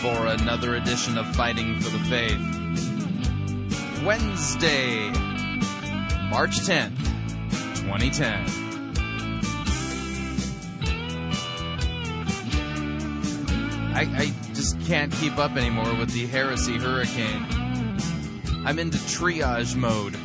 [0.00, 2.38] for another edition of Fighting for the Faith.
[4.04, 5.10] Wednesday,
[6.30, 6.96] March 10th,
[7.80, 8.68] 2010.
[13.92, 17.44] I, I just can't keep up anymore with the heresy hurricane.
[18.64, 20.16] I'm into triage mode.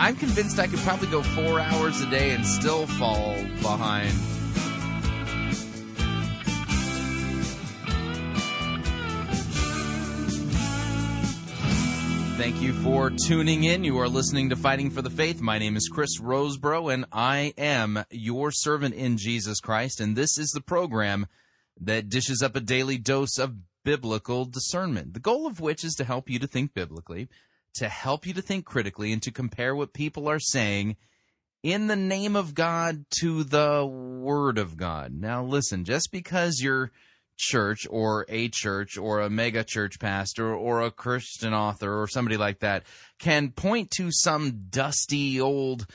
[0.00, 4.12] I'm convinced I could probably go four hours a day and still fall behind.
[12.38, 13.82] Thank you for tuning in.
[13.82, 15.40] You are listening to Fighting for the Faith.
[15.40, 20.00] My name is Chris Rosebrough, and I am your servant in Jesus Christ.
[20.00, 21.26] And this is the program
[21.80, 26.04] that dishes up a daily dose of biblical discernment, the goal of which is to
[26.04, 27.28] help you to think biblically
[27.74, 30.96] to help you to think critically and to compare what people are saying
[31.62, 35.12] in the name of God to the Word of God.
[35.12, 36.92] Now, listen, just because your
[37.36, 42.36] church or a church or a mega church pastor or a Christian author or somebody
[42.36, 42.84] like that
[43.18, 45.86] can point to some dusty old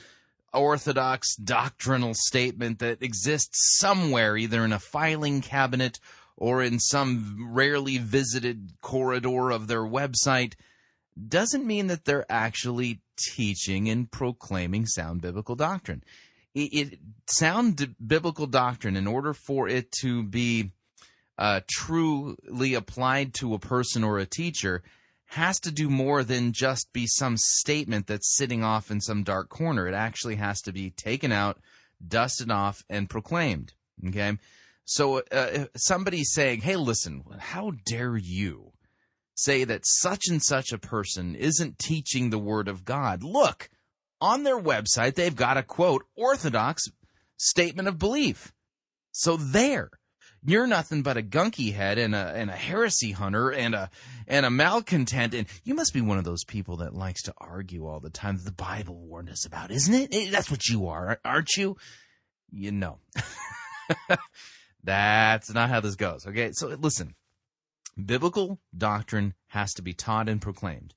[0.53, 5.99] orthodox doctrinal statement that exists somewhere, either in a filing cabinet
[6.37, 10.53] or in some rarely visited corridor of their website
[11.27, 16.03] doesn't mean that they're actually teaching and proclaiming sound biblical doctrine.
[16.53, 20.71] It, it sound biblical doctrine, in order for it to be
[21.37, 24.83] uh, truly applied to a person or a teacher,
[25.27, 29.49] has to do more than just be some statement that's sitting off in some dark
[29.49, 29.87] corner.
[29.87, 31.59] It actually has to be taken out,
[32.05, 33.73] dusted off, and proclaimed.
[34.07, 34.37] Okay?
[34.85, 38.72] So uh, somebody saying, hey, listen, how dare you?
[39.35, 43.23] Say that such and such a person isn't teaching the Word of God.
[43.23, 43.69] Look,
[44.21, 46.83] on their website, they've got a quote, orthodox
[47.37, 48.53] statement of belief.
[49.11, 49.89] So there.
[50.45, 53.89] You're nothing but a gunky head and a and a heresy hunter and a
[54.27, 57.87] and a malcontent and you must be one of those people that likes to argue
[57.87, 60.09] all the time that the Bible warned us about, isn't it?
[60.13, 61.77] Eh, that's what you are, aren't you?
[62.51, 62.99] You know.
[64.83, 66.27] That's not how this goes.
[66.27, 67.15] Okay, so listen,
[68.01, 70.93] biblical doctrine has to be taught and proclaimed.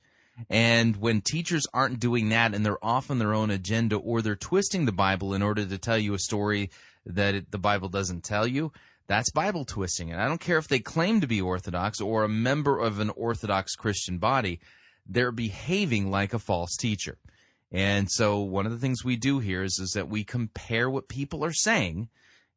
[0.50, 4.36] And when teachers aren't doing that and they're off on their own agenda or they're
[4.36, 6.70] twisting the Bible in order to tell you a story
[7.06, 8.72] that it, the Bible doesn't tell you,
[9.06, 10.12] that's Bible twisting.
[10.12, 13.10] And I don't care if they claim to be Orthodox or a member of an
[13.10, 14.60] Orthodox Christian body,
[15.06, 17.16] they're behaving like a false teacher.
[17.72, 21.08] And so one of the things we do here is, is that we compare what
[21.08, 22.08] people are saying,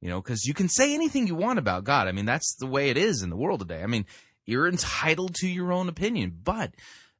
[0.02, 2.08] you know, because you can say anything you want about God.
[2.08, 3.84] I mean, that's the way it is in the world today.
[3.84, 4.06] I mean,
[4.50, 6.74] you're entitled to your own opinion, but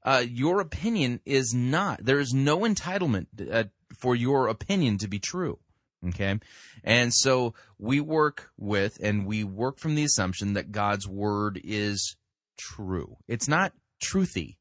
[0.04, 2.04] uh, your opinion is not.
[2.04, 3.66] There is no entitlement uh,
[3.98, 5.60] for your opinion to be true.
[6.08, 6.40] Okay,
[6.84, 12.16] and so we work with and we work from the assumption that God's word is
[12.58, 13.18] true.
[13.28, 14.56] It's not truthy.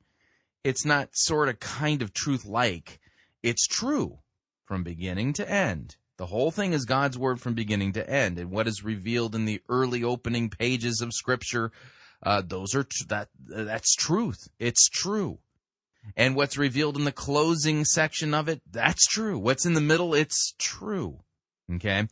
[0.64, 2.98] It's not sort of kind of truth like.
[3.42, 4.18] It's true
[4.64, 5.96] from beginning to end.
[6.16, 8.38] The whole thing is God's word from beginning to end.
[8.38, 11.70] And what is revealed in the early opening pages of Scripture
[12.22, 14.48] uh, those are tr- that that's truth.
[14.58, 15.38] It's true.
[16.16, 19.38] And what's revealed in the closing section of it, that's true.
[19.38, 21.20] What's in the middle, it's true.
[21.74, 22.08] Okay?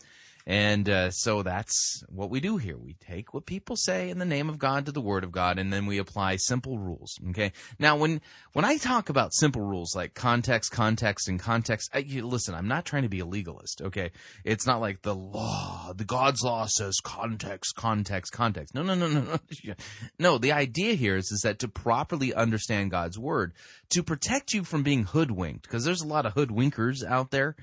[0.49, 2.77] And uh, so that's what we do here.
[2.77, 5.59] We take what people say in the name of God to the Word of God,
[5.59, 7.19] and then we apply simple rules.
[7.31, 7.51] Okay.
[7.81, 8.21] Now, when
[8.53, 12.69] when I talk about simple rules like context, context, and context, I, you, listen, I'm
[12.69, 13.83] not trying to be a legalist.
[13.83, 14.13] Okay.
[14.45, 18.73] It's not like the law, the God's law says context, context, context.
[18.73, 19.39] No, no, no, no, no.
[20.21, 20.39] No.
[20.39, 23.53] The idea here is is that to properly understand God's Word,
[23.91, 27.57] to protect you from being hoodwinked, because there's a lot of hoodwinkers out there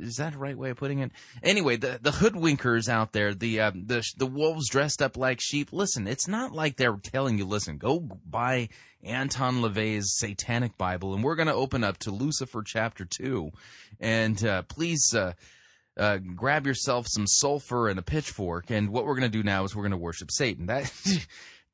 [0.00, 1.12] Is that the right way of putting it?
[1.42, 5.72] Anyway, the the hoodwinkers out there, the uh, the the wolves dressed up like sheep.
[5.72, 8.68] Listen, it's not like they're telling you, listen, go buy
[9.02, 13.50] Anton LaVey's Satanic Bible, and we're going to open up to Lucifer chapter two,
[14.00, 15.14] and uh, please.
[15.14, 15.32] Uh,
[15.96, 19.64] uh, grab yourself some sulfur and a pitchfork, and what we're going to do now
[19.64, 20.66] is we're going to worship Satan.
[20.66, 20.88] That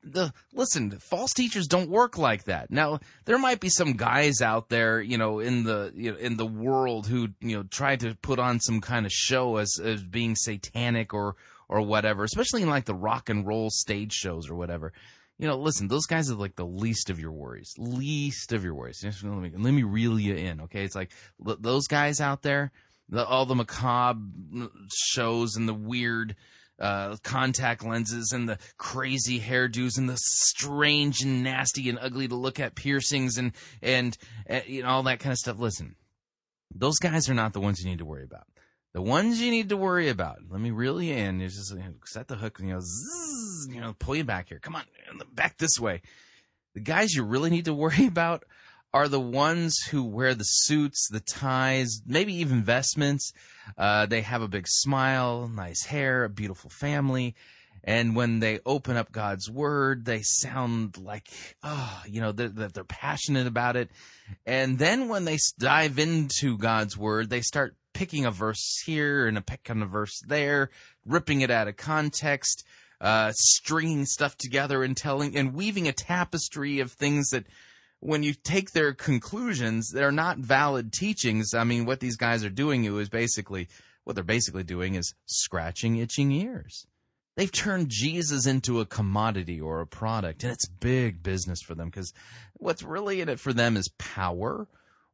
[0.05, 2.71] the listen, false teachers don't work like that.
[2.71, 6.37] Now, there might be some guys out there, you know, in the you know, in
[6.37, 10.03] the world who you know try to put on some kind of show as as
[10.03, 11.37] being satanic or
[11.69, 14.93] or whatever, especially in like the rock and roll stage shows or whatever.
[15.39, 18.75] You know, listen, those guys are like the least of your worries, least of your
[18.75, 19.03] worries.
[19.03, 20.85] Let me let me reel you in, okay?
[20.85, 21.11] It's like
[21.41, 22.71] those guys out there,
[23.09, 24.21] the, all the macabre
[24.93, 26.37] shows and the weird
[26.79, 32.35] uh, contact lenses and the crazy hairdos and the strange and nasty and ugly to
[32.35, 34.17] look at piercings and and
[34.49, 35.59] uh, you know all that kind of stuff.
[35.59, 35.97] Listen,
[36.75, 38.47] those guys are not the ones you need to worry about.
[38.93, 40.39] The ones you need to worry about.
[40.49, 41.41] Let me reel you in.
[41.41, 41.75] You just
[42.07, 42.59] set the hook.
[42.61, 44.61] You know, zzz, you know, pull you back here.
[44.61, 44.85] Come on,
[45.33, 46.03] back this way.
[46.75, 48.45] The guys you really need to worry about
[48.95, 53.33] are the ones who wear the suits, the ties, maybe even vestments.
[53.77, 57.35] Uh, they have a big smile, nice hair, a beautiful family.
[57.83, 61.29] And when they open up God's word, they sound like,
[61.65, 63.91] oh, you know, that they're, they're passionate about it.
[64.47, 69.37] And then when they dive into God's word, they start picking a verse here and
[69.37, 70.71] a picking a verse there,
[71.05, 72.65] ripping it out of context,
[73.01, 77.45] uh, stringing stuff together and telling and weaving a tapestry of things that
[78.05, 81.55] when you take their conclusions, they're not valid teachings.
[81.55, 83.67] I mean, what these guys are doing is basically
[84.05, 86.87] what they're basically doing is scratching itching ears.
[87.35, 91.89] They've turned Jesus into a commodity or a product, and it's big business for them
[91.89, 92.13] because
[92.53, 94.69] what's really in it for them is power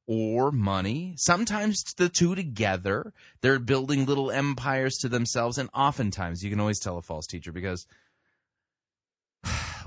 [0.09, 1.15] or money.
[1.17, 3.13] Sometimes the two together.
[3.41, 7.53] They're building little empires to themselves, and oftentimes you can always tell a false teacher
[7.53, 7.87] because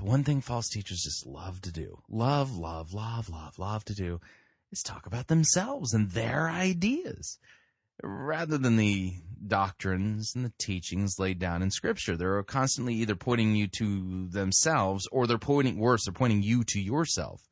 [0.04, 4.20] one thing false teachers just love to do, love, love, love, love, love to do,
[4.70, 7.38] is talk about themselves and their ideas
[8.02, 9.14] rather than the
[9.46, 12.16] doctrines and the teachings laid down in Scripture.
[12.16, 16.80] They're constantly either pointing you to themselves or they're pointing, worse, they're pointing you to
[16.80, 17.42] yourself.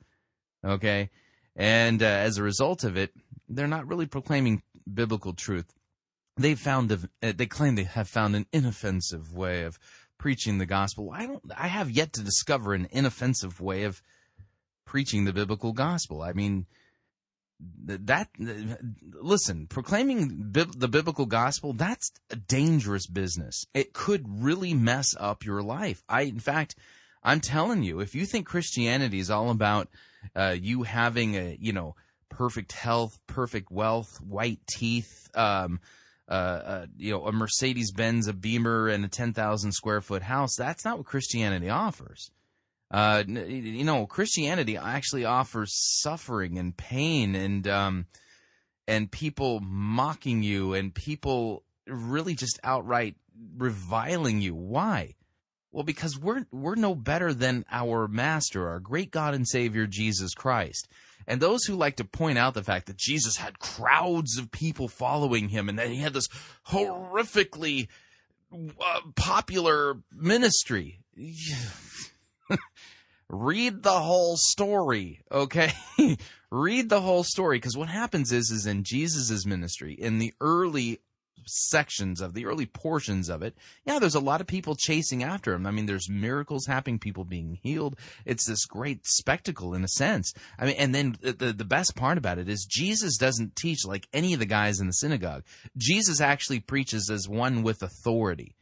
[0.65, 1.11] Okay?
[1.57, 3.13] And uh, as a result of it,
[3.49, 4.63] they're not really proclaiming
[4.93, 5.73] biblical truth.
[6.37, 6.91] They found,
[7.21, 9.79] they claim they have found an inoffensive way of
[10.23, 11.11] preaching the gospel.
[11.13, 14.01] I don't I have yet to discover an inoffensive way of
[14.85, 16.23] preaching the biblical gospel.
[16.23, 16.67] I mean
[17.85, 18.29] that
[19.21, 23.65] listen, proclaiming the biblical gospel, that's a dangerous business.
[23.75, 26.05] It could really mess up your life.
[26.09, 26.77] I in fact,
[27.25, 29.89] I'm telling you, if you think Christianity is all about
[30.37, 31.97] uh, you having a, you know,
[32.29, 35.81] perfect health, perfect wealth, white teeth, um,
[36.33, 40.57] uh, uh, you know, a Mercedes Benz, a Beamer, and a 10,000 square foot house.
[40.57, 42.31] That's not what Christianity offers.
[42.91, 48.07] Uh, you know, Christianity actually offers suffering and pain and, um,
[48.89, 53.15] and people mocking you and people really just outright
[53.59, 54.55] reviling you.
[54.55, 55.17] Why?
[55.73, 60.35] Well, because we're we're no better than our master, our great God and Savior Jesus
[60.35, 60.87] Christ.
[61.27, 64.89] And those who like to point out the fact that Jesus had crowds of people
[64.89, 66.29] following him and that he had this
[66.69, 67.89] horrifically
[68.53, 71.01] uh, popular ministry.
[73.29, 75.73] Read the whole story, okay?
[76.51, 81.01] Read the whole story because what happens is is in Jesus' ministry in the early
[81.47, 83.57] sections of the early portions of it,
[83.87, 85.67] yeah, there's a lot of people chasing after him.
[85.67, 87.97] I mean, there's miracles happening, people being healed.
[88.25, 90.33] It's this great spectacle in a sense.
[90.59, 94.09] I mean, and then the the best part about it is Jesus doesn't teach like
[94.13, 95.45] any of the guys in the synagogue.
[95.77, 98.55] Jesus actually preaches as one with authority.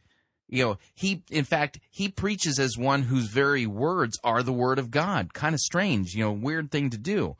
[0.47, 4.79] You know, he, in fact, he preaches as one whose very words are the word
[4.79, 5.33] of God.
[5.33, 7.37] Kind of strange, you know, weird thing to do.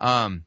[0.00, 0.46] Um,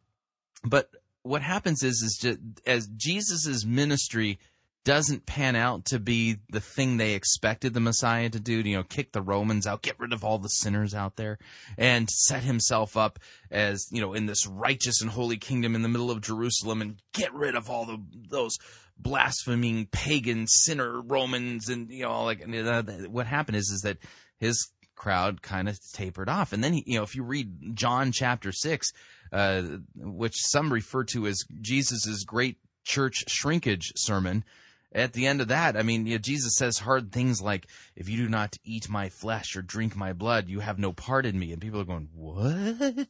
[0.63, 0.89] but
[1.29, 4.39] what happens is is just, as Jesus's ministry
[4.83, 8.83] doesn't pan out to be the thing they expected the Messiah to do, you know,
[8.83, 11.38] kick the Romans out, get rid of all the sinners out there,
[11.77, 13.19] and set himself up
[13.51, 17.00] as, you know, in this righteous and holy kingdom in the middle of Jerusalem and
[17.13, 18.57] get rid of all the those
[18.98, 23.98] blaspheming pagan sinner Romans and you know like uh, what happened is is that
[24.39, 26.51] his crowd kind of tapered off.
[26.51, 28.91] And then he, you know if you read John chapter 6
[29.31, 29.63] uh,
[29.95, 34.43] which some refer to as Jesus's great church shrinkage sermon.
[34.91, 38.09] At the end of that, I mean, you know, Jesus says hard things like, "If
[38.09, 41.38] you do not eat my flesh or drink my blood, you have no part in
[41.38, 43.07] me." And people are going, "What?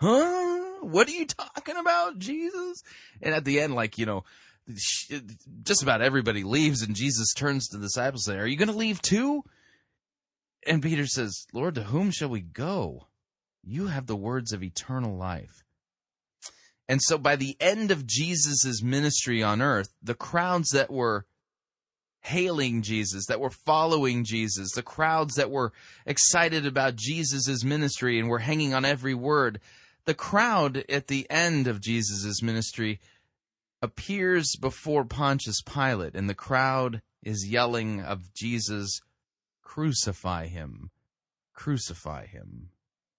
[0.00, 0.60] Huh?
[0.82, 2.82] What are you talking about, Jesus?"
[3.22, 4.24] And at the end, like you know,
[5.62, 8.70] just about everybody leaves, and Jesus turns to the disciples and says, Are you going
[8.70, 9.42] to leave too?
[10.66, 13.06] And Peter says, Lord, to whom shall we go?
[13.66, 15.64] You have the words of eternal life.
[16.88, 21.26] And so by the end of Jesus' ministry on earth, the crowds that were
[22.20, 25.72] hailing Jesus, that were following Jesus, the crowds that were
[26.06, 29.60] excited about Jesus' ministry and were hanging on every word,
[30.06, 33.00] the crowd at the end of Jesus' ministry
[33.82, 39.00] appears before Pontius Pilate, and the crowd is yelling of Jesus,
[39.62, 40.90] Crucify him,
[41.52, 42.70] crucify him,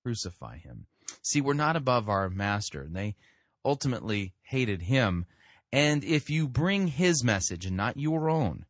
[0.05, 0.85] crucify him.
[1.23, 2.81] See, we're not above our master.
[2.83, 3.15] And they
[3.63, 5.25] ultimately hated him.
[5.71, 8.65] And if you bring his message and not your own,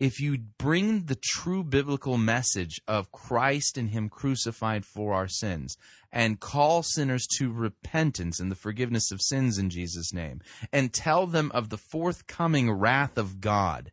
[0.00, 5.78] if you bring the true biblical message of Christ and Him crucified for our sins,
[6.12, 11.26] and call sinners to repentance and the forgiveness of sins in Jesus' name, and tell
[11.26, 13.90] them of the forthcoming wrath of God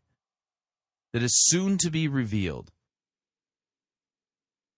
[1.13, 2.74] that is soon to be revealed,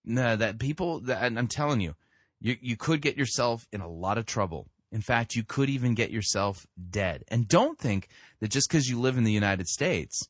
[0.06, 1.94] that people, that, I'm telling you,
[2.40, 4.68] you, you could get yourself in a lot of trouble.
[4.92, 7.24] In fact, you could even get yourself dead.
[7.28, 8.08] And don't think
[8.40, 10.28] that just because you live in the United States,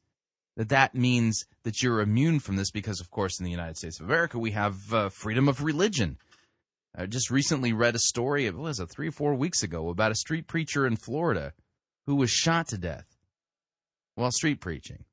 [0.56, 4.00] that that means that you're immune from this because, of course, in the United States
[4.00, 6.16] of America, we have uh, freedom of religion.
[6.97, 10.12] I just recently read a story, it was it, three or four weeks ago, about
[10.12, 11.52] a street preacher in Florida
[12.06, 13.04] who was shot to death
[14.14, 15.04] while street preaching.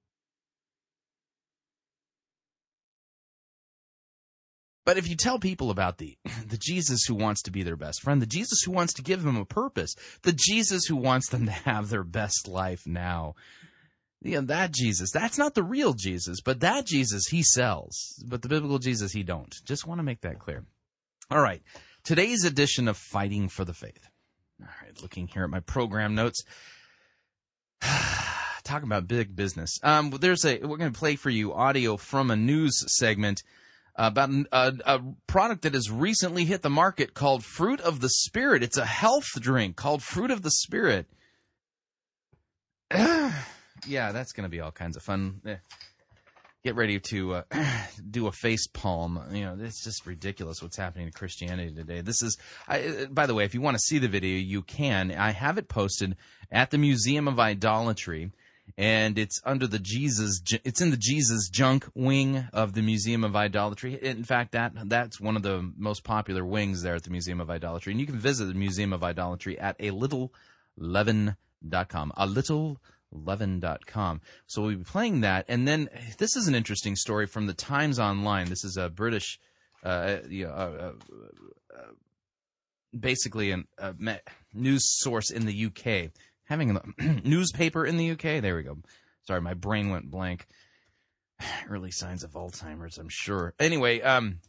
[4.85, 8.01] But if you tell people about the the Jesus who wants to be their best
[8.01, 11.45] friend, the Jesus who wants to give them a purpose, the Jesus who wants them
[11.45, 13.35] to have their best life now,
[14.21, 18.23] you know, that Jesus, that's not the real Jesus, but that Jesus he sells.
[18.25, 19.53] But the biblical Jesus he don't.
[19.65, 20.63] Just want to make that clear.
[21.29, 21.61] All right.
[22.03, 24.07] Today's edition of Fighting for the Faith.
[24.61, 26.43] All right, looking here at my program notes.
[28.63, 29.77] Talking about big business.
[29.83, 33.43] Um, there's a we're going to play for you audio from a news segment
[33.95, 38.63] about a, a, product that has recently hit the market called Fruit of the Spirit.
[38.63, 41.07] It's a health drink called Fruit of the Spirit.
[42.91, 45.41] yeah, that's going to be all kinds of fun.
[45.45, 45.57] Eh.
[46.63, 47.43] Get ready to uh,
[48.09, 49.21] do a face palm.
[49.31, 52.01] You know, it's just ridiculous what's happening to Christianity today.
[52.01, 54.61] This is, I, uh, by the way, if you want to see the video, you
[54.61, 55.11] can.
[55.11, 56.15] I have it posted
[56.51, 58.31] at the Museum of Idolatry,
[58.77, 60.41] and it's under the Jesus.
[60.63, 63.99] It's in the Jesus Junk wing of the Museum of Idolatry.
[64.01, 67.49] In fact, that that's one of the most popular wings there at the Museum of
[67.49, 70.33] Idolatry, and you can visit the Museum of Idolatry at a little
[70.77, 72.13] leaven.com.
[72.17, 72.79] A little
[73.13, 74.21] Leaven.com.
[74.47, 77.99] So we'll be playing that, and then this is an interesting story from the Times
[77.99, 78.49] Online.
[78.49, 79.39] This is a British,
[79.83, 80.93] uh, you know, uh,
[81.75, 81.91] uh,
[82.97, 83.63] basically a
[84.53, 86.11] news source in the UK,
[86.53, 86.83] having a
[87.27, 88.41] newspaper in the UK.
[88.41, 88.77] There we go.
[89.25, 90.45] Sorry, my brain went blank.
[91.69, 93.53] Early signs of Alzheimer's, I'm sure.
[93.59, 94.39] Anyway, um,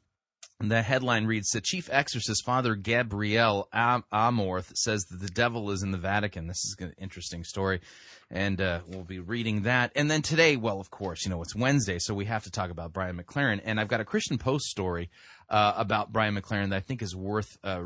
[0.61, 5.93] the headline reads The chief exorcist, Father Gabriel Amorth, says that the devil is in
[5.93, 6.47] the Vatican.
[6.47, 7.81] This is an interesting story,
[8.31, 9.93] and uh, we'll be reading that.
[9.97, 12.71] And then today, well, of course, you know, it's Wednesday, so we have to talk
[12.71, 13.61] about Brian McLaren.
[13.65, 15.11] And I've got a Christian Post story
[15.49, 17.85] uh, about Brian McLaren that I think is worth, uh,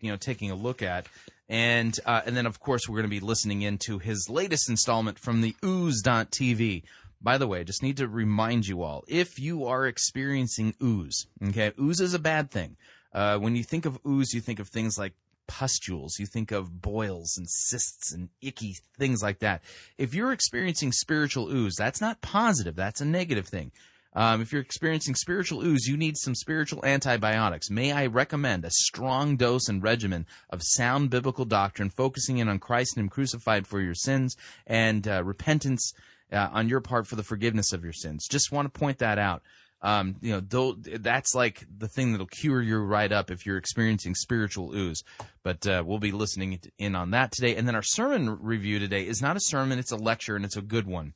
[0.00, 1.06] you know, taking a look at.
[1.52, 5.18] And, uh, and then, of course, we're going to be listening into his latest installment
[5.18, 6.82] from the Ooze.tv
[7.22, 11.72] by the way, just need to remind you all if you are experiencing ooze, okay,
[11.80, 12.76] ooze is a bad thing.
[13.12, 15.12] Uh, when you think of ooze, you think of things like
[15.46, 19.62] pustules, you think of boils and cysts and icky things like that.
[19.98, 23.70] If you're experiencing spiritual ooze, that's not positive, that's a negative thing.
[24.14, 27.70] Um, if you're experiencing spiritual ooze, you need some spiritual antibiotics.
[27.70, 32.58] May I recommend a strong dose and regimen of sound biblical doctrine, focusing in on
[32.58, 35.92] Christ and Him crucified for your sins and uh, repentance
[36.30, 38.26] uh, on your part for the forgiveness of your sins.
[38.28, 39.42] Just want to point that out.
[39.84, 44.14] Um, you know, that's like the thing that'll cure you right up if you're experiencing
[44.14, 45.02] spiritual ooze.
[45.42, 47.56] But uh, we'll be listening in on that today.
[47.56, 50.56] And then our sermon review today is not a sermon; it's a lecture, and it's
[50.56, 51.14] a good one.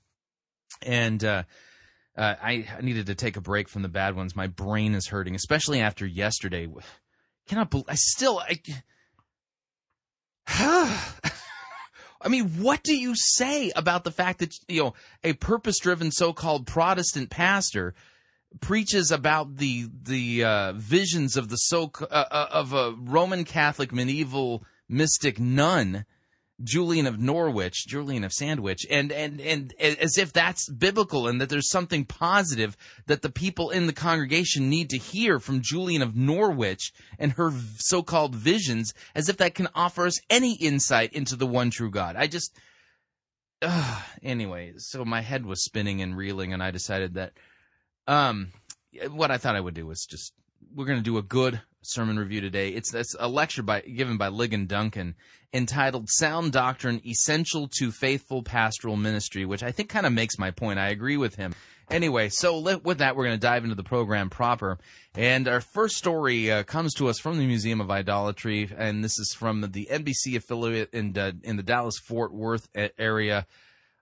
[0.82, 1.22] And
[2.16, 4.34] uh, I needed to take a break from the bad ones.
[4.34, 6.68] My brain is hurting, especially after yesterday.
[7.48, 8.60] Cannot believe I still I.
[12.18, 16.66] I mean, what do you say about the fact that you know a purpose-driven so-called
[16.66, 17.94] Protestant pastor
[18.60, 23.92] preaches about the the uh, visions of the so uh, uh, of a Roman Catholic
[23.92, 26.06] medieval mystic nun
[26.62, 31.50] Julian of Norwich, Julian of Sandwich, and, and, and as if that's biblical and that
[31.50, 36.16] there's something positive that the people in the congregation need to hear from Julian of
[36.16, 41.36] Norwich and her so called visions, as if that can offer us any insight into
[41.36, 42.16] the one true God.
[42.16, 42.56] I just,
[43.60, 47.32] uh, anyway, so my head was spinning and reeling, and I decided that
[48.06, 48.52] um,
[49.10, 50.32] what I thought I would do was just
[50.74, 52.70] we're going to do a good sermon review today.
[52.70, 55.14] It's that's a lecture by given by Ligon Duncan
[55.52, 60.50] entitled "Sound Doctrine: Essential to Faithful Pastoral Ministry," which I think kind of makes my
[60.50, 60.78] point.
[60.78, 61.54] I agree with him.
[61.88, 64.76] Anyway, so with that, we're going to dive into the program proper.
[65.14, 69.18] And our first story uh, comes to us from the Museum of Idolatry, and this
[69.18, 73.46] is from the NBC affiliate in uh, in the Dallas Fort Worth area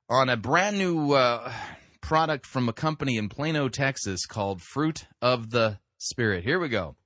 [0.09, 1.53] on a brand new uh,
[2.01, 6.45] product from a company in Plano, Texas called Fruit of the Spirit.
[6.45, 6.97] Here we go.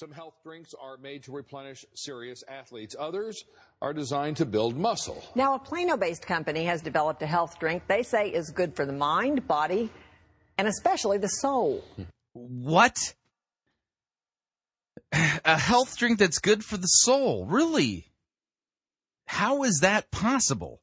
[0.00, 2.96] Some health drinks are made to replenish serious athletes.
[2.98, 3.44] Others
[3.82, 5.22] are designed to build muscle.
[5.34, 8.86] Now, a Plano based company has developed a health drink they say is good for
[8.86, 9.90] the mind, body,
[10.56, 11.84] and especially the soul.
[12.32, 12.96] What?
[15.12, 17.44] A health drink that's good for the soul?
[17.44, 18.06] Really?
[19.26, 20.80] How is that possible?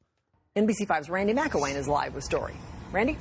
[0.56, 2.54] NBC5's Randy McIlwain is live with story.
[2.92, 3.18] Randy?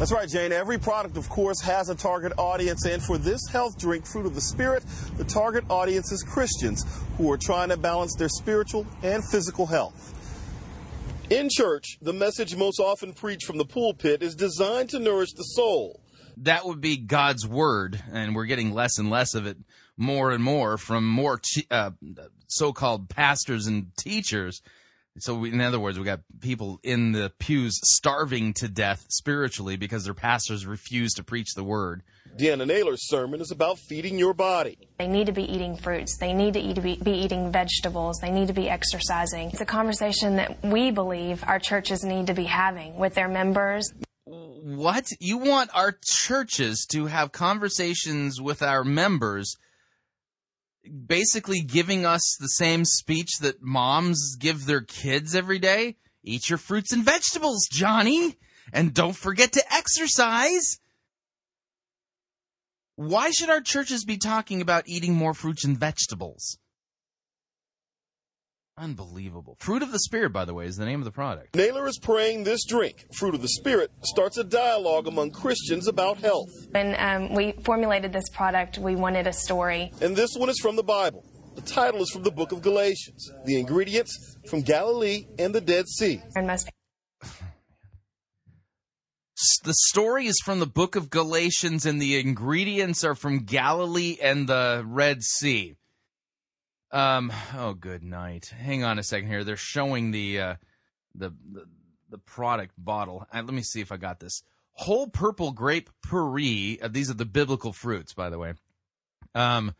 [0.00, 0.50] That's right, Jane.
[0.50, 2.86] Every product, of course, has a target audience.
[2.86, 4.82] And for this health drink, Fruit of the Spirit,
[5.18, 6.86] the target audience is Christians
[7.18, 10.14] who are trying to balance their spiritual and physical health.
[11.28, 15.42] In church, the message most often preached from the pulpit is designed to nourish the
[15.42, 16.00] soul.
[16.38, 19.58] That would be God's word, and we're getting less and less of it
[19.98, 21.90] more and more from more t- uh,
[22.46, 24.62] so called pastors and teachers
[25.18, 29.76] so, we, in other words, we got people in the pews starving to death spiritually
[29.76, 32.02] because their pastors refuse to preach the word.
[32.38, 34.78] Deanna Naylor's sermon is about feeding your body.
[34.98, 36.16] They need to be eating fruits.
[36.18, 38.18] They need to eat, be, be eating vegetables.
[38.22, 39.50] They need to be exercising.
[39.50, 43.92] It's a conversation that we believe our churches need to be having with their members.
[44.26, 45.08] What?
[45.18, 49.56] You want our churches to have conversations with our members
[51.06, 55.96] basically giving us the same speech that moms give their kids every day.
[56.22, 58.36] Eat your fruits and vegetables, Johnny,
[58.72, 60.78] and don't forget to exercise.
[62.96, 66.58] Why should our churches be talking about eating more fruits and vegetables?
[68.80, 69.58] Unbelievable.
[69.60, 71.54] Fruit of the Spirit, by the way, is the name of the product.
[71.54, 76.16] Naylor is praying this drink, Fruit of the Spirit, starts a dialogue among Christians about
[76.16, 76.48] health.
[76.70, 79.92] When um, we formulated this product, we wanted a story.
[80.00, 81.22] And this one is from the Bible.
[81.56, 83.30] The title is from the book of Galatians.
[83.44, 86.22] The ingredients from Galilee and the Dead Sea.
[86.34, 86.70] And most
[89.64, 94.46] the story is from the book of Galatians, and the ingredients are from Galilee and
[94.46, 95.76] the Red Sea.
[96.92, 97.32] Um.
[97.56, 98.46] Oh, good night.
[98.46, 99.44] Hang on a second here.
[99.44, 100.54] They're showing the uh,
[101.14, 101.66] the, the
[102.10, 103.26] the product bottle.
[103.32, 104.42] Let me see if I got this.
[104.72, 106.78] Whole purple grape puree.
[106.82, 108.54] Uh, these are the biblical fruits, by the way.
[109.34, 109.74] Um.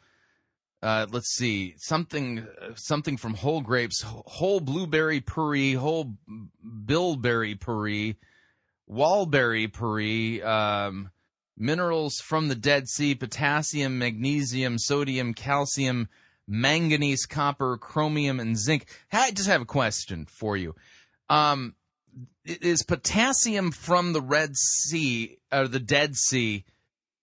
[0.83, 6.15] Uh, let's see something something from whole grapes, whole blueberry puree, whole
[6.87, 8.17] bilberry puree,
[8.91, 11.11] wallberry puree, um,
[11.59, 16.09] minerals from the Dead Sea, potassium, magnesium, sodium, calcium,
[16.51, 18.87] manganese, copper, chromium, and zinc.
[19.13, 20.75] I just have a question for you.
[21.29, 21.75] Um,
[22.45, 26.65] is potassium from the Red Sea or the Dead Sea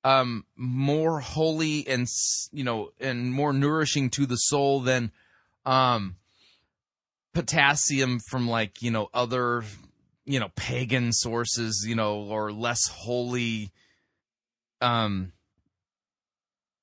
[0.08, 2.08] um, more holy and
[2.54, 5.12] you know and more nourishing to the soul than
[5.66, 6.16] um,
[7.34, 9.66] potassium from like you know other
[10.26, 13.72] you know pagan sources you know or less holy
[14.80, 15.34] um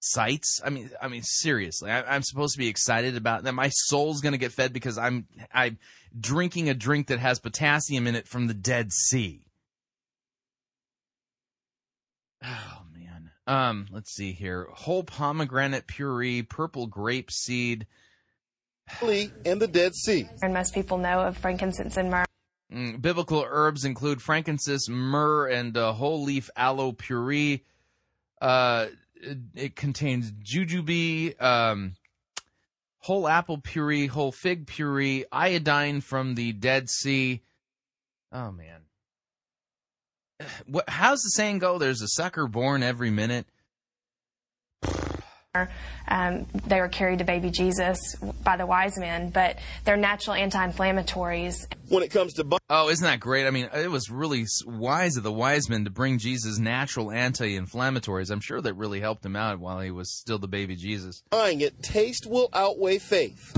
[0.04, 0.60] sites.
[0.64, 3.52] I mean, I mean, seriously, I, am supposed to be excited about that.
[3.52, 5.78] My soul's going to get fed because I'm I'm
[6.18, 9.46] drinking a drink that has potassium in it from the Dead Sea.
[12.42, 13.30] Oh man.
[13.46, 14.68] Um, let's see here.
[14.72, 17.86] Whole pomegranate puree, purple grape seed.
[19.00, 20.28] And the Dead Sea.
[20.42, 22.26] And most people know of frankincense and myrrh.
[22.72, 27.64] Mm, biblical herbs include frankincense, myrrh, and uh, whole leaf aloe puree.
[28.40, 28.86] Uh,
[29.54, 31.94] it contains jujube, um,
[32.98, 37.42] whole apple puree, whole fig puree, iodine from the Dead Sea.
[38.32, 38.82] Oh man,
[40.66, 40.88] what?
[40.88, 41.78] How's the saying go?
[41.78, 43.46] There's a sucker born every minute.
[46.08, 51.72] Um, they were carried to baby Jesus by the wise men, but they're natural anti-inflammatories.
[51.88, 53.46] When it comes to oh, isn't that great?
[53.46, 58.32] I mean, it was really wise of the wise men to bring Jesus natural anti-inflammatories.
[58.32, 61.22] I'm sure that really helped him out while he was still the baby Jesus.
[61.30, 63.56] Buying it, taste will outweigh faith.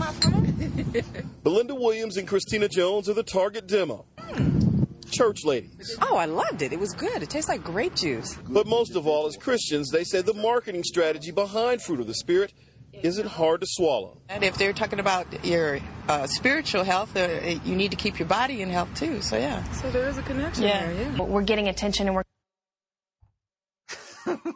[1.44, 4.04] Belinda Williams and Christina Jones are the target demo.
[4.18, 4.55] Mm
[5.10, 5.96] church ladies.
[6.02, 6.72] Oh, I loved it.
[6.72, 7.22] It was good.
[7.22, 8.36] It tastes like grape juice.
[8.48, 12.14] But most of all, as Christians, they say the marketing strategy behind Fruit of the
[12.14, 12.52] Spirit
[13.02, 14.22] isn't hard to swallow.
[14.28, 17.28] And if they're talking about your uh, spiritual health, uh,
[17.64, 19.20] you need to keep your body in health too.
[19.20, 19.62] So yeah.
[19.72, 20.86] So there is a connection Yeah.
[20.92, 21.10] there.
[21.12, 21.22] Yeah.
[21.22, 22.22] We're getting attention and we're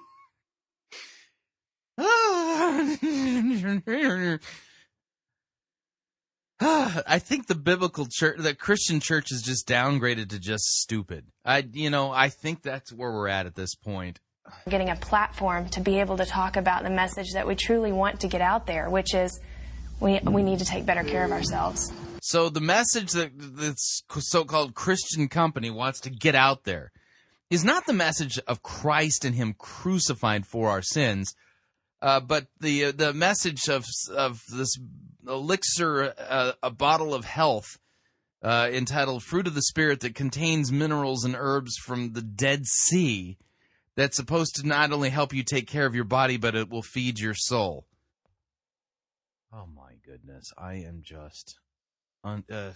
[6.62, 11.25] I think the biblical church, the Christian church is just downgraded to just stupid.
[11.42, 14.20] I, you know, I think that's where we're at at this point.
[14.68, 18.20] getting a platform to be able to talk about the message that we truly want
[18.20, 19.40] to get out there, which is
[20.01, 21.90] we, we need to take better care of ourselves.
[22.20, 26.92] So the message that this so-called Christian company wants to get out there
[27.49, 31.35] is not the message of Christ and Him crucified for our sins,
[32.03, 33.85] uh, but the the message of
[34.15, 34.77] of this
[35.27, 37.79] elixir, uh, a bottle of health,
[38.43, 43.37] uh, entitled "Fruit of the Spirit" that contains minerals and herbs from the Dead Sea,
[43.97, 46.83] that's supposed to not only help you take care of your body, but it will
[46.83, 47.87] feed your soul.
[49.53, 51.59] Oh my goodness, I am just.
[52.23, 52.73] Un- uh,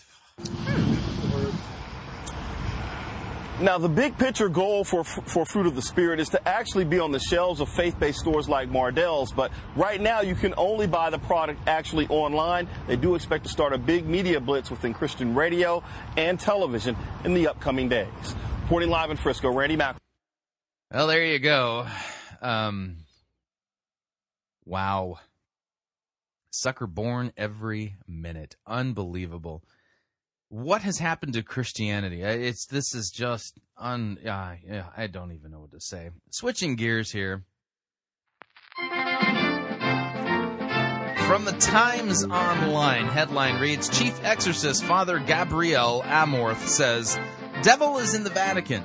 [3.60, 6.98] Now, the big picture goal for, for Fruit of the Spirit is to actually be
[6.98, 11.08] on the shelves of faith-based stores like Mardel's, but right now you can only buy
[11.08, 12.66] the product actually online.
[12.88, 15.84] They do expect to start a big media blitz within Christian radio
[16.16, 18.08] and television in the upcoming days.
[18.62, 19.98] Reporting live in Frisco, Randy Mack.
[20.90, 21.86] Well, there you go.
[22.42, 22.96] Um,
[24.64, 25.20] wow.
[26.50, 28.56] Sucker born every minute.
[28.66, 29.62] Unbelievable.
[30.54, 32.22] What has happened to Christianity?
[32.22, 34.18] It's this is just un.
[34.24, 36.10] Uh, yeah, I don't even know what to say.
[36.30, 37.42] Switching gears here.
[41.26, 47.18] From the Times Online, headline reads Chief Exorcist Father Gabriel Amorth says,
[47.64, 48.84] Devil is in the Vatican.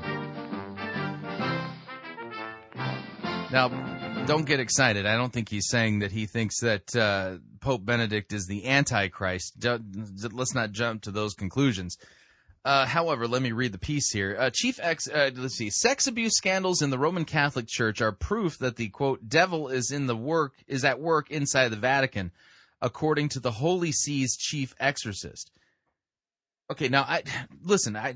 [3.51, 3.69] Now,
[4.25, 5.05] don't get excited.
[5.05, 9.59] I don't think he's saying that he thinks that uh, Pope Benedict is the Antichrist.
[9.59, 11.97] Don't- Let's not jump to those conclusions.
[12.63, 14.35] Uh, however, let me read the piece here.
[14.37, 18.11] Uh, Chief ex, uh, let's see, sex abuse scandals in the Roman Catholic Church are
[18.11, 22.31] proof that the quote devil is in the work is at work inside the Vatican,
[22.81, 25.49] according to the Holy See's chief exorcist.
[26.69, 27.23] Okay, now I
[27.63, 27.95] listen.
[27.95, 28.13] I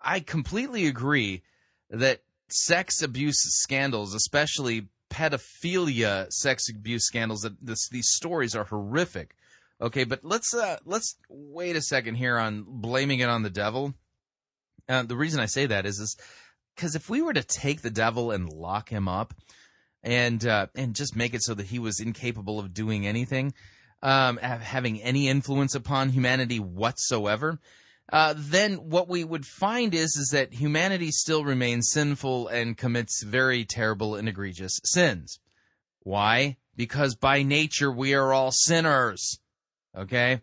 [0.00, 1.42] I completely agree
[1.88, 2.20] that
[2.52, 9.34] sex abuse scandals, especially pedophilia sex abuse scandals, that this, these stories are horrific.
[9.80, 13.94] Okay, but let's uh, let's wait a second here on blaming it on the devil.
[14.88, 16.16] Uh, the reason I say that is is
[16.76, 19.32] because if we were to take the devil and lock him up
[20.02, 23.54] and uh, and just make it so that he was incapable of doing anything,
[24.02, 27.58] um, having any influence upon humanity whatsoever,
[28.12, 33.22] uh, then what we would find is is that humanity still remains sinful and commits
[33.22, 35.38] very terrible and egregious sins.
[36.00, 36.56] Why?
[36.76, 39.38] Because by nature we are all sinners.
[39.96, 40.40] Okay?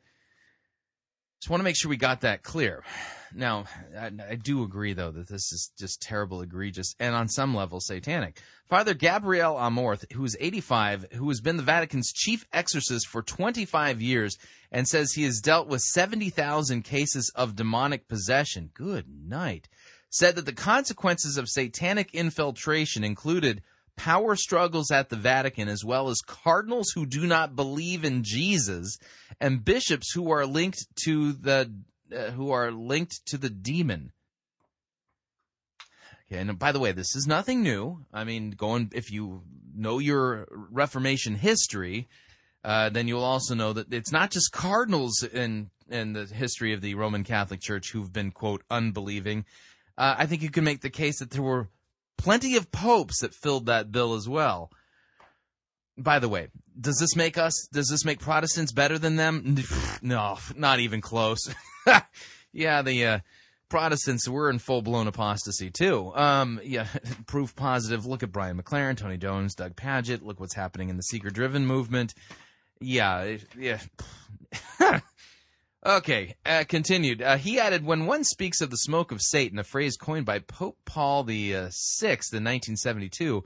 [1.42, 2.84] Just want to make sure we got that clear.
[3.34, 3.66] Now,
[3.98, 7.80] I, I do agree, though, that this is just terrible, egregious, and on some level
[7.80, 8.42] satanic.
[8.68, 14.02] Father Gabriel Amorth, who is 85, who has been the Vatican's chief exorcist for 25
[14.02, 14.38] years,
[14.72, 18.70] and says he has dealt with 70,000 cases of demonic possession.
[18.74, 19.68] Good night.
[20.10, 23.62] Said that the consequences of satanic infiltration included
[23.98, 28.98] power struggles at the Vatican, as well as cardinals who do not believe in Jesus,
[29.42, 31.72] and bishops who are linked to the
[32.16, 34.12] uh, who are linked to the demon.
[36.30, 38.06] Okay, and by the way, this is nothing new.
[38.14, 39.44] I mean, going if you
[39.76, 42.08] know your Reformation history,
[42.64, 46.82] uh, then you'll also know that it's not just cardinals in in the history of
[46.82, 49.46] the Roman Catholic Church who've been quote unbelieving.
[49.98, 51.70] Uh, I think you can make the case that there were
[52.18, 54.70] plenty of popes that filled that bill as well.
[55.98, 57.68] By the way, does this make us?
[57.72, 59.58] Does this make Protestants better than them?
[60.02, 61.40] No, not even close.
[62.54, 63.20] yeah, the uh,
[63.70, 66.12] Protestants were in full blown apostasy too.
[66.16, 66.88] Um, yeah,
[67.28, 68.06] proof positive.
[68.06, 70.22] Look at Brian McLaren, Tony Jones, Doug Pagitt.
[70.22, 72.14] Look what's happening in the seeker driven movement.
[72.80, 73.80] Yeah, yeah.
[75.86, 77.22] Okay, uh, continued.
[77.22, 80.40] Uh, he added, when one speaks of the smoke of Satan, a phrase coined by
[80.40, 83.46] Pope Paul the uh, Sixth in 1972,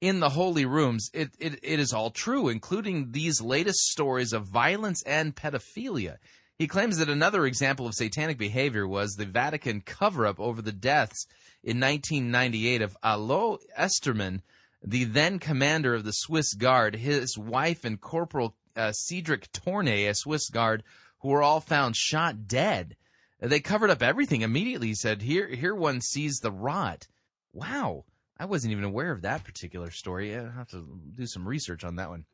[0.00, 4.46] in the holy rooms, it, it, it is all true, including these latest stories of
[4.46, 6.16] violence and pedophilia.
[6.58, 11.26] He claims that another example of satanic behavior was the Vatican cover-up over the deaths
[11.64, 14.40] in 1998 of Alois Estermann,
[14.80, 20.14] the then commander of the Swiss Guard, his wife and Corporal uh, Cedric Tornay, a
[20.14, 20.84] Swiss Guard,
[21.20, 22.96] who were all found shot dead.
[23.40, 24.88] They covered up everything immediately.
[24.88, 27.08] He said, "Here, here, one sees the rot."
[27.52, 28.04] Wow,
[28.38, 30.36] I wasn't even aware of that particular story.
[30.36, 32.26] I have to do some research on that one.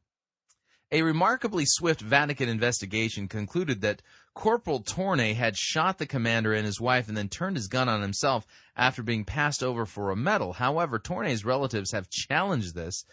[0.92, 4.02] A remarkably swift Vatican investigation concluded that
[4.34, 8.02] Corporal Tornay had shot the commander and his wife and then turned his gun on
[8.02, 8.44] himself
[8.76, 10.54] after being passed over for a medal.
[10.54, 13.04] However, Tornay's relatives have challenged this.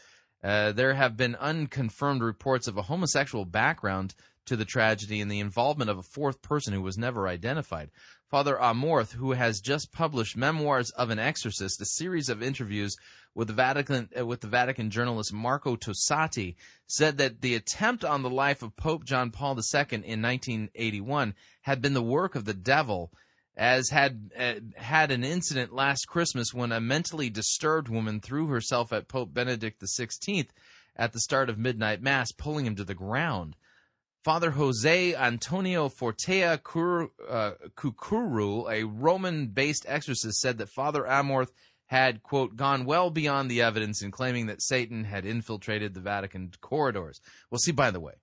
[0.44, 5.40] Uh, there have been unconfirmed reports of a homosexual background to the tragedy and the
[5.40, 7.92] involvement of a fourth person who was never identified.
[8.30, 12.96] Father Amorth, who has just published Memoirs of an Exorcist, a series of interviews
[13.38, 16.56] with the Vatican uh, with the Vatican journalist Marco Tosatti,
[16.88, 21.80] said that the attempt on the life of Pope John Paul II in 1981 had
[21.80, 23.12] been the work of the devil,
[23.56, 28.92] as had uh, had an incident last Christmas when a mentally disturbed woman threw herself
[28.92, 30.48] at Pope Benedict XVI
[30.96, 33.56] at the start of midnight mass, pulling him to the ground.
[34.24, 36.60] Father Jose Antonio Fortea
[37.30, 41.52] uh, Cucurull, a Roman based exorcist, said that Father Amorth
[41.88, 46.52] had, quote, gone well beyond the evidence in claiming that Satan had infiltrated the Vatican
[46.62, 47.20] corridors.
[47.50, 48.14] Well, see, by the way,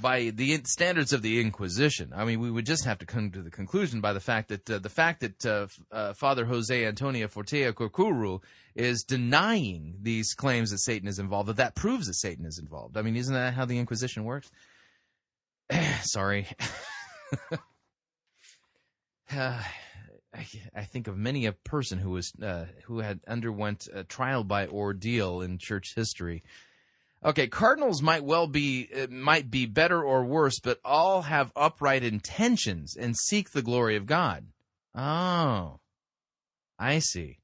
[0.00, 3.42] by the standards of the Inquisition, I mean, we would just have to come to
[3.42, 7.28] the conclusion by the fact that uh, the fact that uh, uh, Father Jose Antonio
[7.28, 8.42] Fortea Cucurull
[8.74, 12.96] is denying these claims that Satan is involved, that that proves that Satan is involved.
[12.96, 14.50] I mean, isn't that how the Inquisition works?
[16.02, 16.48] sorry.
[20.34, 24.44] I, I, think of many a person who was uh, who had underwent a trial
[24.44, 26.42] by ordeal in church history.
[27.24, 32.02] Okay, cardinals might well be uh, might be better or worse, but all have upright
[32.02, 34.46] intentions and seek the glory of God.
[34.94, 35.80] Oh,
[36.78, 37.38] I see.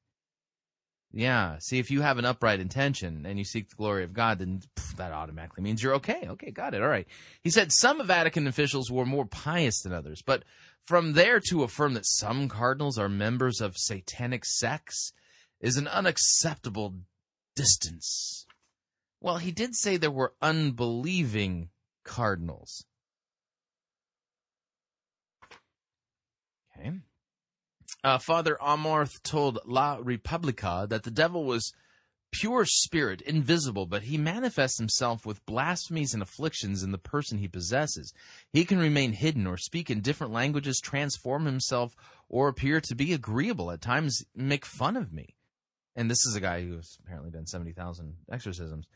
[1.12, 1.56] Yeah.
[1.60, 4.60] See, if you have an upright intention and you seek the glory of God, then
[4.76, 6.26] pff, that automatically means you're okay.
[6.28, 6.82] Okay, got it.
[6.82, 7.06] All right.
[7.42, 10.44] He said some Vatican officials were more pious than others, but
[10.86, 15.12] from there to affirm that some cardinals are members of satanic sects
[15.60, 16.94] is an unacceptable
[17.56, 18.46] distance.
[19.20, 21.70] Well, he did say there were unbelieving
[22.04, 22.84] cardinals.
[26.78, 26.92] Okay.
[28.04, 31.72] Uh, Father Amorth told La Repubblica that the devil was
[32.30, 37.48] pure spirit, invisible, but he manifests himself with blasphemies and afflictions in the person he
[37.48, 38.12] possesses.
[38.52, 41.94] He can remain hidden or speak in different languages, transform himself,
[42.28, 45.34] or appear to be agreeable, at times make fun of me.
[45.96, 48.86] And this is a guy who's apparently done 70,000 exorcisms.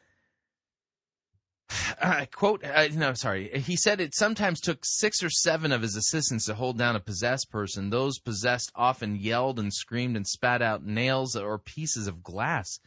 [2.00, 3.50] Uh, quote, uh, no, sorry.
[3.60, 7.00] He said it sometimes took six or seven of his assistants to hold down a
[7.00, 7.90] possessed person.
[7.90, 12.78] Those possessed often yelled and screamed and spat out nails or pieces of glass,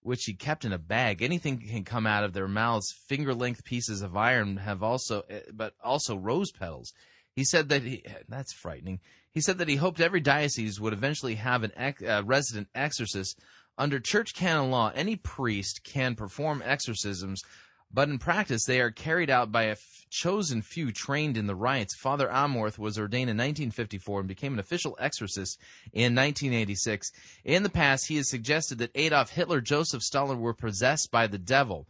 [0.00, 1.22] which he kept in a bag.
[1.22, 2.92] Anything can come out of their mouths.
[3.08, 6.92] Finger length pieces of iron have also, uh, but also rose petals.
[7.34, 9.00] He said that he, that's frightening.
[9.30, 13.38] He said that he hoped every diocese would eventually have a ex, uh, resident exorcist.
[13.76, 17.42] Under church canon law, any priest can perform exorcisms
[17.92, 21.54] but in practice they are carried out by a f- chosen few trained in the
[21.54, 21.96] rites.
[21.96, 25.58] Father Amorth was ordained in 1954 and became an official exorcist
[25.92, 27.10] in 1986.
[27.44, 31.38] In the past, he has suggested that Adolf Hitler, Joseph Stalin were possessed by the
[31.38, 31.86] devil.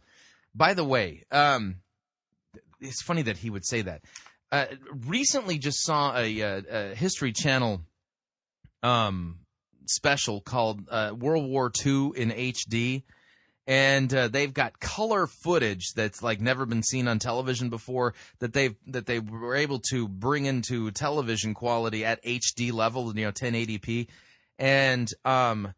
[0.55, 1.77] By the way, um,
[2.79, 4.01] it's funny that he would say that.
[4.51, 4.65] Uh,
[5.05, 7.81] recently, just saw a, a, a History Channel
[8.81, 9.39] um,
[9.85, 13.03] special called uh, World War II in HD
[13.67, 18.53] and uh, they've got color footage that's like never been seen on television before that
[18.53, 23.31] they that they were able to bring into television quality at HD level, you know,
[23.31, 24.07] 1080p,
[24.57, 25.73] and um,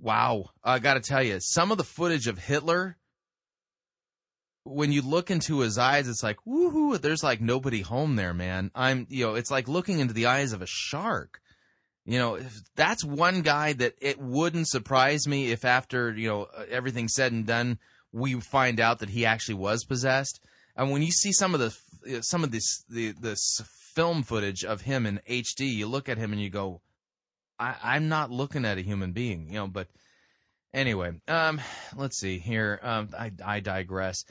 [0.00, 2.98] wow, I got to tell you, some of the footage of Hitler.
[4.64, 8.70] When you look into his eyes, it's like, woohoo, there's like nobody home there, man.
[8.76, 11.41] I'm, you know, it's like looking into the eyes of a shark.
[12.04, 12.40] You know,
[12.74, 17.46] that's one guy that it wouldn't surprise me if after, you know, everything said and
[17.46, 17.78] done,
[18.12, 20.40] we find out that he actually was possessed.
[20.76, 23.60] And when you see some of the some of this the this
[23.94, 26.80] film footage of him in HD, you look at him and you go,
[27.58, 29.88] I, I'm not looking at a human being, you know, but
[30.74, 31.60] anyway, um,
[31.96, 32.80] let's see here.
[32.82, 34.24] Um, I, I digress.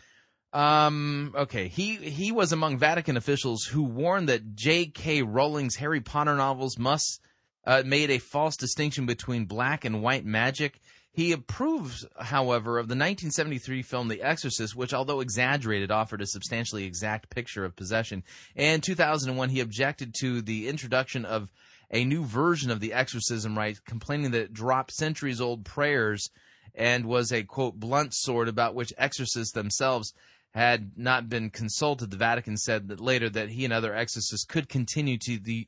[0.51, 5.21] Um, okay, he he was among Vatican officials who warned that J.K.
[5.21, 7.21] Rowling's Harry Potter novels must
[7.65, 10.79] uh, made a false distinction between black and white magic.
[11.13, 16.85] He approves, however, of the 1973 film The Exorcist, which, although exaggerated, offered a substantially
[16.85, 18.23] exact picture of possession.
[18.55, 21.51] In 2001, he objected to the introduction of
[21.91, 26.29] a new version of the exorcism rite, complaining that it dropped centuries old prayers
[26.73, 30.13] and was a, quote, blunt sword about which exorcists themselves
[30.53, 32.11] had not been consulted.
[32.11, 35.67] The Vatican said that later that he and other exorcists could continue to the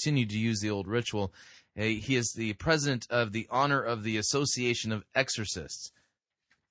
[0.00, 1.32] continued to use the old ritual.
[1.74, 5.92] He is the president of the Honor of the Association of Exorcists.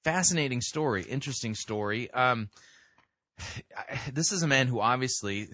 [0.04, 2.10] fascinating story, interesting story.
[2.12, 2.50] Um,
[4.14, 5.48] this is a man who obviously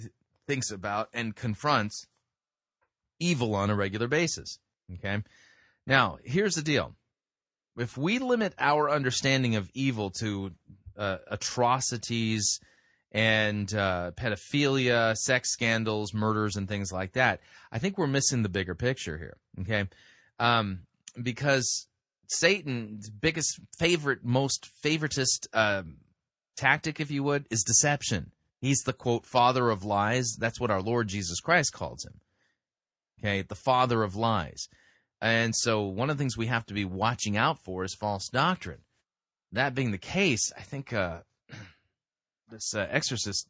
[0.47, 2.07] thinks about and confronts
[3.19, 4.59] evil on a regular basis.
[4.93, 5.23] Okay.
[5.85, 6.95] Now, here's the deal.
[7.77, 10.51] If we limit our understanding of evil to
[10.97, 12.59] uh, atrocities
[13.15, 17.39] and uh, pedophilia, sex scandals, murders, and things like that,
[17.71, 19.37] I think we're missing the bigger picture here.
[19.61, 19.87] Okay.
[20.37, 20.81] Um,
[21.23, 21.87] because
[22.27, 25.83] Satan's biggest favorite, most favoritist uh,
[26.57, 28.31] tactic, if you would, is deception.
[28.59, 30.35] He's the quote father of lies.
[30.37, 32.19] That's what our Lord Jesus Christ calls him.
[33.21, 34.67] Okay, the father of lies.
[35.21, 38.27] And so one of the things we have to be watching out for is false
[38.27, 38.81] doctrine.
[39.53, 41.19] That being the case, I think uh,
[42.49, 43.47] this uh, exorcist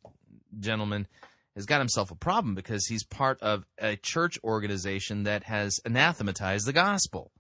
[0.60, 1.08] gentleman
[1.56, 6.68] has got himself a problem because he's part of a church organization that has anathematized
[6.68, 7.32] the gospel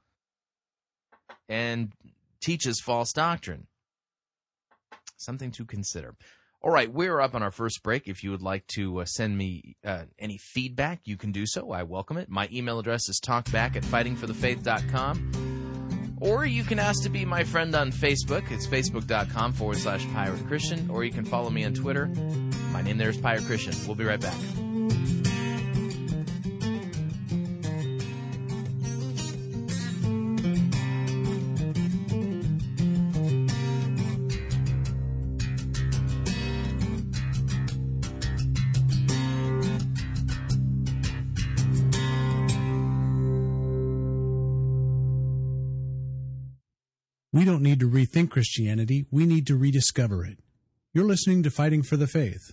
[1.49, 1.91] and
[2.41, 3.67] teaches false doctrine.
[5.17, 6.15] Something to consider.
[6.61, 8.07] All right, we're up on our first break.
[8.07, 11.71] If you would like to uh, send me uh, any feedback, you can do so.
[11.71, 12.27] I welcome it.
[12.29, 15.44] My email address is talkback at fightingforthefaith.com.
[16.19, 18.49] Or you can ask to be my friend on Facebook.
[18.51, 20.89] It's facebook.com forward slash pirate Christian.
[20.89, 22.07] Or you can follow me on Twitter.
[22.71, 23.73] My name there is Pirate Christian.
[23.85, 24.35] We'll be right back.
[48.35, 50.37] Christianity, we need to rediscover it.
[50.93, 52.51] You're listening to Fighting for the Faith.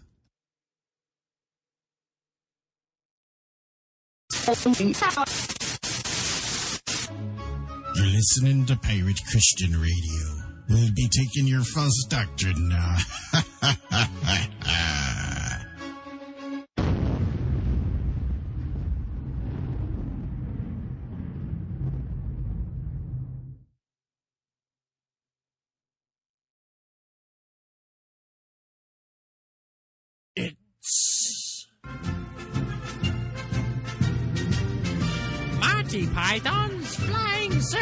[7.96, 10.24] You're listening to Pirate Christian Radio.
[10.68, 12.98] We'll be taking your false doctrine now.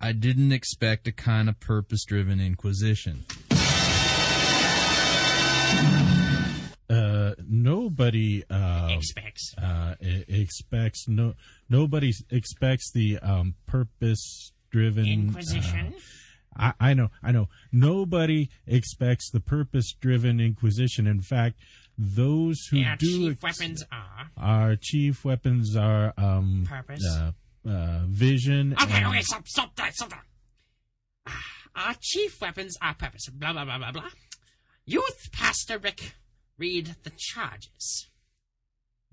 [0.00, 3.24] I didn't expect a kind of purpose driven inquisition.
[6.88, 9.54] Uh, nobody uh, Expects.
[9.58, 11.34] uh, expects no
[11.68, 15.94] nobody expects the um, purpose driven Inquisition.
[16.56, 17.48] I, I know, I know.
[17.72, 21.06] Nobody expects the purpose-driven Inquisition.
[21.06, 21.56] In fact,
[21.98, 24.30] those who our do chief ex- weapons are.
[24.38, 27.04] our chief weapons are um, Purpose.
[27.68, 28.74] Uh, vision.
[28.80, 30.22] Okay, and- okay, stop, stop that, stop that.
[31.26, 31.44] Ah,
[31.88, 33.28] Our chief weapons are purpose.
[33.28, 34.08] Blah, blah, blah, blah, blah.
[34.84, 36.14] Youth Pastor Rick,
[36.58, 38.08] read the charges.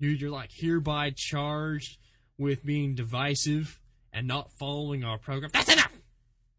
[0.00, 1.98] Dude, you're like hereby charged
[2.38, 3.80] with being divisive
[4.12, 5.50] and not following our program.
[5.52, 5.92] That's enough!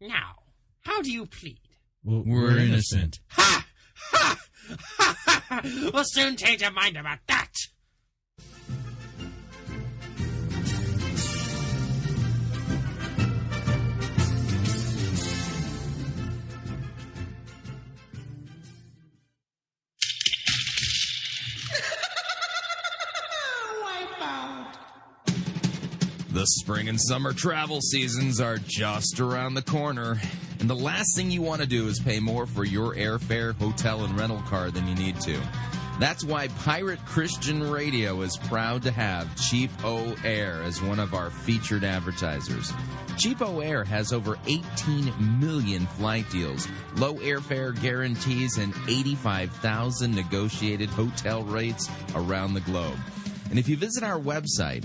[0.00, 0.34] Now,
[0.82, 1.60] how do you plead?
[2.04, 3.18] Well, We're innocent.
[3.30, 3.66] Ha!
[4.10, 4.38] Ha!
[4.98, 5.16] Ha!
[5.26, 5.60] ha, ha.
[5.92, 7.52] We'll soon change your mind about that.
[26.48, 30.20] Spring and summer travel seasons are just around the corner,
[30.60, 34.04] and the last thing you want to do is pay more for your airfare, hotel,
[34.04, 35.36] and rental car than you need to.
[35.98, 41.14] That's why Pirate Christian Radio is proud to have Cheap O Air as one of
[41.14, 42.70] our featured advertisers.
[43.16, 51.90] CheapOair has over 18 million flight deals, low airfare guarantees, and 85,000 negotiated hotel rates
[52.14, 52.98] around the globe.
[53.50, 54.84] And if you visit our website,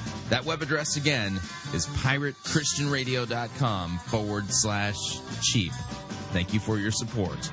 [0.31, 1.41] That web address again
[1.73, 5.73] is piratechristianradio.com forward slash cheap.
[6.31, 7.51] Thank you for your support.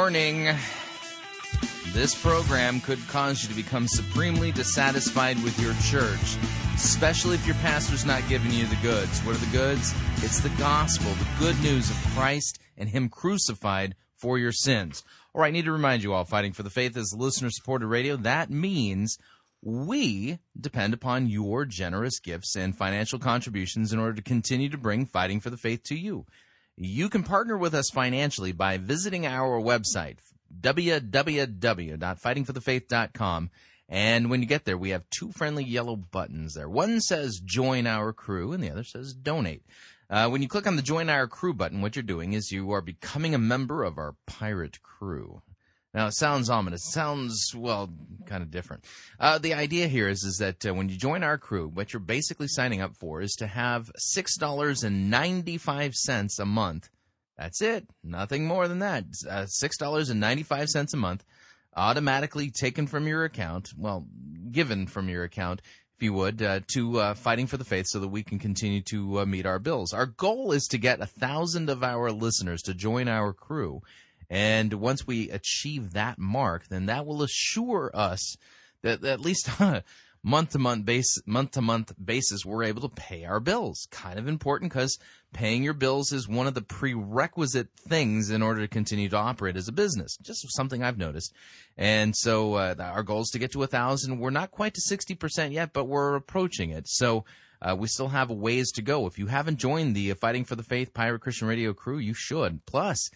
[0.00, 0.56] Warning
[1.92, 6.38] this program could cause you to become supremely dissatisfied with your church,
[6.74, 9.20] especially if your pastor's not giving you the goods.
[9.20, 9.92] What are the goods?
[10.24, 15.04] It's the gospel, the good news of Christ and Him crucified for your sins.
[15.34, 17.86] All right, I need to remind you all Fighting for the Faith is listener supported
[17.86, 18.16] radio.
[18.16, 19.18] That means
[19.60, 25.04] we depend upon your generous gifts and financial contributions in order to continue to bring
[25.04, 26.24] Fighting for the Faith to you.
[26.82, 30.16] You can partner with us financially by visiting our website,
[30.62, 33.50] www.fightingforthefaith.com.
[33.90, 36.70] And when you get there, we have two friendly yellow buttons there.
[36.70, 39.62] One says join our crew, and the other says donate.
[40.08, 42.72] Uh, when you click on the join our crew button, what you're doing is you
[42.72, 45.42] are becoming a member of our pirate crew.
[45.92, 46.86] Now it sounds ominous.
[46.86, 47.90] It sounds well,
[48.26, 48.84] kind of different.
[49.18, 52.00] Uh, the idea here is is that uh, when you join our crew, what you're
[52.00, 56.88] basically signing up for is to have six dollars and ninety five cents a month.
[57.36, 57.88] That's it.
[58.04, 59.04] Nothing more than that.
[59.28, 61.24] Uh, six dollars and ninety five cents a month,
[61.76, 63.72] automatically taken from your account.
[63.76, 64.06] Well,
[64.52, 65.60] given from your account,
[65.96, 68.82] if you would, uh, to uh, fighting for the faith, so that we can continue
[68.82, 69.92] to uh, meet our bills.
[69.92, 73.82] Our goal is to get a thousand of our listeners to join our crew.
[74.30, 78.36] And once we achieve that mark, then that will assure us
[78.82, 79.50] that at least
[80.22, 83.88] month to month base month to month basis we're able to pay our bills.
[83.90, 84.98] Kind of important because
[85.32, 89.56] paying your bills is one of the prerequisite things in order to continue to operate
[89.56, 90.16] as a business.
[90.22, 91.34] Just something I've noticed.
[91.76, 94.20] And so uh, our goal is to get to a thousand.
[94.20, 96.88] We're not quite to sixty percent yet, but we're approaching it.
[96.88, 97.24] So.
[97.62, 99.06] Uh, we still have a ways to go.
[99.06, 102.64] If you haven't joined the Fighting for the Faith Pirate Christian Radio crew, you should.
[102.64, 103.10] Plus,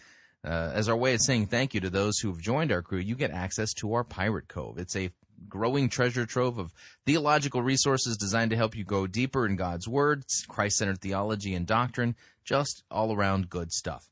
[0.45, 3.15] uh, as our way of saying thank you to those who've joined our crew, you
[3.15, 4.77] get access to our Pirate Cove.
[4.77, 5.09] It's a
[5.49, 6.71] growing treasure trove of
[7.05, 11.65] theological resources designed to help you go deeper in God's Word, Christ centered theology and
[11.65, 14.09] doctrine, just all around good stuff.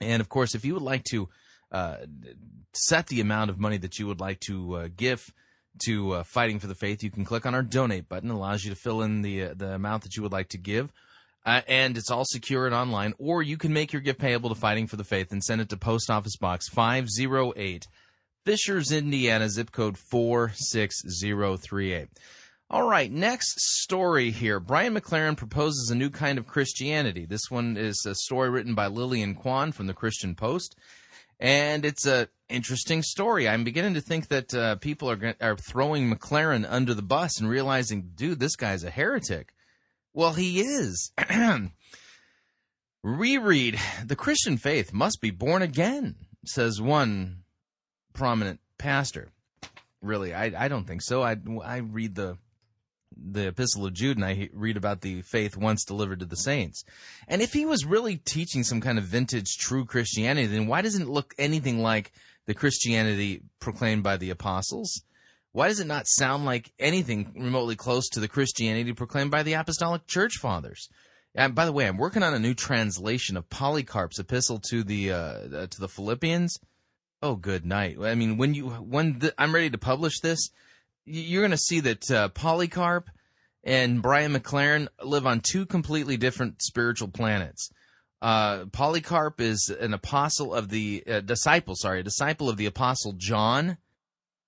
[0.00, 1.28] And of course, if you would like to
[1.72, 1.96] uh,
[2.74, 5.32] set the amount of money that you would like to uh, give
[5.86, 8.30] to uh, Fighting for the Faith, you can click on our donate button.
[8.30, 10.58] It allows you to fill in the uh, the amount that you would like to
[10.58, 10.92] give.
[11.46, 13.14] Uh, and it's all secure and online.
[13.18, 15.68] Or you can make your gift payable to Fighting for the Faith and send it
[15.70, 17.86] to Post Office Box 508,
[18.44, 22.08] Fishers, Indiana, zip code 46038.
[22.70, 24.58] All right, next story here.
[24.58, 27.26] Brian McLaren proposes a new kind of Christianity.
[27.26, 30.74] This one is a story written by Lillian Kwan from the Christian Post.
[31.38, 33.48] And it's a interesting story.
[33.48, 37.48] I'm beginning to think that uh, people are are throwing McLaren under the bus and
[37.48, 39.52] realizing, dude, this guy's a heretic.
[40.14, 41.12] Well, he is.
[43.02, 46.14] Reread The Christian faith must be born again,
[46.46, 47.42] says one
[48.14, 49.32] prominent pastor.
[50.00, 51.22] Really, I, I don't think so.
[51.22, 52.38] I, I read the
[53.16, 56.84] the Epistle of Jude and I read about the faith once delivered to the saints.
[57.28, 61.02] And if he was really teaching some kind of vintage true Christianity, then why doesn't
[61.02, 62.12] it look anything like
[62.46, 65.04] the Christianity proclaimed by the apostles?
[65.54, 69.52] Why does it not sound like anything remotely close to the Christianity proclaimed by the
[69.52, 70.88] Apostolic Church Fathers?
[71.32, 75.12] And by the way, I'm working on a new translation of Polycarp's epistle to the
[75.12, 76.58] uh, to the Philippians.
[77.22, 77.98] Oh, good night.
[78.02, 80.50] I mean, when you when the, I'm ready to publish this,
[81.04, 83.08] you're going to see that uh, Polycarp
[83.62, 87.70] and Brian McLaren live on two completely different spiritual planets.
[88.20, 93.12] Uh, Polycarp is an apostle of the uh, disciple, sorry, a disciple of the apostle
[93.12, 93.76] John,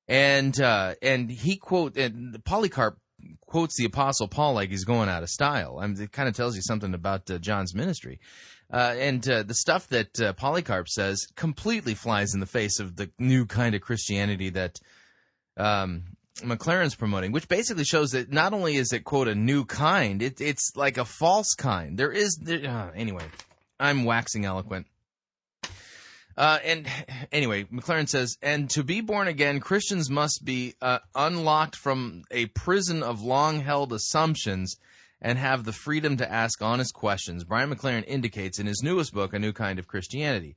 [0.09, 2.98] and uh, and he quote and Polycarp
[3.46, 5.78] quotes the apostle Paul like he's going out of style.
[5.80, 8.20] I mean, it kind of tells you something about uh, John's ministry.
[8.72, 12.96] Uh, and uh, the stuff that uh, Polycarp says completely flies in the face of
[12.96, 14.80] the new kind of Christianity that
[15.57, 16.02] um,
[16.38, 20.40] McLaren's promoting, which basically shows that not only is it quote a new kind, it,
[20.40, 21.96] it's like a false kind.
[21.96, 23.24] There is there, uh, anyway.
[23.78, 24.86] I'm waxing eloquent.
[26.37, 26.87] Uh, and
[27.32, 32.47] anyway, McLaren says, and to be born again, Christians must be uh, unlocked from a
[32.47, 34.76] prison of long held assumptions
[35.20, 37.45] and have the freedom to ask honest questions.
[37.45, 40.57] Brian McLaren indicates in his newest book, A New Kind of Christianity.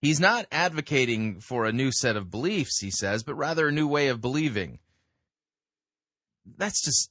[0.00, 3.86] He's not advocating for a new set of beliefs, he says, but rather a new
[3.86, 4.78] way of believing.
[6.56, 7.10] That's just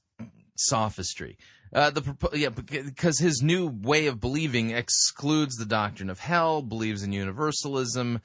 [0.56, 1.38] sophistry.
[1.72, 7.02] Uh, the yeah, because his new way of believing excludes the doctrine of hell, believes
[7.02, 8.20] in universalism,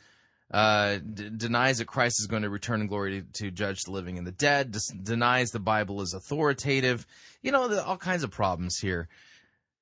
[0.51, 3.91] uh, d- denies that Christ is going to return in glory to, to judge the
[3.91, 7.05] living and the dead, dis- denies the Bible is authoritative.
[7.41, 9.09] You know, all kinds of problems here.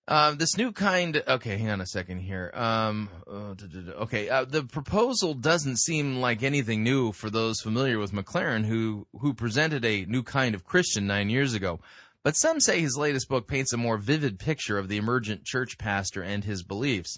[0.07, 1.24] Uh, this new kind.
[1.28, 2.51] Okay, hang on a second here.
[2.53, 3.53] Um, uh,
[4.01, 9.07] okay, uh, the proposal doesn't seem like anything new for those familiar with McLaren, who
[9.20, 11.80] who presented a new kind of Christian nine years ago.
[12.24, 15.78] But some say his latest book paints a more vivid picture of the emergent church
[15.78, 17.17] pastor and his beliefs.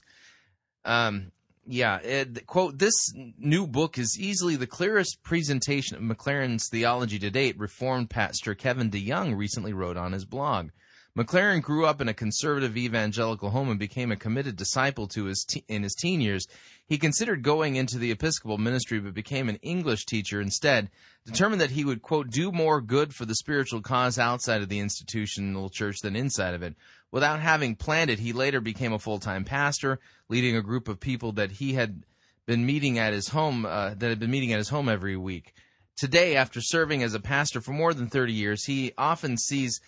[0.86, 1.32] Um,
[1.66, 2.93] yeah, it, quote, this
[3.38, 8.91] new book is easily the clearest presentation of McLaren's theology to date, Reformed pastor Kevin
[8.91, 10.70] DeYoung recently wrote on his blog.
[11.16, 15.45] McLaren grew up in a conservative evangelical home and became a committed disciple to his
[15.47, 16.47] te- in his teen years.
[16.88, 20.89] He considered going into the Episcopal ministry but became an English teacher instead,
[21.24, 24.80] determined that he would, quote, do more good for the spiritual cause outside of the
[24.80, 26.76] institutional church than inside of it.
[27.11, 29.99] Without having planned it, he later became a full time pastor,
[30.30, 32.05] leading a group of people that he had
[32.47, 35.53] been meeting at his home, uh, that had been meeting at his home every week.
[35.95, 39.80] Today, after serving as a pastor for more than 30 years, he often sees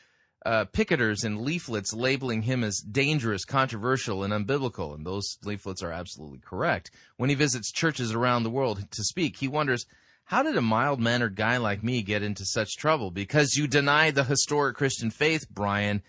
[0.45, 5.91] uh, picketers and leaflets labeling him as dangerous, controversial, and unbiblical, and those leaflets are
[5.91, 6.91] absolutely correct.
[7.17, 9.85] When he visits churches around the world to speak, he wonders,
[10.25, 13.11] how did a mild mannered guy like me get into such trouble?
[13.11, 16.01] Because you deny the historic Christian faith, Brian.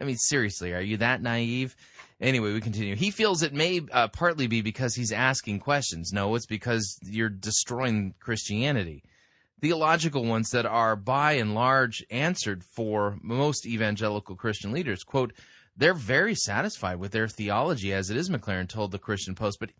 [0.00, 1.74] I mean, seriously, are you that naive?
[2.20, 2.96] Anyway, we continue.
[2.96, 6.12] He feels it may uh, partly be because he's asking questions.
[6.12, 9.02] No, it's because you're destroying Christianity
[9.60, 15.02] theological ones that are by and large answered for most evangelical Christian leaders.
[15.02, 15.32] Quote,
[15.76, 19.70] they're very satisfied with their theology as it is, McLaren told the Christian Post, but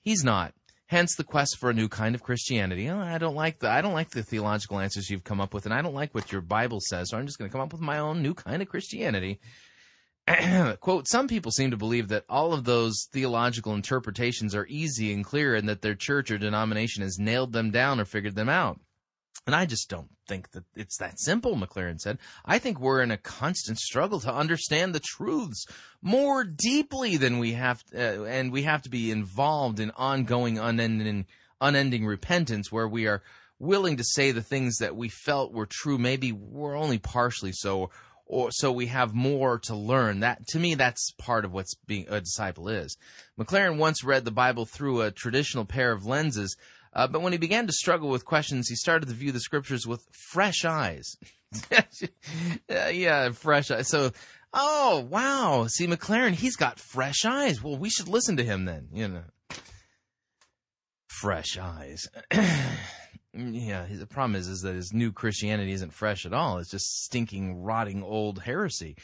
[0.00, 0.54] he's not.
[0.86, 2.88] Hence the quest for a new kind of Christianity.
[2.88, 5.64] Oh, I don't like the I don't like the theological answers you've come up with,
[5.64, 7.72] and I don't like what your Bible says, so I'm just going to come up
[7.72, 9.38] with my own new kind of Christianity.
[10.80, 15.24] Quote, some people seem to believe that all of those theological interpretations are easy and
[15.24, 18.80] clear and that their church or denomination has nailed them down or figured them out.
[19.46, 22.18] And I just don't think that it's that simple, McLaren said.
[22.44, 25.64] I think we're in a constant struggle to understand the truths
[26.02, 31.26] more deeply than we have, uh, and we have to be involved in ongoing, unending,
[31.60, 33.22] unending repentance where we are
[33.58, 35.98] willing to say the things that we felt were true.
[35.98, 37.90] Maybe we're only partially so,
[38.26, 40.20] or so we have more to learn.
[40.20, 42.96] That to me, that's part of what's being a disciple is.
[43.38, 46.56] McLaren once read the Bible through a traditional pair of lenses
[46.92, 49.86] uh, but when he began to struggle with questions, he started to view the scriptures
[49.86, 51.16] with fresh eyes.
[52.68, 53.88] yeah, fresh eyes.
[53.88, 54.12] So,
[54.52, 55.66] oh, wow.
[55.68, 57.62] See, McLaren, he's got fresh eyes.
[57.62, 59.22] Well, we should listen to him then, you know.
[61.08, 62.08] Fresh eyes.
[63.32, 66.58] yeah, the problem is, is that his new Christianity isn't fresh at all.
[66.58, 68.96] It's just stinking, rotting old heresy.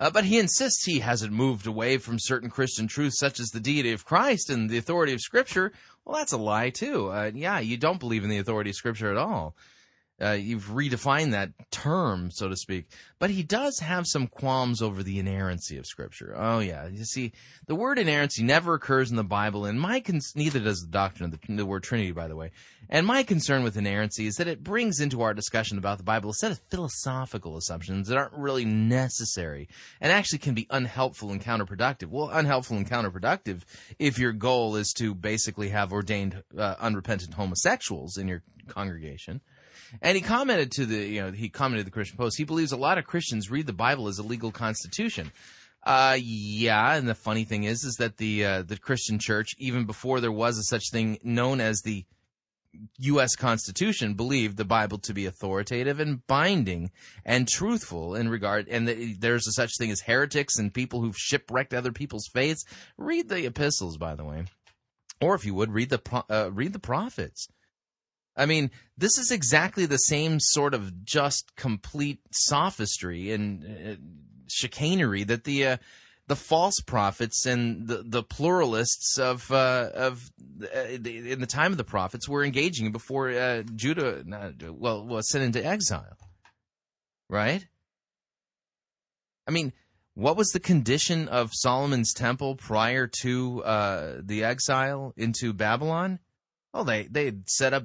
[0.00, 3.60] Uh, but he insists he hasn't moved away from certain Christian truths, such as the
[3.60, 5.72] deity of Christ and the authority of Scripture.
[6.04, 7.10] Well, that's a lie, too.
[7.10, 9.54] Uh, yeah, you don't believe in the authority of Scripture at all.
[10.20, 12.86] Uh, you've redefined that term, so to speak.
[13.18, 16.34] But he does have some qualms over the inerrancy of Scripture.
[16.36, 17.32] Oh yeah, you see,
[17.66, 21.32] the word inerrancy never occurs in the Bible, and my con- neither does the doctrine
[21.32, 22.50] of the, the, word Trinity, by the way.
[22.88, 26.30] And my concern with inerrancy is that it brings into our discussion about the Bible
[26.30, 29.68] a set of philosophical assumptions that aren't really necessary
[30.00, 32.08] and actually can be unhelpful and counterproductive.
[32.08, 33.62] Well, unhelpful and counterproductive
[33.98, 39.40] if your goal is to basically have ordained uh, unrepentant homosexuals in your congregation.
[40.02, 42.38] And he commented to the, you know, he commented to the Christian Post.
[42.38, 45.32] He believes a lot of Christians read the Bible as a legal constitution.
[45.82, 49.86] Uh, yeah, and the funny thing is, is that the uh, the Christian Church, even
[49.86, 52.04] before there was a such thing known as the
[52.98, 53.34] U.S.
[53.34, 56.90] Constitution believed the Bible to be authoritative and binding
[57.24, 61.16] and truthful in regard, and that there's a such thing as heretics and people who've
[61.16, 62.64] shipwrecked other people's faiths.
[62.96, 64.44] Read the epistles, by the way,
[65.20, 67.48] or if you would read the uh, read the prophets.
[68.40, 73.96] I mean, this is exactly the same sort of just complete sophistry and uh,
[74.48, 75.76] chicanery that the uh,
[76.26, 80.30] the false prophets and the, the pluralists of uh, of
[80.74, 84.24] uh, in the time of the prophets were engaging in before uh, Judah
[84.72, 86.16] well was sent into exile,
[87.28, 87.66] right?
[89.46, 89.74] I mean,
[90.14, 96.20] what was the condition of Solomon's temple prior to uh, the exile into Babylon?
[96.72, 97.84] Well, they they set up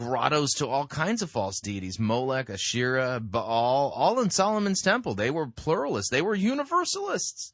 [0.00, 5.14] grottos to all kinds of false deities Molech, Asherah, Baal, all in Solomon's temple.
[5.14, 7.52] They were pluralists, they were universalists.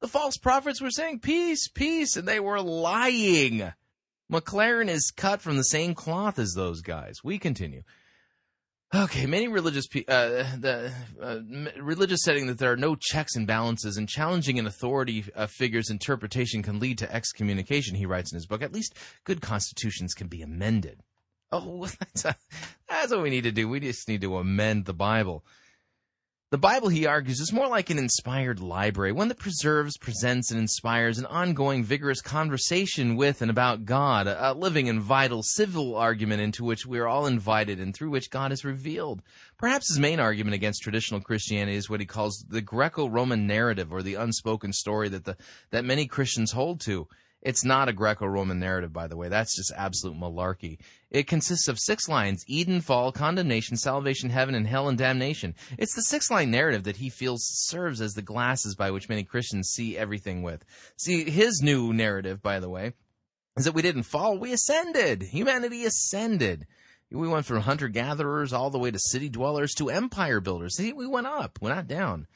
[0.00, 3.72] The false prophets were saying peace, peace, and they were lying.
[4.32, 7.18] McLaren is cut from the same cloth as those guys.
[7.22, 7.82] We continue.
[8.94, 11.38] Okay, many religious uh, the uh,
[11.80, 15.88] religious setting that there are no checks and balances, and challenging an authority uh, figure's
[15.88, 17.96] interpretation can lead to excommunication.
[17.96, 18.62] He writes in his book.
[18.62, 21.00] At least good constitutions can be amended.
[21.54, 22.34] Oh, that's, a,
[22.88, 23.68] that's what we need to do.
[23.68, 25.44] We just need to amend the Bible.
[26.50, 30.60] The Bible, he argues, is more like an inspired library, one that preserves, presents, and
[30.60, 36.42] inspires an ongoing, vigorous conversation with and about God, a living and vital civil argument
[36.42, 39.22] into which we are all invited and through which God is revealed.
[39.56, 44.02] Perhaps his main argument against traditional Christianity is what he calls the Greco-Roman narrative, or
[44.02, 45.38] the unspoken story that the
[45.70, 47.08] that many Christians hold to.
[47.42, 49.28] It's not a Greco Roman narrative, by the way.
[49.28, 50.78] That's just absolute malarkey.
[51.10, 55.56] It consists of six lines Eden, fall, condemnation, salvation, heaven, and hell and damnation.
[55.76, 59.24] It's the six line narrative that he feels serves as the glasses by which many
[59.24, 60.64] Christians see everything with.
[60.96, 62.92] See, his new narrative, by the way,
[63.56, 65.22] is that we didn't fall, we ascended.
[65.22, 66.66] Humanity ascended.
[67.10, 70.76] We went from hunter gatherers all the way to city dwellers to empire builders.
[70.76, 72.28] See, we went up, we're not down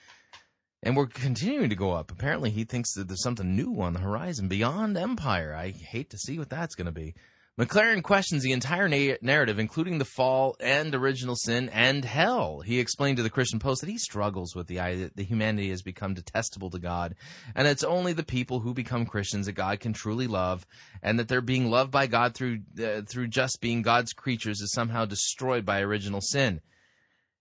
[0.87, 2.13] and we're continuing to go up.
[2.13, 5.53] Apparently, he thinks that there's something new on the horizon beyond Empire.
[5.53, 7.17] I hate to see what that's going to be.
[7.59, 12.61] McLaren questions the entire na- narrative, including the fall and original sin and hell.
[12.61, 15.83] He explained to the Christian Post that he struggles with the idea that humanity has
[15.83, 17.17] become detestable to God,
[17.57, 20.65] and it's only the people who become Christians that God can truly love,
[21.03, 24.73] and that they're being loved by God through uh, through just being God's creatures is
[24.73, 26.61] somehow destroyed by original sin.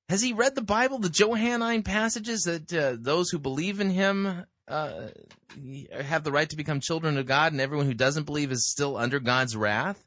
[0.10, 4.45] Has he read the Bible, the Johannine passages that uh, those who believe in him
[4.68, 5.08] uh,
[5.99, 8.97] have the right to become children of God, and everyone who doesn't believe is still
[8.97, 10.03] under God's wrath?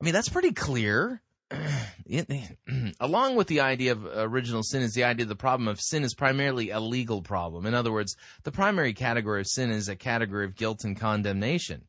[0.00, 1.22] I mean, that's pretty clear.
[3.00, 6.14] along with the idea of original sin is the idea the problem of sin is
[6.14, 7.66] primarily a legal problem.
[7.66, 11.84] In other words, the primary category of sin is a category of guilt and condemnation.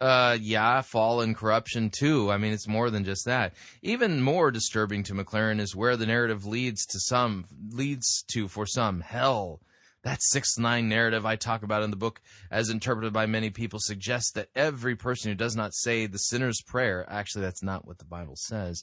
[0.00, 2.30] Uh, yeah, fall and corruption too.
[2.30, 3.52] I mean, it's more than just that.
[3.82, 8.64] Even more disturbing to McLaren is where the narrative leads to some leads to for
[8.64, 9.60] some hell.
[10.02, 13.78] That six nine narrative I talk about in the book, as interpreted by many people,
[13.78, 17.98] suggests that every person who does not say the sinner's prayer, actually, that's not what
[17.98, 18.82] the Bible says.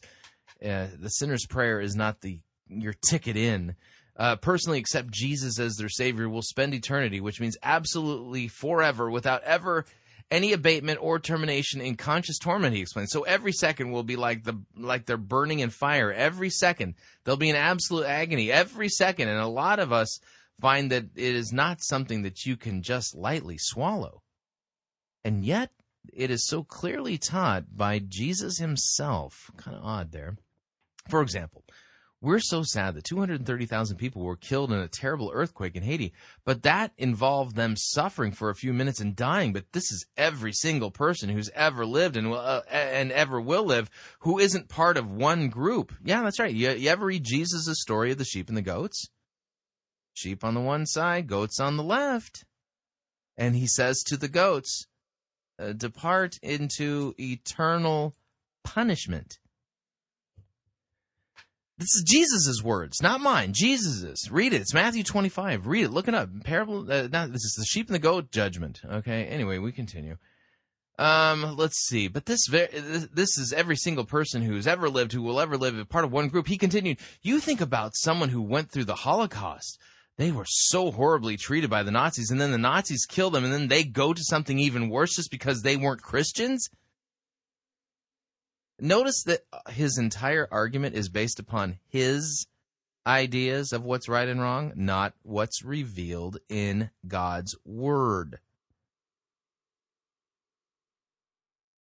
[0.63, 3.76] Uh, the sinner's prayer is not the your ticket in.
[4.15, 9.43] Uh, personally accept Jesus as their Savior will spend eternity, which means absolutely forever without
[9.43, 9.86] ever
[10.30, 13.11] any abatement or termination in conscious torment he explains.
[13.11, 16.11] So every second will be like the like they're burning in fire.
[16.11, 18.51] Every second there'll be an absolute agony.
[18.51, 19.30] Every second.
[19.30, 20.19] And a lot of us
[20.59, 24.21] find that it is not something that you can just lightly swallow.
[25.23, 25.71] And yet
[26.13, 29.51] it is so clearly taught by Jesus himself.
[29.57, 30.38] Kind of odd there.
[31.09, 31.63] For example
[32.20, 36.13] we're so sad that 230,000 people were killed in a terrible earthquake in Haiti,
[36.45, 39.53] but that involved them suffering for a few minutes and dying.
[39.53, 43.89] But this is every single person who's ever lived and uh, and ever will live
[44.22, 45.93] who isn't part of one group.
[46.03, 46.53] Yeah, that's right.
[46.53, 49.09] You, you ever read Jesus' story of the sheep and the goats?
[50.13, 52.45] Sheep on the one side, goats on the left.
[53.38, 54.88] And he says to the goats,
[55.59, 58.15] uh, Depart into eternal
[58.63, 59.38] punishment.
[61.78, 63.53] This is Jesus' words, not mine.
[63.53, 64.32] Jesus's.
[64.32, 64.61] Read it.
[64.61, 65.67] It's Matthew 25.
[65.67, 65.91] Read it.
[65.91, 66.30] Look it up.
[66.43, 66.91] Parable.
[66.91, 68.82] Uh, not, this is the sheep and the goat judgment.
[68.84, 69.25] Okay.
[69.25, 70.17] Anyway, we continue.
[70.97, 72.07] Um, let's see.
[72.07, 76.03] But this this is every single person who's ever lived, who will ever live, part
[76.03, 76.47] of one group.
[76.47, 76.97] He continued.
[77.21, 79.80] You think about someone who went through the Holocaust.
[80.17, 83.53] They were so horribly treated by the Nazis, and then the Nazis kill them, and
[83.53, 86.67] then they go to something even worse just because they weren't Christians.
[88.80, 92.47] Notice that uh, his entire argument is based upon his
[93.05, 98.39] ideas of what's right and wrong, not what's revealed in God's Word.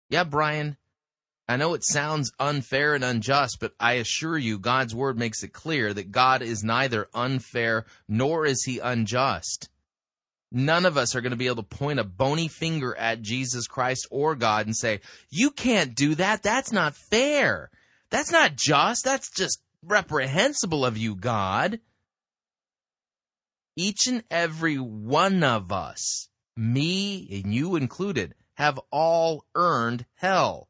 [0.08, 0.78] Yeah, Brian,
[1.46, 5.52] I know it sounds unfair and unjust, but I assure you, God's word makes it
[5.54, 9.70] clear that God is neither unfair nor is he unjust.
[10.50, 13.66] None of us are going to be able to point a bony finger at Jesus
[13.66, 16.42] Christ or God and say, You can't do that.
[16.42, 17.70] That's not fair.
[18.10, 19.04] That's not just.
[19.04, 21.80] That's just reprehensible of you, God.
[23.76, 30.68] Each and every one of us, me and you included, have all earned hell.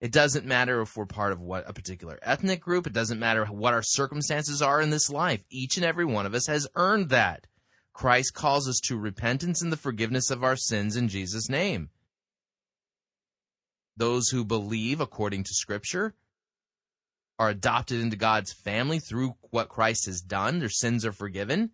[0.00, 2.86] It doesn't matter if we're part of what a particular ethnic group.
[2.86, 5.44] It doesn't matter what our circumstances are in this life.
[5.50, 7.46] Each and every one of us has earned that.
[8.00, 11.90] Christ calls us to repentance and the forgiveness of our sins in Jesus' name.
[13.94, 16.14] Those who believe according to Scripture
[17.38, 20.60] are adopted into God's family through what Christ has done.
[20.60, 21.72] Their sins are forgiven.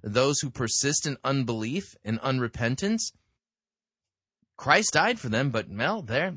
[0.00, 3.10] Those who persist in unbelief and unrepentance,
[4.56, 6.30] Christ died for them, but well, they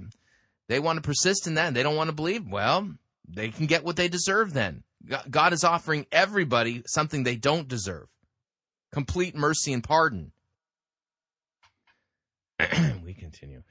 [0.67, 1.67] they want to persist in that.
[1.67, 2.49] And they don't want to believe.
[2.49, 2.89] Well,
[3.27, 4.53] they can get what they deserve.
[4.53, 4.81] Then
[5.29, 8.07] God is offering everybody something they don't deserve
[8.91, 10.31] complete mercy and pardon.
[13.03, 13.63] we continue.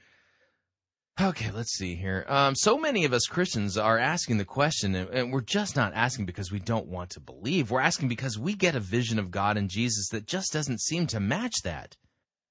[1.19, 2.25] Okay, let's see here.
[2.27, 6.27] Um, so many of us Christians are asking the question, and we're just not asking
[6.27, 7.71] because we don't want to believe.
[7.71, 11.07] We're asking because we get a vision of God and Jesus that just doesn't seem
[11.07, 11.97] to match that.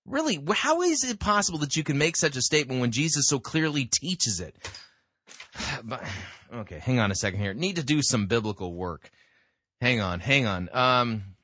[0.05, 3.39] Really, how is it possible that you can make such a statement when Jesus so
[3.39, 4.57] clearly teaches it?
[5.85, 6.03] But,
[6.55, 7.55] okay, hang on a second here.
[7.55, 9.11] Need to do some biblical work.
[9.81, 10.69] Hang on, hang on.
[10.73, 11.36] Um,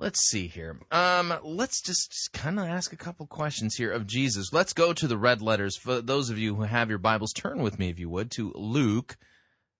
[0.00, 0.78] Let's see here.
[0.92, 4.52] Um, let's just kind of ask a couple questions here of Jesus.
[4.52, 5.76] Let's go to the red letters.
[5.76, 8.52] For those of you who have your Bibles, turn with me, if you would, to
[8.54, 9.16] Luke,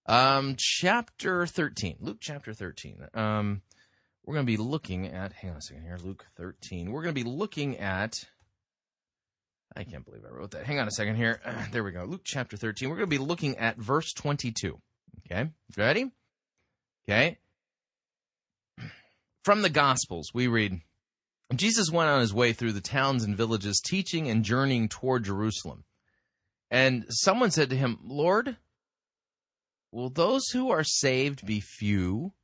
[0.07, 1.99] um, chapter thirteen.
[2.01, 3.07] Luke chapter thirteen.
[3.15, 3.63] Um,
[4.25, 5.33] we're going to be looking at.
[5.35, 5.99] Hang on a second here.
[6.03, 6.91] Luke thirteen.
[6.91, 8.25] We're going to be looking at.
[9.77, 10.67] I can't believe I wrote that.
[10.67, 11.41] Hang on a second here.
[11.45, 12.03] Uh, there we go.
[12.03, 12.89] Luke chapter thirteen.
[12.89, 14.81] We're going to be looking at verse twenty-two.
[15.31, 16.11] Okay, ready?
[17.09, 17.39] Okay.
[19.49, 20.83] From the Gospels, we read
[21.55, 25.85] Jesus went on his way through the towns and villages, teaching and journeying toward Jerusalem.
[26.71, 28.59] And someone said to him, Lord,
[29.91, 32.35] will those who are saved be few?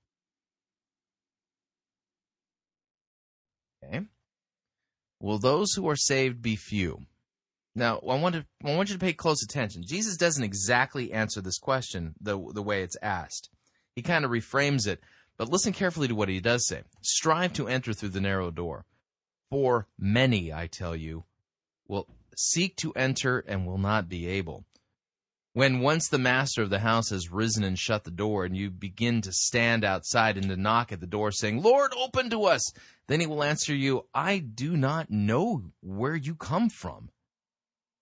[3.84, 4.06] Okay.
[5.20, 7.00] Will those who are saved be few?
[7.74, 9.82] Now, I want to I want you to pay close attention.
[9.86, 13.50] Jesus doesn't exactly answer this question the the way it's asked.
[13.94, 15.02] He kind of reframes it
[15.36, 16.82] but listen carefully to what he does say.
[17.02, 18.84] Strive to enter through the narrow door.
[19.50, 21.24] For many, I tell you,
[21.86, 24.64] will seek to enter and will not be able.
[25.52, 28.70] When once the master of the house has risen and shut the door, and you
[28.70, 32.72] begin to stand outside and to knock at the door, saying, Lord, open to us,
[33.06, 37.10] then he will answer you, I do not know where you come from.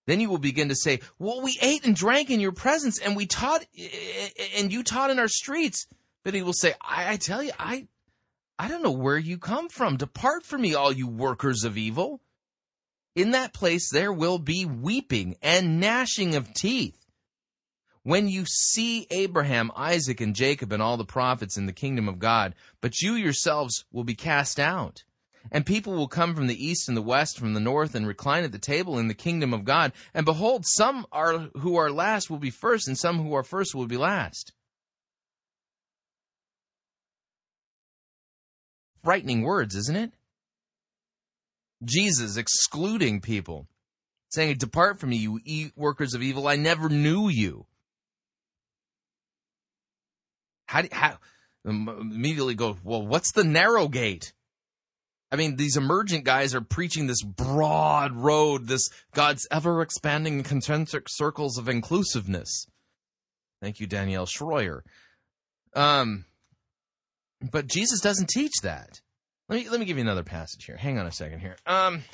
[0.07, 3.15] Then you will begin to say, Well, we ate and drank in your presence, and
[3.15, 3.65] we taught,
[4.57, 5.87] and you taught in our streets.
[6.25, 7.89] But he will say, I, I tell you, I,
[8.59, 9.97] I don't know where you come from.
[9.97, 12.21] Depart from me, all you workers of evil.
[13.15, 16.99] In that place there will be weeping and gnashing of teeth.
[18.05, 22.19] When you see Abraham, Isaac, and Jacob and all the prophets in the kingdom of
[22.19, 25.05] God, but you yourselves will be cast out.
[25.51, 28.45] And people will come from the east and the west, from the north, and recline
[28.45, 29.93] at the table in the kingdom of God.
[30.15, 33.75] And behold, some are who are last will be first, and some who are first
[33.75, 34.53] will be last.
[39.05, 40.13] Frightening words, isn't it?
[41.85, 43.67] Jesus excluding people,
[44.31, 46.47] saying, Depart from me, you e- workers of evil.
[46.47, 47.67] I never knew you.
[50.67, 51.19] How, do, how
[51.65, 54.33] immediately go, Well, what's the narrow gate?
[55.33, 61.07] I mean, these emergent guys are preaching this broad road, this God's ever expanding concentric
[61.09, 62.67] circles of inclusiveness.
[63.63, 64.83] Thank you, Danielle Shroyer.
[65.75, 66.27] Um,
[67.51, 69.01] but Jesus doesn't teach that.
[69.49, 70.77] Let me let me give you another passage here.
[70.77, 71.57] Hang on a second here.
[71.67, 72.05] Um,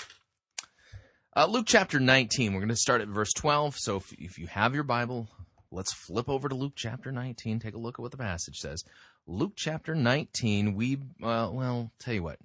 [1.37, 2.53] uh, Luke chapter 19.
[2.53, 3.77] We're going to start at verse 12.
[3.79, 5.29] So if, if you have your Bible,
[5.71, 7.61] let's flip over to Luke chapter 19.
[7.61, 8.83] Take a look at what the passage says.
[9.27, 10.75] Luke chapter 19.
[10.75, 12.39] We uh, well, tell you what.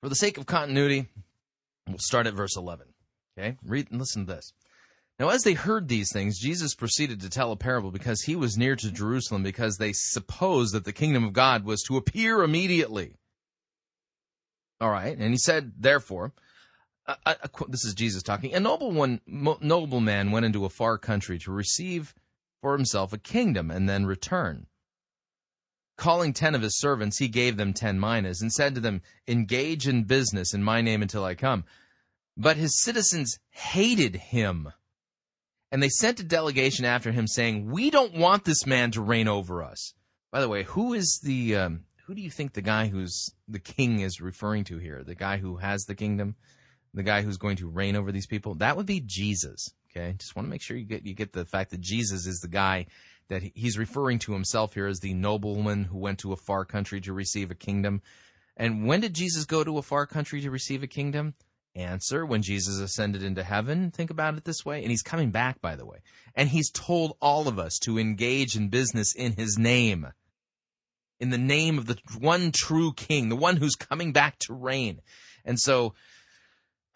[0.00, 1.06] For the sake of continuity,
[1.88, 2.86] we'll start at verse 11.
[3.36, 4.52] Okay, read and listen to this.
[5.18, 8.58] Now, as they heard these things, Jesus proceeded to tell a parable because he was
[8.58, 13.14] near to Jerusalem, because they supposed that the kingdom of God was to appear immediately.
[14.80, 16.32] All right, and he said, therefore,
[17.06, 18.54] a, a, a, this is Jesus talking.
[18.54, 22.12] A noble one, mo, noble man went into a far country to receive
[22.60, 24.66] for himself a kingdom and then return.
[25.96, 29.86] Calling ten of his servants, he gave them ten minas and said to them, "Engage
[29.86, 31.64] in business in my name until I come."
[32.36, 34.72] But his citizens hated him
[35.74, 39.26] And they sent a delegation after him saying, We don't want this man to reign
[39.26, 39.92] over us.
[40.30, 43.58] By the way, who is the, um, who do you think the guy who's the
[43.58, 45.02] king is referring to here?
[45.02, 46.36] The guy who has the kingdom?
[46.94, 48.54] The guy who's going to reign over these people?
[48.54, 49.68] That would be Jesus.
[49.90, 50.14] Okay.
[50.16, 52.46] Just want to make sure you get, you get the fact that Jesus is the
[52.46, 52.86] guy
[53.26, 57.00] that he's referring to himself here as the nobleman who went to a far country
[57.00, 58.00] to receive a kingdom.
[58.56, 61.34] And when did Jesus go to a far country to receive a kingdom?
[61.76, 63.90] Answer when Jesus ascended into heaven.
[63.90, 64.82] Think about it this way.
[64.82, 65.98] And he's coming back, by the way.
[66.34, 70.06] And he's told all of us to engage in business in his name.
[71.18, 75.00] In the name of the one true king, the one who's coming back to reign.
[75.44, 75.94] And so,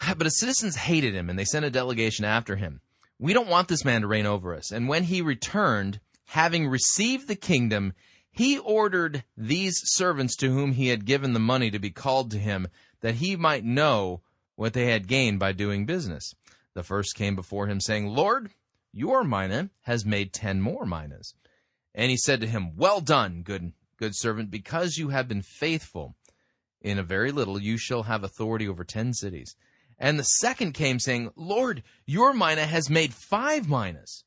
[0.00, 2.80] but his citizens hated him and they sent a delegation after him.
[3.18, 4.70] We don't want this man to reign over us.
[4.70, 7.94] And when he returned, having received the kingdom,
[8.30, 12.38] he ordered these servants to whom he had given the money to be called to
[12.38, 12.68] him,
[13.00, 14.20] that he might know
[14.58, 16.34] what they had gained by doing business.
[16.74, 18.50] The first came before him, saying, Lord,
[18.92, 21.32] your mina has made ten more minas.
[21.94, 26.16] And he said to him, Well done, good good servant, because you have been faithful
[26.80, 29.54] in a very little, you shall have authority over ten cities.
[29.96, 34.24] And the second came, saying, Lord, your mina has made five minas.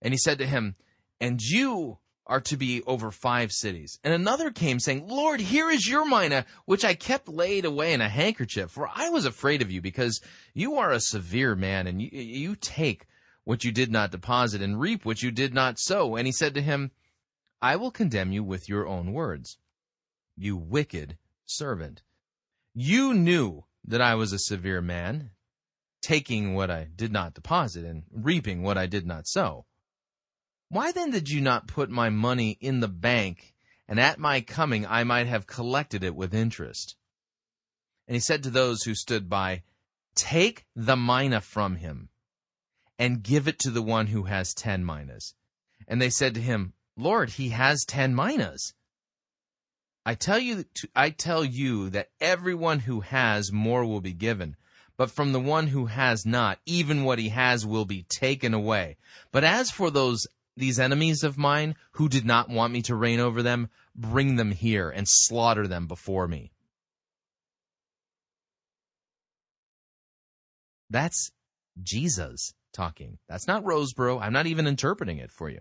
[0.00, 0.76] And he said to him,
[1.20, 1.98] And you
[2.28, 3.98] are to be over five cities.
[4.04, 8.02] And another came saying, Lord, here is your mina, which I kept laid away in
[8.02, 10.20] a handkerchief, for I was afraid of you, because
[10.52, 13.06] you are a severe man, and you, you take
[13.44, 16.16] what you did not deposit and reap what you did not sow.
[16.16, 16.90] And he said to him,
[17.62, 19.56] I will condemn you with your own words.
[20.36, 21.16] You wicked
[21.46, 22.02] servant.
[22.74, 25.30] You knew that I was a severe man,
[26.02, 29.64] taking what I did not deposit and reaping what I did not sow.
[30.70, 33.54] Why then did you not put my money in the bank,
[33.86, 36.96] and at my coming I might have collected it with interest?
[38.06, 39.62] And he said to those who stood by,
[40.14, 42.10] Take the mina from him,
[42.98, 45.34] and give it to the one who has ten minas.
[45.86, 48.74] And they said to him, Lord, he has ten minas.
[50.04, 50.64] I tell you,
[50.94, 54.56] I tell you that everyone who has more will be given,
[54.98, 58.96] but from the one who has not, even what he has will be taken away.
[59.32, 60.26] But as for those
[60.58, 64.52] these enemies of mine who did not want me to reign over them, bring them
[64.52, 66.52] here and slaughter them before me.
[70.90, 71.30] That's
[71.82, 73.18] Jesus talking.
[73.28, 74.20] That's not Rosebrough.
[74.20, 75.60] I'm not even interpreting it for you.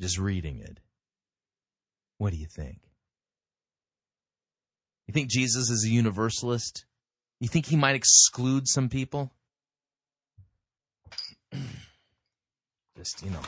[0.00, 0.80] Just reading it.
[2.18, 2.78] What do you think?
[5.06, 6.84] You think Jesus is a universalist?
[7.40, 9.32] You think he might exclude some people?
[12.98, 13.40] just you know,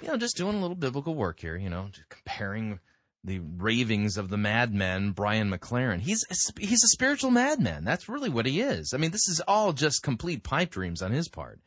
[0.00, 1.56] you know, just doing a little biblical work here.
[1.56, 2.80] You know, comparing
[3.24, 6.00] the ravings of the madman Brian McLaren.
[6.00, 7.84] He's a, he's a spiritual madman.
[7.84, 8.92] That's really what he is.
[8.92, 11.60] I mean, this is all just complete pipe dreams on his part.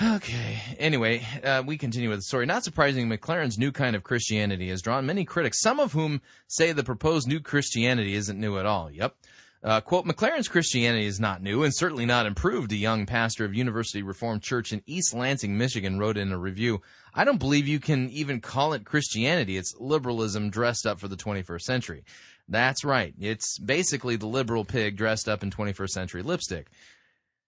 [0.00, 0.58] Okay.
[0.78, 2.46] Anyway, uh, we continue with the story.
[2.46, 6.72] Not surprising, McLaren's new kind of Christianity has drawn many critics, some of whom say
[6.72, 8.90] the proposed new Christianity isn't new at all.
[8.90, 9.14] Yep.
[9.64, 14.02] Uh, quote, McLaren's Christianity is not new and certainly not improved, DeYoung pastor of University
[14.02, 16.82] Reformed Church in East Lansing, Michigan wrote in a review.
[17.14, 19.56] I don't believe you can even call it Christianity.
[19.56, 22.04] It's liberalism dressed up for the 21st century.
[22.48, 23.14] That's right.
[23.20, 26.66] It's basically the liberal pig dressed up in 21st century lipstick.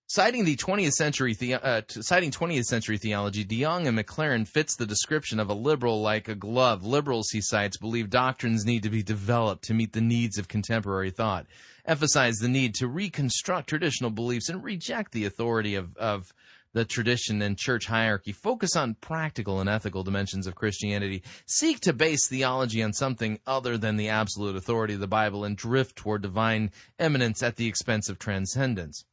[0.06, 4.86] Citing the 20th century, the, uh, citing 20th century theology, DeYoung and McLaren fits the
[4.86, 6.84] description of a liberal like a glove.
[6.84, 11.10] Liberals, he cites, believe doctrines need to be developed to meet the needs of contemporary
[11.10, 11.46] thought
[11.86, 16.32] emphasize the need to reconstruct traditional beliefs and reject the authority of, of
[16.74, 18.32] the tradition and church hierarchy.
[18.32, 21.22] Focus on practical and ethical dimensions of Christianity.
[21.46, 25.56] Seek to base theology on something other than the absolute authority of the Bible and
[25.56, 29.04] drift toward divine immanence at the expense of transcendence.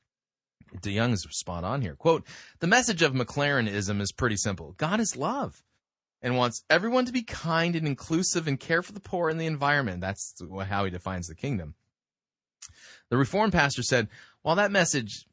[0.82, 1.96] DeYoung is spot on here.
[1.96, 2.26] Quote,
[2.60, 4.74] the message of McLarenism is pretty simple.
[4.78, 5.64] God is love
[6.22, 9.46] and wants everyone to be kind and inclusive and care for the poor and the
[9.46, 10.02] environment.
[10.02, 10.34] That's
[10.68, 11.76] how he defines the kingdom.
[13.10, 14.08] The Reformed pastor said,
[14.42, 15.26] while that message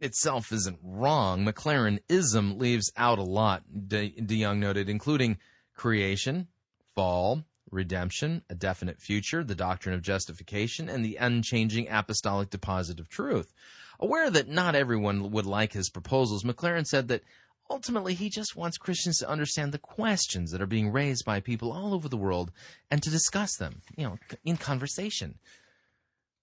[0.00, 5.38] itself isn't wrong, McLarenism leaves out a lot, De- DeYoung noted, including
[5.74, 6.48] creation,
[6.94, 13.08] fall, redemption, a definite future, the doctrine of justification, and the unchanging apostolic deposit of
[13.08, 13.52] truth.
[14.00, 17.22] Aware that not everyone would like his proposals, McLaren said that
[17.68, 21.70] ultimately he just wants Christians to understand the questions that are being raised by people
[21.70, 22.50] all over the world
[22.90, 25.38] and to discuss them, you know, in conversation.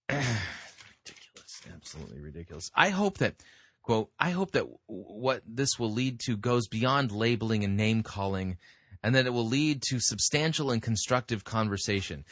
[0.10, 2.70] Absolutely ridiculous.
[2.76, 3.36] I hope that
[3.82, 8.58] quote, I hope that what this will lead to goes beyond labeling and name calling
[9.04, 12.26] and that it will lead to substantial and constructive conversation.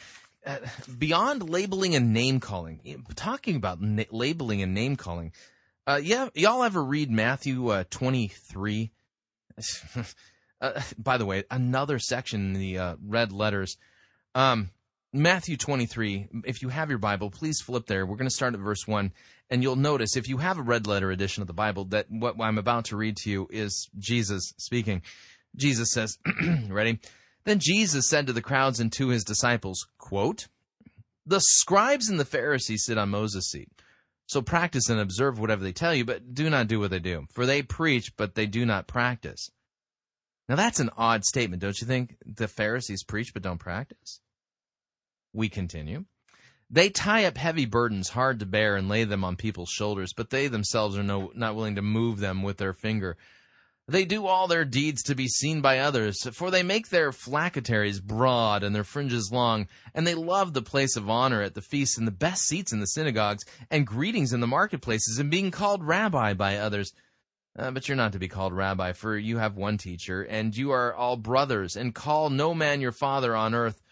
[0.44, 0.58] Uh,
[0.98, 5.32] beyond labeling and name calling, talking about na- labeling and name calling,
[5.86, 8.90] Uh, yeah, y'all ever read Matthew uh, 23?
[10.60, 13.76] uh, by the way, another section in the uh, red letters.
[14.34, 14.70] Um,
[15.16, 18.04] Matthew 23, if you have your Bible, please flip there.
[18.04, 19.12] We're going to start at verse 1.
[19.48, 22.34] And you'll notice, if you have a red letter edition of the Bible, that what
[22.38, 25.00] I'm about to read to you is Jesus speaking.
[25.56, 26.18] Jesus says,
[26.68, 27.00] Ready?
[27.44, 30.48] Then Jesus said to the crowds and to his disciples, quote,
[31.24, 33.70] The scribes and the Pharisees sit on Moses' seat.
[34.26, 37.26] So practice and observe whatever they tell you, but do not do what they do.
[37.32, 39.48] For they preach, but they do not practice.
[40.48, 42.16] Now that's an odd statement, don't you think?
[42.26, 44.20] The Pharisees preach, but don't practice?
[45.36, 46.06] We continue.
[46.70, 50.30] They tie up heavy burdens hard to bear and lay them on people's shoulders, but
[50.30, 53.18] they themselves are no, not willing to move them with their finger.
[53.86, 58.00] They do all their deeds to be seen by others, for they make their phylacteries
[58.00, 61.98] broad and their fringes long, and they love the place of honor at the feasts
[61.98, 65.84] and the best seats in the synagogues, and greetings in the marketplaces, and being called
[65.84, 66.92] rabbi by others.
[67.56, 70.72] Uh, but you're not to be called rabbi, for you have one teacher, and you
[70.72, 73.82] are all brothers, and call no man your father on earth,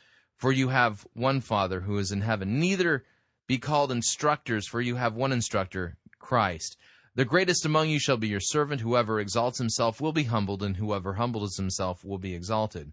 [0.45, 2.61] for you have one Father who is in heaven.
[2.61, 3.03] Neither
[3.47, 6.77] be called instructors, for you have one instructor, Christ.
[7.15, 8.83] The greatest among you shall be your servant.
[8.83, 12.93] Whoever exalts himself will be humbled, and whoever humbles himself will be exalted.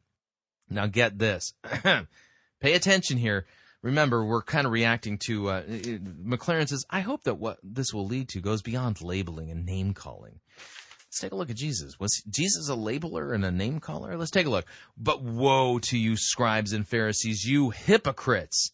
[0.69, 1.53] Now get this.
[2.61, 3.45] Pay attention here.
[3.81, 8.05] Remember, we're kind of reacting to uh, McLaren says, I hope that what this will
[8.05, 10.39] lead to goes beyond labeling and name calling.
[11.11, 11.99] Let's take a look at Jesus.
[11.99, 14.15] Was Jesus a labeler and a name caller?
[14.15, 14.65] Let's take a look.
[14.95, 18.71] But woe to you, scribes and Pharisees, you hypocrites!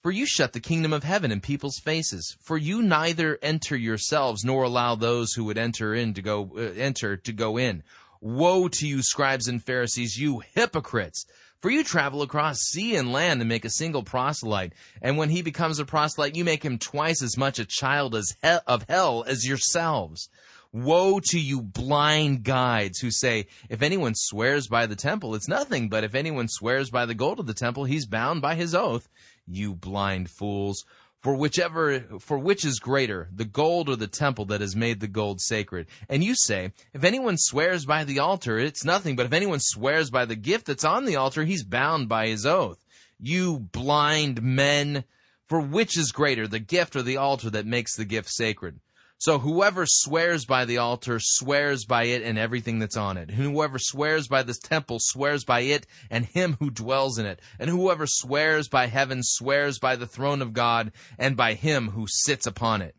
[0.00, 2.36] For you shut the kingdom of heaven in people's faces.
[2.40, 6.60] For you neither enter yourselves nor allow those who would enter in to go uh,
[6.78, 7.82] enter to go in.
[8.20, 11.26] Woe to you, scribes and Pharisees, you hypocrites!
[11.60, 15.42] For you travel across sea and land to make a single proselyte, and when he
[15.42, 19.24] becomes a proselyte, you make him twice as much a child as he- of hell
[19.26, 20.28] as yourselves.
[20.72, 25.88] Woe to you blind guides who say, if anyone swears by the temple, it's nothing,
[25.88, 29.08] but if anyone swears by the gold of the temple, he's bound by his oath
[29.50, 30.84] you blind fools.
[31.20, 35.08] For whichever, for which is greater, the gold or the temple that has made the
[35.08, 35.86] gold sacred?
[36.08, 40.08] And you say, if anyone swears by the altar, it's nothing, but if anyone swears
[40.08, 42.86] by the gift that's on the altar, he's bound by his oath.
[43.18, 45.04] You blind men,
[45.46, 48.80] for which is greater, the gift or the altar that makes the gift sacred?
[49.20, 53.28] So whoever swears by the altar swears by it and everything that's on it.
[53.28, 57.38] And whoever swears by this temple swears by it and him who dwells in it.
[57.58, 62.06] And whoever swears by heaven swears by the throne of God and by him who
[62.08, 62.96] sits upon it.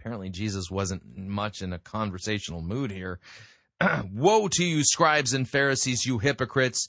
[0.00, 3.20] Apparently Jesus wasn't much in a conversational mood here.
[4.12, 6.88] Woe to you, scribes and Pharisees, you hypocrites!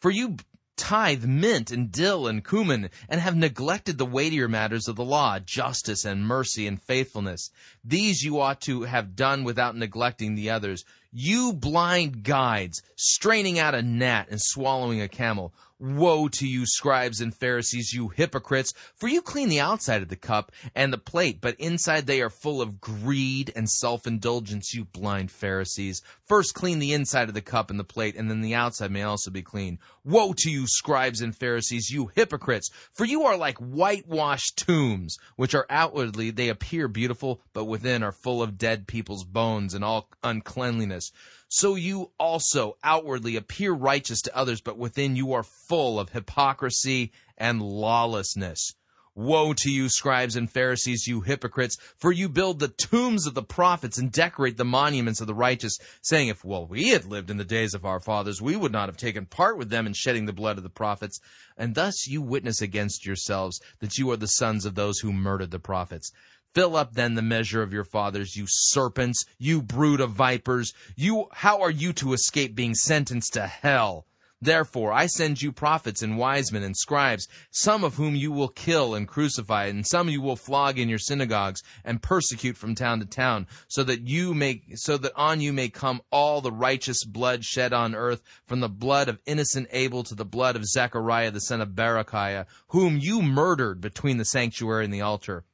[0.00, 0.38] For you
[0.76, 5.38] tithe mint and dill and cumin, and have neglected the weightier matters of the law,
[5.38, 7.50] justice and mercy and faithfulness.
[7.84, 10.84] These you ought to have done without neglecting the others.
[11.12, 15.52] You blind guides, straining out a gnat and swallowing a camel.
[15.78, 18.72] Woe to you, scribes and Pharisees, you hypocrites!
[18.94, 22.30] For you clean the outside of the cup and the plate, but inside they are
[22.30, 26.00] full of greed and self indulgence, you blind Pharisees.
[26.32, 29.02] First clean the inside of the cup and the plate, and then the outside may
[29.02, 29.78] also be clean.
[30.02, 32.70] Woe to you, scribes and Pharisees, you hypocrites!
[32.90, 38.12] For you are like whitewashed tombs, which are outwardly they appear beautiful, but within are
[38.12, 41.12] full of dead people's bones and all uncleanliness
[41.54, 47.12] so you also outwardly appear righteous to others, but within you are full of hypocrisy
[47.36, 48.72] and lawlessness.
[49.14, 53.42] Woe to you, scribes and Pharisees, you hypocrites, for you build the tombs of the
[53.42, 57.36] prophets and decorate the monuments of the righteous, saying, If, well, we had lived in
[57.36, 60.24] the days of our fathers, we would not have taken part with them in shedding
[60.24, 61.20] the blood of the prophets.
[61.58, 65.50] And thus you witness against yourselves that you are the sons of those who murdered
[65.50, 66.10] the prophets.
[66.54, 70.72] Fill up then the measure of your fathers, you serpents, you brood of vipers.
[70.96, 74.06] You, how are you to escape being sentenced to hell?
[74.42, 78.48] Therefore, I send you prophets and wise men and scribes, some of whom you will
[78.48, 82.98] kill and crucify, and some you will flog in your synagogues and persecute from town
[82.98, 87.04] to town, so that you may, so that on you may come all the righteous
[87.04, 91.30] blood shed on earth, from the blood of innocent Abel to the blood of Zechariah
[91.30, 95.44] the son of Berechiah, whom you murdered between the sanctuary and the altar.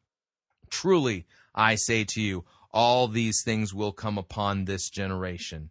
[0.70, 5.68] Truly, I say to you, all these things will come upon this generation.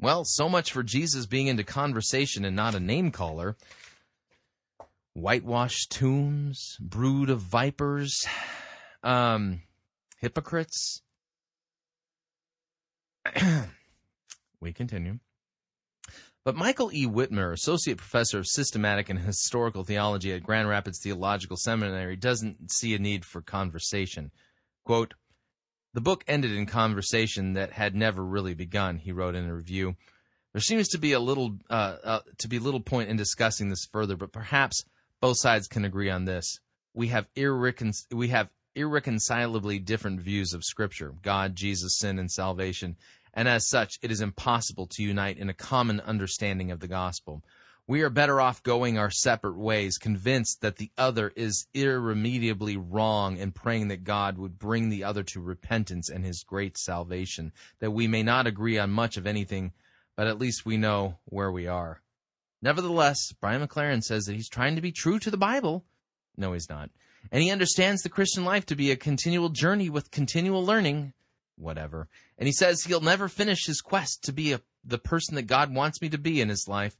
[0.00, 3.56] Well, so much for Jesus being into conversation and not a name caller.
[5.12, 8.24] Whitewashed tombs, brood of vipers,
[9.02, 9.60] um,
[10.18, 11.02] hypocrites.
[14.60, 15.18] we continue.
[16.46, 17.06] But Michael E.
[17.06, 22.94] Wittmer, Associate Professor of Systematic and Historical Theology at Grand Rapids Theological Seminary, doesn't see
[22.94, 24.30] a need for conversation.
[24.86, 25.12] Quote,
[25.92, 29.96] the book ended in conversation that had never really begun, he wrote in a review.
[30.52, 33.86] There seems to be a little uh, uh, to be little point in discussing this
[33.92, 34.84] further, but perhaps
[35.20, 36.60] both sides can agree on this.
[36.94, 42.96] We have irrecon- we have irreconcilably different views of Scripture, God, Jesus, sin, and salvation,
[43.32, 47.44] and as such, it is impossible to unite in a common understanding of the gospel.
[47.90, 53.36] We are better off going our separate ways, convinced that the other is irremediably wrong,
[53.40, 57.90] and praying that God would bring the other to repentance and his great salvation, that
[57.90, 59.72] we may not agree on much of anything,
[60.14, 62.00] but at least we know where we are.
[62.62, 65.84] Nevertheless, Brian McLaren says that he's trying to be true to the Bible.
[66.36, 66.90] No, he's not.
[67.32, 71.12] And he understands the Christian life to be a continual journey with continual learning.
[71.56, 72.06] Whatever.
[72.38, 75.74] And he says he'll never finish his quest to be a, the person that God
[75.74, 76.96] wants me to be in his life.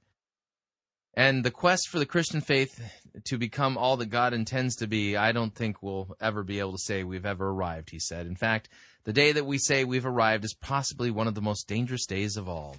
[1.15, 2.81] And the quest for the Christian faith
[3.25, 6.73] to become all that God intends to be, I don't think we'll ever be able
[6.73, 8.27] to say we've ever arrived, he said.
[8.27, 8.69] In fact,
[9.05, 12.37] the day that we say we've arrived is possibly one of the most dangerous days
[12.37, 12.77] of all.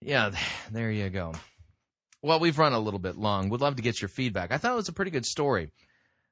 [0.00, 0.32] Yeah,
[0.70, 1.32] there you go.
[2.22, 3.48] Well, we've run a little bit long.
[3.50, 4.52] Would love to get your feedback.
[4.52, 5.70] I thought it was a pretty good story.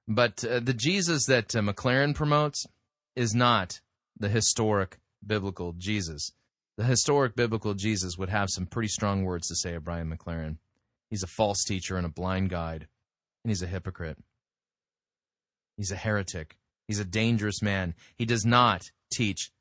[0.08, 2.66] But uh, the Jesus that uh, McLaren promotes
[3.14, 3.80] is not
[4.18, 6.32] the historic biblical Jesus.
[6.76, 10.56] The historic biblical Jesus would have some pretty strong words to say of Brian McLaren.
[11.10, 12.88] He's a false teacher and a blind guide,
[13.44, 14.16] and he's a hypocrite.
[15.76, 16.58] He's a heretic.
[16.88, 17.94] He's a dangerous man.
[18.16, 19.52] He does not teach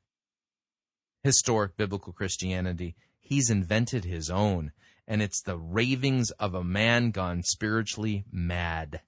[1.22, 2.96] historic biblical Christianity.
[3.20, 4.72] He's invented his own,
[5.06, 9.02] and it's the ravings of a man gone spiritually mad.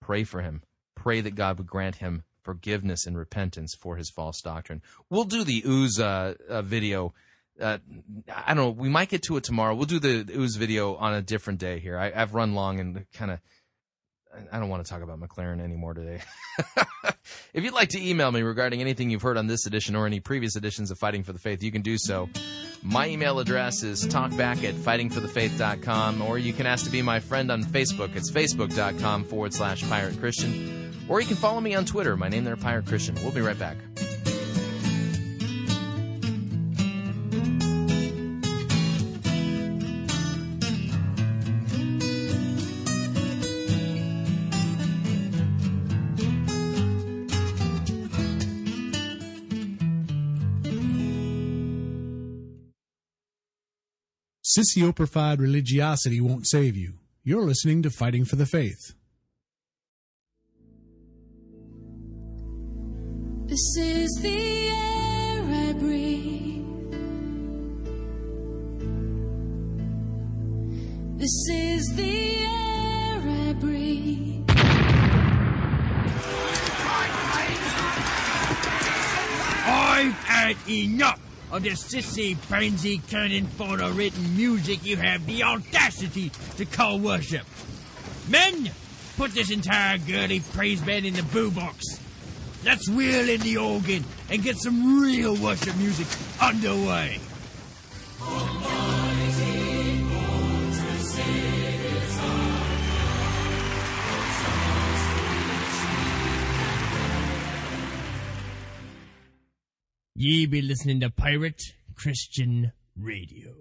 [0.00, 0.62] Pray for him.
[0.96, 4.82] Pray that God would grant him forgiveness and repentance for his false doctrine.
[5.08, 7.14] We'll do the ooze uh, uh, video.
[7.60, 7.78] Uh,
[8.34, 8.70] I don't know.
[8.70, 9.74] We might get to it tomorrow.
[9.74, 11.98] We'll do the ooze video on a different day here.
[11.98, 13.40] I, have run long and kind of.
[14.52, 16.22] I don't want to talk about McLaren anymore today.
[17.52, 20.20] if you'd like to email me regarding anything you've heard on this edition or any
[20.20, 22.28] previous editions of Fighting for the Faith, you can do so.
[22.82, 27.50] My email address is talkback at fightingforthefaith.com, or you can ask to be my friend
[27.50, 28.16] on Facebook.
[28.16, 30.89] It's facebook.com forward slash pirate Christian.
[31.10, 32.16] Or you can follow me on Twitter.
[32.16, 33.16] My name there, Pirate Christian.
[33.16, 33.76] We'll be right back.
[54.44, 56.94] Sissy-oprified religiosity won't save you.
[57.24, 58.94] You're listening to Fighting for the Faith.
[63.50, 66.64] This is the air I breathe.
[71.18, 74.44] This is the air I breathe.
[79.66, 81.18] I've had enough
[81.50, 87.46] of this sissy, bransy, cannon fodder written music you have the audacity to call worship.
[88.28, 88.70] Men,
[89.16, 91.99] put this entire girly praise band in the boo box.
[92.62, 96.06] Let's wheel in the organ and get some real worship music
[96.40, 97.18] underway.
[110.14, 111.62] Ye be listening to Pirate
[111.94, 113.54] Christian Radio.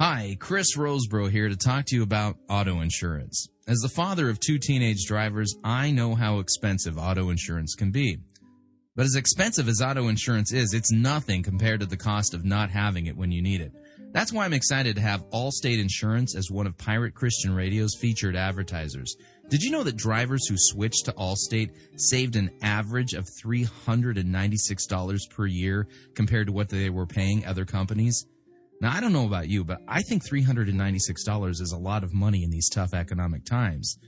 [0.00, 3.48] Hi, Chris Rosebrough here to talk to you about auto insurance.
[3.68, 8.16] As the father of two teenage drivers, I know how expensive auto insurance can be.
[8.96, 12.70] But as expensive as auto insurance is, it's nothing compared to the cost of not
[12.70, 13.72] having it when you need it.
[14.12, 18.36] That's why I'm excited to have Allstate Insurance as one of Pirate Christian Radio's featured
[18.36, 19.14] advertisers.
[19.50, 25.44] Did you know that drivers who switched to Allstate saved an average of $396 per
[25.44, 28.24] year compared to what they were paying other companies?
[28.80, 32.42] Now, I don't know about you, but I think $396 is a lot of money
[32.42, 33.98] in these tough economic times.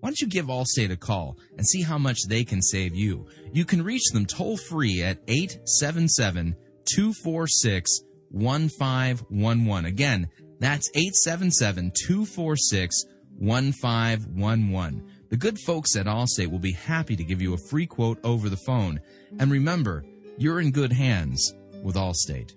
[0.00, 3.28] Why don't you give Allstate a call and see how much they can save you?
[3.52, 6.56] You can reach them toll free at 877
[6.94, 8.00] 246
[8.30, 9.84] 1511.
[9.84, 10.28] Again,
[10.58, 13.04] that's 877 246
[13.38, 15.08] 1511.
[15.28, 18.48] The good folks at Allstate will be happy to give you a free quote over
[18.48, 18.98] the phone.
[19.38, 20.04] And remember,
[20.38, 22.54] you're in good hands with Allstate.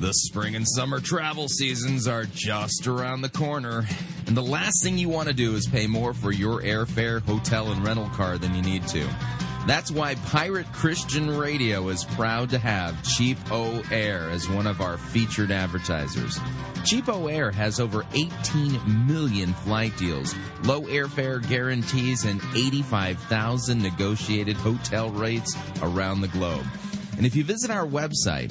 [0.00, 3.84] The spring and summer travel seasons are just around the corner.
[4.26, 7.70] And the last thing you want to do is pay more for your airfare, hotel,
[7.70, 9.06] and rental car than you need to.
[9.66, 15.50] That's why Pirate Christian Radio is proud to have CheapOair as one of our featured
[15.50, 16.38] advertisers.
[16.78, 25.54] CheapOair has over 18 million flight deals, low airfare guarantees, and 85,000 negotiated hotel rates
[25.82, 26.64] around the globe.
[27.18, 28.50] And if you visit our website,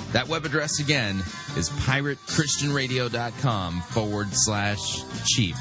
[0.13, 1.19] That web address again
[1.55, 5.55] is piratechristianradio.com forward slash cheap.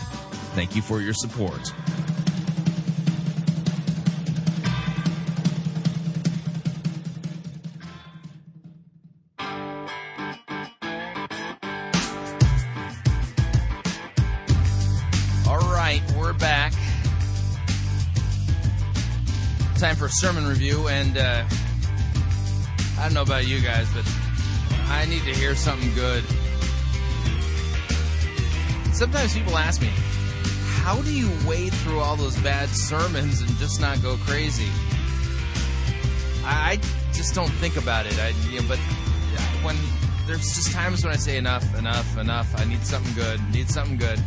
[0.54, 1.72] Thank you for your support.
[15.46, 16.72] All right, we're back.
[19.76, 21.44] Time for a sermon review, and uh,
[22.98, 24.04] I don't know about you guys, but
[24.90, 26.24] I need to hear something good.
[28.92, 29.88] Sometimes people ask me,
[30.82, 34.68] how do you wade through all those bad sermons and just not go crazy?
[36.44, 36.78] I,
[37.12, 38.18] just don't think about it.
[38.18, 38.78] I, you know, but
[39.62, 39.76] when
[40.26, 42.58] there's just times when I say enough, enough, enough.
[42.58, 43.40] I need something good.
[43.52, 44.18] Need something good.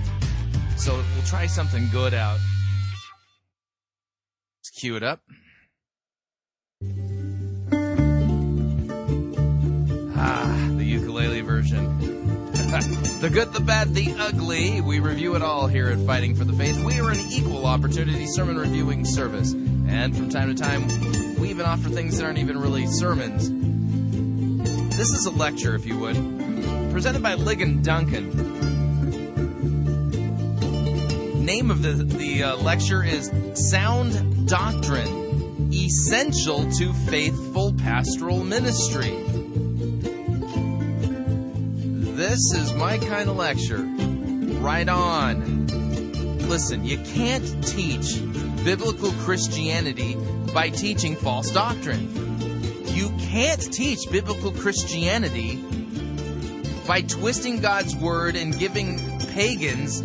[0.75, 2.39] So we'll try something good out.
[4.59, 5.21] Let's cue it up.
[10.35, 11.99] Ah, the ukulele version.
[13.21, 14.81] the good, the bad, the ugly.
[14.81, 16.83] We review it all here at Fighting for the Faith.
[16.83, 19.53] We are an equal opportunity sermon reviewing service.
[19.53, 20.87] And from time to time,
[21.39, 23.47] we even offer things that aren't even really sermons.
[24.97, 26.15] This is a lecture, if you would,
[26.91, 28.31] presented by Ligon Duncan.
[31.45, 39.32] Name of the, the uh, lecture is Sound Doctrine Essential to Faithful Pastoral Ministry.
[42.29, 43.83] This is my kind of lecture.
[44.61, 45.67] Right on.
[46.47, 48.17] Listen, you can't teach
[48.63, 50.15] biblical Christianity
[50.53, 52.07] by teaching false doctrine.
[52.87, 55.57] You can't teach biblical Christianity
[56.87, 58.99] by twisting God's word and giving
[59.33, 60.01] pagans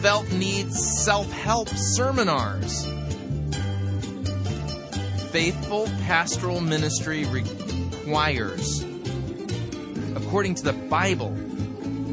[0.00, 2.86] felt needs self help sermonars.
[5.32, 8.84] Faithful pastoral ministry requires,
[10.32, 11.28] according to the Bible,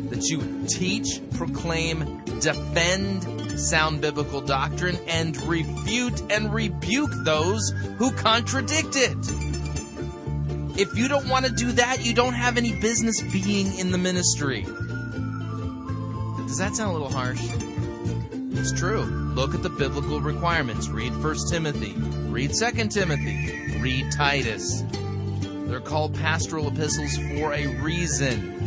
[0.10, 8.98] that you teach, proclaim, defend sound biblical doctrine and refute and rebuke those who contradict
[8.98, 9.18] it.
[10.78, 13.98] If you don't want to do that, you don't have any business being in the
[13.98, 14.64] ministry.
[16.46, 17.40] Does that sound a little harsh?
[18.52, 19.04] It's true.
[19.34, 20.90] Look at the biblical requirements.
[20.90, 21.94] Read 1 Timothy.
[22.30, 23.80] Read 2 Timothy.
[23.80, 24.84] Read Titus.
[25.70, 28.58] They're called pastoral epistles for a reason.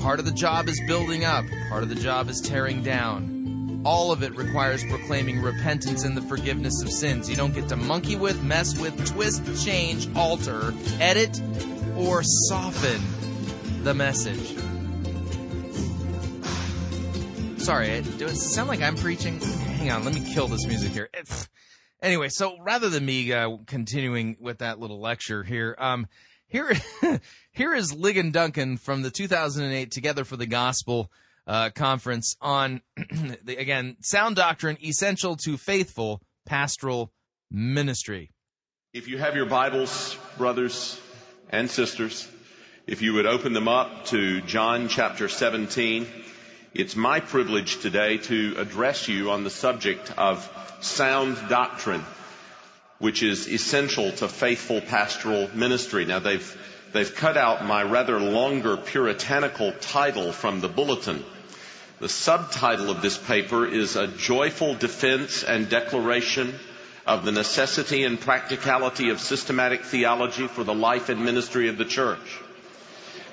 [0.00, 3.82] Part of the job is building up, part of the job is tearing down.
[3.84, 7.28] All of it requires proclaiming repentance and the forgiveness of sins.
[7.28, 11.38] You don't get to monkey with, mess with, twist, change, alter, edit,
[11.94, 13.02] or soften
[13.84, 14.56] the message.
[17.58, 19.40] Sorry, does it sound like I'm preaching?
[19.40, 21.10] Hang on, let me kill this music here.
[21.12, 21.48] It's,
[22.04, 26.06] anyway, so rather than me uh, continuing with that little lecture here, um,
[26.46, 26.72] here,
[27.52, 31.10] here is Ligon Duncan from the 2008 Together for the Gospel
[31.46, 37.10] uh, conference on, the, again, sound doctrine essential to faithful pastoral
[37.50, 38.30] ministry.
[38.92, 41.00] If you have your Bibles, brothers
[41.50, 42.28] and sisters,
[42.86, 46.06] if you would open them up to John chapter 17,
[46.74, 50.50] it's my privilege today to address you on the subject of
[50.84, 52.04] sound doctrine,
[52.98, 56.04] which is essential to faithful pastoral ministry.
[56.04, 56.56] Now they've,
[56.92, 61.24] they've cut out my rather longer puritanical title from the bulletin.
[62.00, 66.54] The subtitle of this paper is A Joyful Defense and Declaration
[67.06, 71.84] of the Necessity and Practicality of Systematic Theology for the Life and Ministry of the
[71.84, 72.40] Church.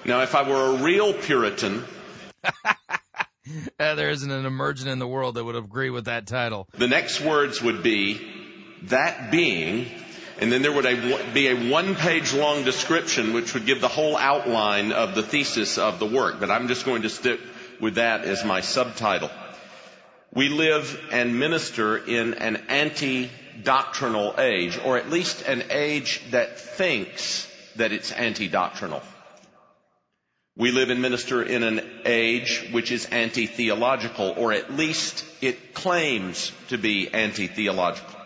[0.05, 1.83] Now if I were a real Puritan,
[3.79, 6.67] Uh, there isn't an emergent in the world that would agree with that title.
[6.77, 8.19] The next words would be,
[8.83, 9.87] that being,
[10.39, 13.87] and then there would a, be a one page long description which would give the
[13.87, 16.39] whole outline of the thesis of the work.
[16.39, 17.39] But I'm just going to stick
[17.79, 19.29] with that as my subtitle.
[20.33, 27.47] We live and minister in an anti-doctrinal age, or at least an age that thinks
[27.75, 29.01] that it's anti-doctrinal.
[30.57, 36.51] We live and minister in an age which is anti-theological, or at least it claims
[36.67, 38.19] to be anti-theological.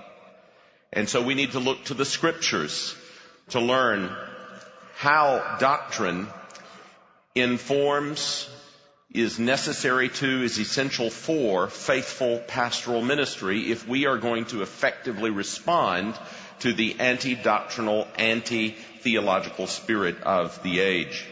[0.91, 2.95] And so we need to look to the scriptures
[3.49, 4.15] to learn
[4.95, 6.27] how doctrine
[7.35, 8.49] informs,
[9.13, 15.29] is necessary to, is essential for faithful pastoral ministry if we are going to effectively
[15.29, 16.17] respond
[16.59, 21.25] to the anti-doctrinal, anti-theological spirit of the age.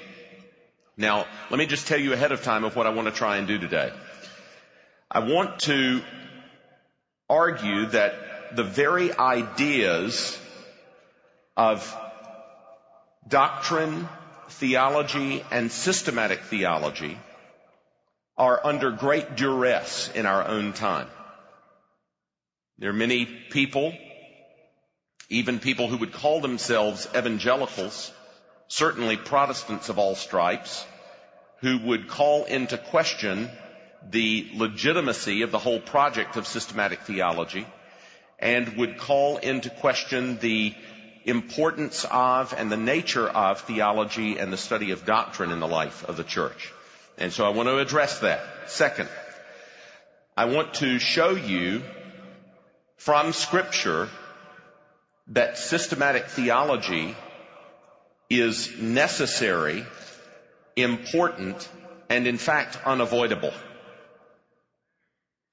[0.96, 3.38] Now, let me just tell you ahead of time of what I want to try
[3.38, 3.92] and do today.
[5.10, 6.02] I want to
[7.30, 10.38] argue that the very ideas
[11.58, 11.96] of
[13.28, 14.08] doctrine,
[14.50, 17.18] theology, and systematic theology
[18.38, 21.08] are under great duress in our own time.
[22.78, 23.94] There are many people,
[25.30, 28.12] even people who would call themselves evangelicals,
[28.74, 30.84] certainly Protestants of all stripes,
[31.58, 33.48] who would call into question
[34.10, 37.68] the legitimacy of the whole project of systematic theology
[38.40, 40.74] and would call into question the
[41.24, 46.04] importance of and the nature of theology and the study of doctrine in the life
[46.06, 46.74] of the church.
[47.20, 48.42] And so I want to address that.
[48.72, 49.08] Second,
[50.36, 51.84] I want to show you
[52.98, 54.10] from scripture
[55.28, 57.16] that systematic theology
[58.40, 59.86] is necessary,
[60.76, 61.70] important,
[62.10, 63.54] and in fact unavoidable.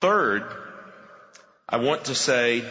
[0.00, 0.44] Third,
[1.68, 2.64] I want to say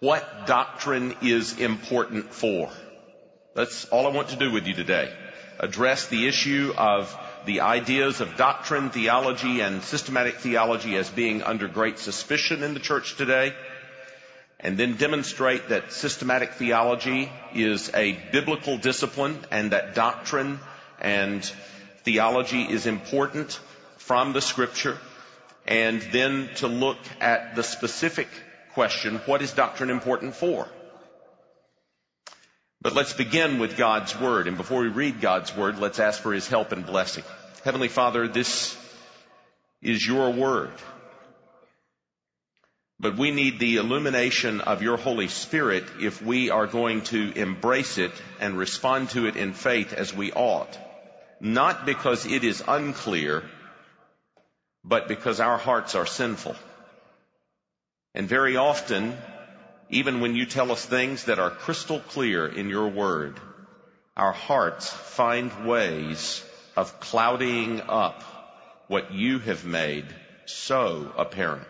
[0.00, 2.70] what doctrine is important for.
[3.54, 5.12] That's all I want to do with you today.
[5.58, 7.16] Address the issue of
[7.46, 12.80] the ideas of doctrine, theology, and systematic theology as being under great suspicion in the
[12.80, 13.54] church today,
[14.64, 20.58] and then demonstrate that systematic theology is a biblical discipline and that doctrine
[21.00, 21.44] and
[22.02, 23.60] theology is important
[23.98, 24.98] from the scripture,
[25.66, 28.28] and then to look at the specific
[28.72, 30.66] question, what is doctrine important for?
[32.80, 34.46] But let's begin with God's Word.
[34.46, 37.24] And before we read God's Word, let's ask for His help and blessing.
[37.64, 38.76] Heavenly Father, this
[39.80, 40.72] is your Word.
[43.04, 47.98] But we need the illumination of your Holy Spirit if we are going to embrace
[47.98, 50.78] it and respond to it in faith as we ought.
[51.38, 53.42] Not because it is unclear,
[54.82, 56.56] but because our hearts are sinful.
[58.14, 59.18] And very often,
[59.90, 63.38] even when you tell us things that are crystal clear in your word,
[64.16, 66.42] our hearts find ways
[66.74, 68.22] of clouding up
[68.88, 70.06] what you have made
[70.46, 71.68] so apparent.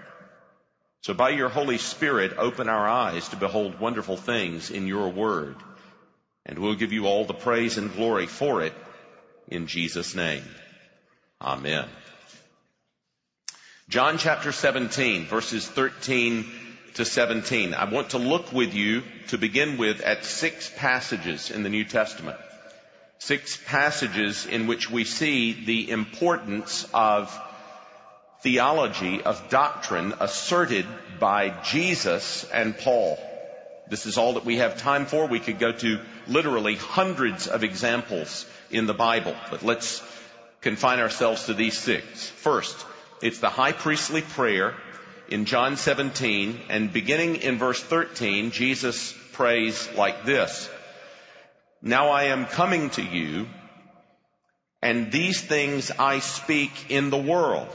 [1.04, 5.54] So by your Holy Spirit, open our eyes to behold wonderful things in your word.
[6.46, 8.72] And we'll give you all the praise and glory for it
[9.46, 10.44] in Jesus' name.
[11.42, 11.86] Amen.
[13.90, 16.46] John chapter 17, verses 13
[16.94, 17.74] to 17.
[17.74, 21.84] I want to look with you to begin with at six passages in the New
[21.84, 22.38] Testament.
[23.18, 27.38] Six passages in which we see the importance of
[28.44, 30.84] theology, of doctrine asserted
[31.18, 33.18] by Jesus and Paul.
[33.88, 35.26] This is all that we have time for.
[35.26, 35.98] We could go to
[36.28, 40.02] literally hundreds of examples in the Bible, but let's
[40.60, 42.28] confine ourselves to these six.
[42.28, 42.76] First,
[43.22, 44.74] it's the high priestly prayer
[45.30, 50.68] in John 17 and beginning in verse 13, Jesus prays like this.
[51.80, 53.46] Now I am coming to you
[54.82, 57.74] and these things I speak in the world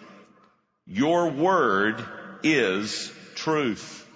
[0.85, 2.03] Your word
[2.43, 4.07] is truth.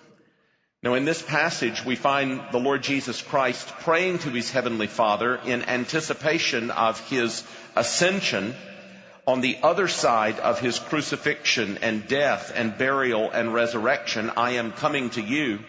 [0.82, 5.40] Now in this passage we find the Lord Jesus Christ praying to his heavenly Father
[5.46, 7.44] in anticipation of his
[7.76, 8.56] ascension
[9.28, 14.72] on the other side of his crucifixion and death and burial and resurrection, I am
[14.72, 15.60] coming to you.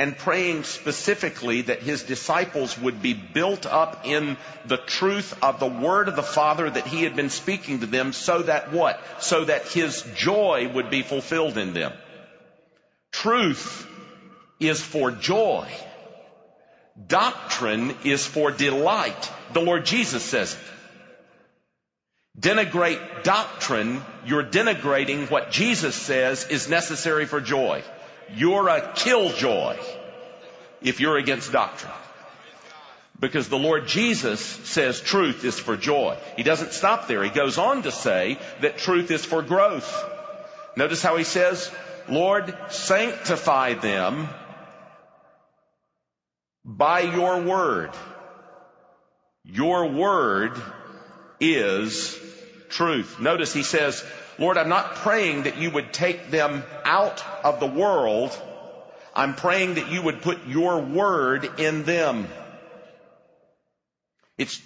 [0.00, 5.66] And praying specifically that his disciples would be built up in the truth of the
[5.66, 8.98] word of the Father that he had been speaking to them so that what?
[9.22, 11.92] So that his joy would be fulfilled in them.
[13.12, 13.86] Truth
[14.58, 15.68] is for joy.
[17.06, 19.30] Doctrine is for delight.
[19.52, 20.60] The Lord Jesus says it.
[22.40, 27.82] Denigrate doctrine, you're denigrating what Jesus says is necessary for joy.
[28.34, 29.76] You're a killjoy
[30.82, 31.92] if you're against doctrine.
[33.18, 36.16] Because the Lord Jesus says truth is for joy.
[36.36, 37.22] He doesn't stop there.
[37.22, 40.04] He goes on to say that truth is for growth.
[40.76, 41.70] Notice how he says,
[42.08, 44.28] Lord, sanctify them
[46.64, 47.90] by your word.
[49.44, 50.52] Your word
[51.40, 52.18] is
[52.70, 53.20] truth.
[53.20, 54.04] Notice he says,
[54.40, 58.36] Lord, I'm not praying that you would take them out of the world.
[59.14, 62.26] I'm praying that you would put your word in them.
[64.38, 64.58] It's,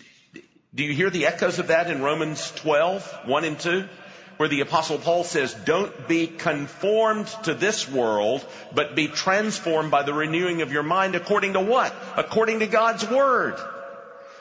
[0.72, 3.88] do you hear the echoes of that in Romans 12, 1 and 2?
[4.36, 10.04] Where the apostle Paul says, don't be conformed to this world, but be transformed by
[10.04, 11.92] the renewing of your mind according to what?
[12.16, 13.56] According to God's word.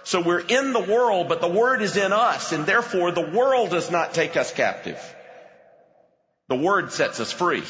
[0.03, 3.71] So we're in the world, but the word is in us, and therefore the world
[3.71, 4.99] does not take us captive.
[6.49, 7.63] The word sets us free.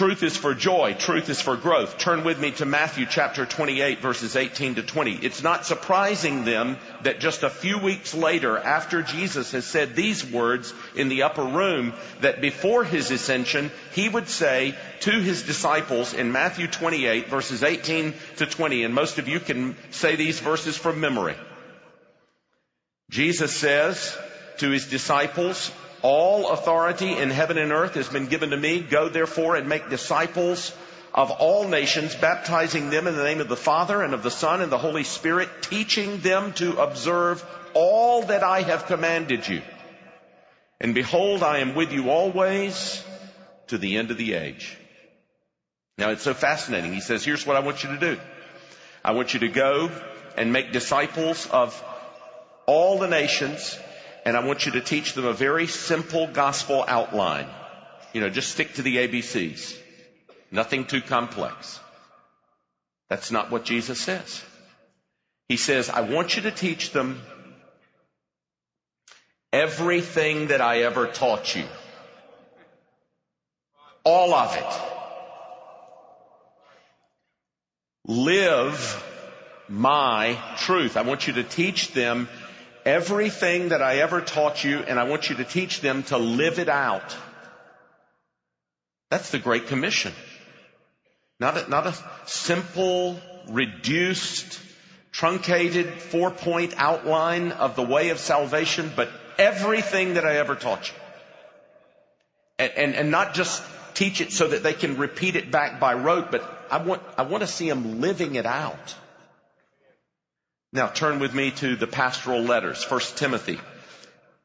[0.00, 0.94] Truth is for joy.
[0.98, 1.98] Truth is for growth.
[1.98, 5.16] Turn with me to Matthew chapter 28 verses 18 to 20.
[5.16, 10.24] It's not surprising them that just a few weeks later after Jesus has said these
[10.24, 11.92] words in the upper room
[12.22, 18.14] that before his ascension he would say to his disciples in Matthew 28 verses 18
[18.36, 21.36] to 20 and most of you can say these verses from memory.
[23.10, 24.16] Jesus says
[24.60, 25.72] to his disciples,
[26.02, 28.80] all authority in heaven and earth has been given to me.
[28.80, 30.72] Go therefore and make disciples
[31.12, 34.62] of all nations, baptizing them in the name of the Father and of the Son
[34.62, 39.62] and the Holy Spirit, teaching them to observe all that I have commanded you.
[40.80, 43.04] And behold, I am with you always
[43.66, 44.76] to the end of the age.
[45.98, 46.94] Now it's so fascinating.
[46.94, 48.20] He says, here's what I want you to do.
[49.04, 49.90] I want you to go
[50.36, 51.82] and make disciples of
[52.66, 53.78] all the nations
[54.24, 57.46] and I want you to teach them a very simple gospel outline.
[58.12, 59.78] You know, just stick to the ABCs.
[60.50, 61.80] Nothing too complex.
[63.08, 64.42] That's not what Jesus says.
[65.48, 67.20] He says, I want you to teach them
[69.52, 71.64] everything that I ever taught you.
[74.04, 74.80] All of it.
[78.06, 79.04] Live
[79.68, 80.96] my truth.
[80.96, 82.28] I want you to teach them
[82.84, 86.58] everything that I ever taught you and I want you to teach them to live
[86.58, 87.16] it out.
[89.10, 90.12] That's the Great Commission.
[91.40, 91.94] Not a, not a
[92.26, 94.60] simple, reduced,
[95.10, 100.88] truncated four point outline of the way of salvation, but everything that I ever taught
[100.88, 100.94] you.
[102.58, 103.62] And, and, and not just
[103.94, 107.22] teach it so that they can repeat it back by rote, but I want, I
[107.22, 108.94] want to see them living it out.
[110.72, 113.58] Now turn with me to the pastoral letters, 1 Timothy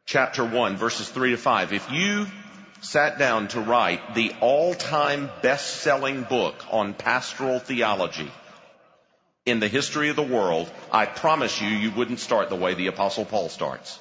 [0.06, 1.74] chapter 1 verses 3 to 5.
[1.74, 2.26] If you
[2.82, 8.32] sat down to write the all-time best-selling book on pastoral theology
[9.46, 12.88] in the history of the world, I promise you, you wouldn't start the way the
[12.88, 14.00] apostle Paul starts.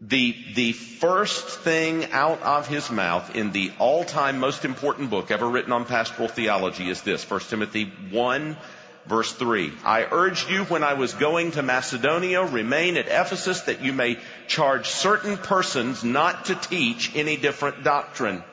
[0.00, 5.48] The, the, first thing out of his mouth in the all-time most important book ever
[5.48, 8.56] written on pastoral theology is this, 1 Timothy 1
[9.08, 13.80] Verse 3, I urged you when I was going to Macedonia, remain at Ephesus that
[13.80, 14.18] you may
[14.48, 18.44] charge certain persons not to teach any different doctrine.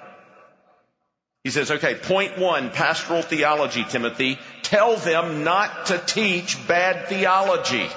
[1.43, 4.39] He says, okay, point one, pastoral theology, Timothy.
[4.63, 7.87] Tell them not to teach bad theology.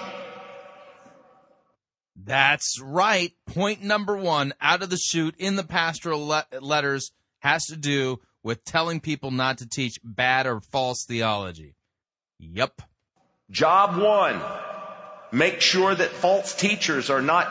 [2.16, 3.32] That's right.
[3.47, 8.18] Point number one out of the chute in the pastoral le- letters has to do
[8.43, 11.76] with telling people not to teach bad or false theology.
[12.40, 12.82] Yep.
[13.51, 14.40] Job one.
[15.32, 17.47] Make sure that false teachers are not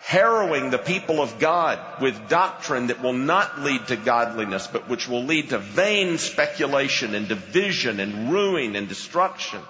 [0.00, 5.08] harrowing the people of God with doctrine that will not lead to godliness, but which
[5.08, 9.60] will lead to vain speculation and division and ruin and destruction.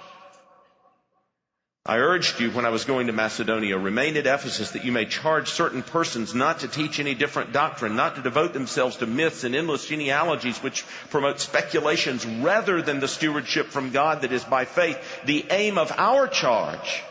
[1.87, 5.05] I urged you when I was going to Macedonia, remain at Ephesus that you may
[5.05, 9.45] charge certain persons not to teach any different doctrine, not to devote themselves to myths
[9.45, 14.65] and endless genealogies which promote speculations rather than the stewardship from God that is by
[14.65, 14.99] faith.
[15.25, 17.03] The aim of our charge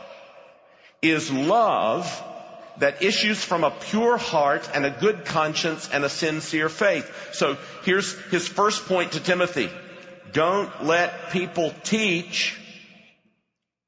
[1.01, 2.23] is love
[2.77, 7.11] that issues from a pure heart and a good conscience and a sincere faith.
[7.33, 9.71] So here's his first point to Timothy.
[10.33, 12.59] Don't let people teach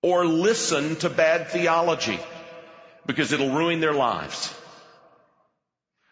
[0.03, 2.19] or listen to bad theology
[3.07, 4.55] because it'll ruin their lives.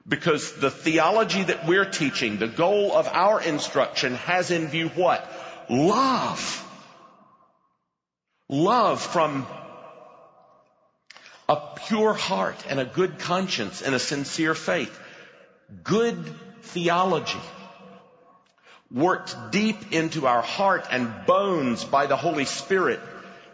[0.08, 5.28] Because the theology that we're teaching, the goal of our instruction has in view what?
[5.68, 6.62] Love.
[8.48, 9.46] Love from
[11.48, 11.56] a
[11.86, 14.96] pure heart and a good conscience and a sincere faith.
[15.82, 16.16] Good
[16.62, 17.40] theology
[18.90, 23.00] worked deep into our heart and bones by the Holy Spirit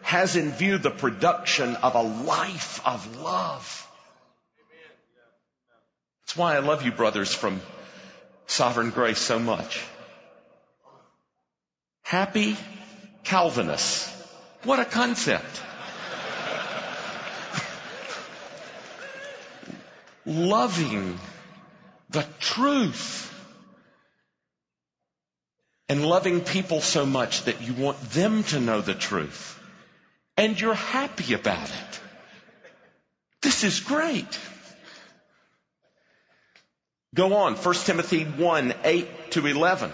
[0.03, 3.89] has in view the production of a life of love.
[6.23, 7.61] That's why I love you brothers from
[8.47, 9.83] Sovereign Grace so much.
[12.03, 12.57] Happy
[13.25, 14.11] Calvinists.
[14.65, 15.63] What a concept.
[20.25, 21.19] Loving
[22.11, 23.29] the truth
[25.89, 29.59] and loving people so much that you want them to know the truth
[30.37, 32.01] and you're happy about it.
[33.43, 34.39] This is great.
[37.15, 39.91] Go on, 1 Timothy 1, 8 to 11.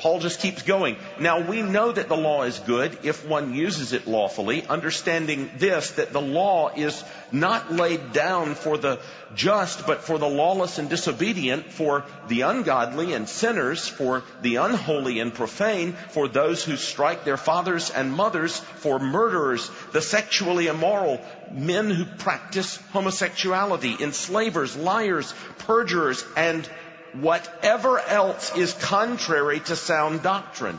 [0.00, 0.96] Paul just keeps going.
[1.18, 5.90] Now we know that the law is good if one uses it lawfully, understanding this,
[5.92, 8.98] that the law is not laid down for the
[9.34, 15.20] just, but for the lawless and disobedient, for the ungodly and sinners, for the unholy
[15.20, 21.20] and profane, for those who strike their fathers and mothers, for murderers, the sexually immoral,
[21.52, 26.68] men who practice homosexuality, enslavers, liars, perjurers, and
[27.14, 30.78] whatever else is contrary to sound doctrine.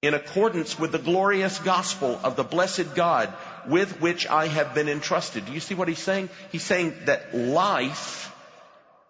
[0.00, 3.32] In accordance with the glorious gospel of the blessed God
[3.66, 5.46] with which I have been entrusted.
[5.46, 6.28] Do you see what he's saying?
[6.52, 8.32] He's saying that life,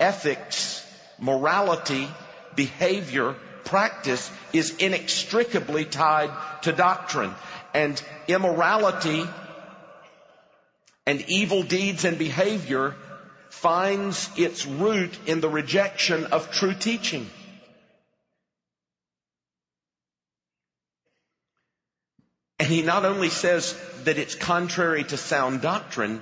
[0.01, 0.85] ethics,
[1.19, 2.09] morality,
[2.57, 3.35] behavior,
[3.65, 6.31] practice is inextricably tied
[6.63, 7.35] to doctrine.
[7.75, 9.25] And immorality
[11.07, 12.95] and evil deeds and behavior
[13.51, 17.29] finds its root in the rejection of true teaching.
[22.59, 26.21] And he not only says that it's contrary to sound doctrine,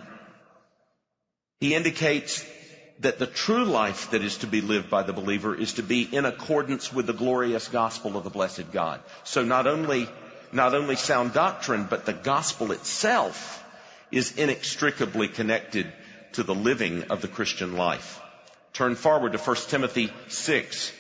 [1.61, 2.45] he indicates
[3.01, 6.03] that the true life that is to be lived by the believer is to be
[6.03, 9.01] in accordance with the glorious gospel of the blessed God.
[9.25, 10.09] So not only,
[10.53, 13.63] not only sound doctrine, but the gospel itself
[14.11, 15.93] is inextricably connected
[16.37, 18.21] to the living of the Christian life.
[18.73, 20.93] Turn forward to 1 Timothy 6,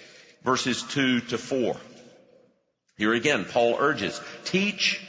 [0.42, 1.76] verses 2 to 4.
[2.96, 5.00] Here again, Paul urges, teach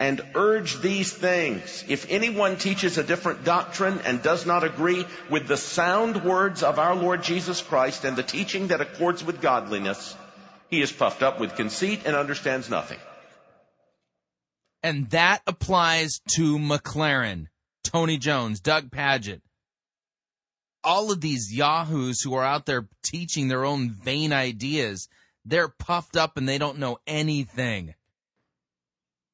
[0.00, 1.84] and urge these things.
[1.86, 6.80] If anyone teaches a different doctrine and does not agree with the sound words of
[6.80, 10.16] our Lord Jesus Christ and the teaching that accords with godliness,
[10.70, 12.98] he is puffed up with conceit and understands nothing.
[14.82, 17.46] And that applies to McLaren,
[17.84, 19.40] Tony Jones, Doug Pagitt,
[20.84, 25.08] all of these yahoos who are out there teaching their own vain ideas,
[25.44, 27.94] they're puffed up and they don't know anything.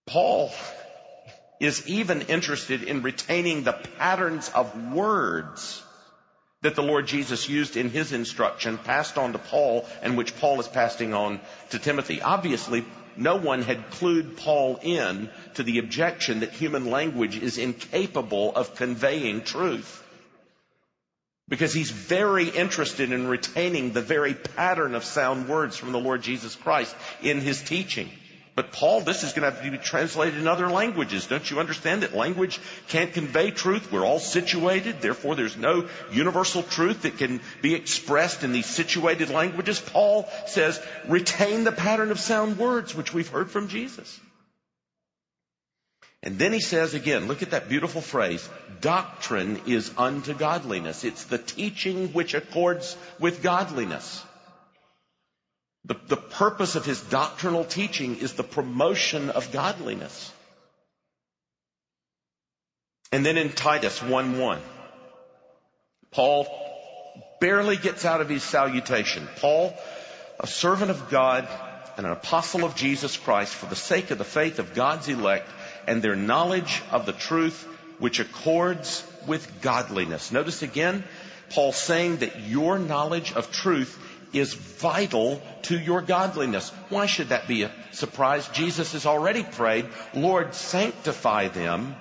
[0.06, 0.50] Paul
[1.60, 5.82] is even interested in retaining the patterns of words
[6.62, 10.58] that the Lord Jesus used in his instruction, passed on to Paul, and which Paul
[10.58, 12.20] is passing on to Timothy.
[12.20, 12.84] Obviously,
[13.16, 18.74] no one had clued Paul in to the objection that human language is incapable of
[18.74, 20.04] conveying truth.
[21.48, 26.22] Because he's very interested in retaining the very pattern of sound words from the Lord
[26.22, 28.10] Jesus Christ in his teaching.
[28.58, 31.28] But Paul, this is going to have to be translated in other languages.
[31.28, 32.58] Don't you understand that language
[32.88, 33.92] can't convey truth?
[33.92, 35.00] We're all situated.
[35.00, 39.78] Therefore, there's no universal truth that can be expressed in these situated languages.
[39.78, 44.18] Paul says, retain the pattern of sound words, which we've heard from Jesus.
[46.22, 48.48] And then he says again, look at that beautiful phrase,
[48.80, 51.04] doctrine is unto godliness.
[51.04, 54.24] It's the teaching which accords with godliness.
[55.84, 60.32] The, the purpose of his doctrinal teaching is the promotion of godliness.
[63.12, 64.58] And then in Titus 1-1,
[66.10, 66.46] Paul
[67.40, 69.28] barely gets out of his salutation.
[69.36, 69.72] Paul,
[70.40, 71.48] a servant of God
[71.96, 75.48] and an apostle of Jesus Christ for the sake of the faith of God's elect
[75.88, 77.66] and their knowledge of the truth
[77.98, 80.30] which accords with godliness.
[80.30, 81.02] Notice again,
[81.50, 83.98] Paul saying that your knowledge of truth
[84.32, 86.70] is vital to your godliness.
[86.90, 88.46] Why should that be a surprise?
[88.48, 91.96] Jesus has already prayed, Lord, sanctify them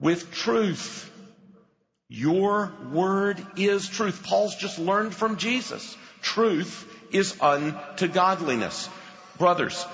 [0.00, 1.10] with truth.
[2.08, 4.24] Your word is truth.
[4.24, 5.96] Paul's just learned from Jesus.
[6.20, 8.88] Truth is unto godliness.
[9.38, 9.86] Brothers,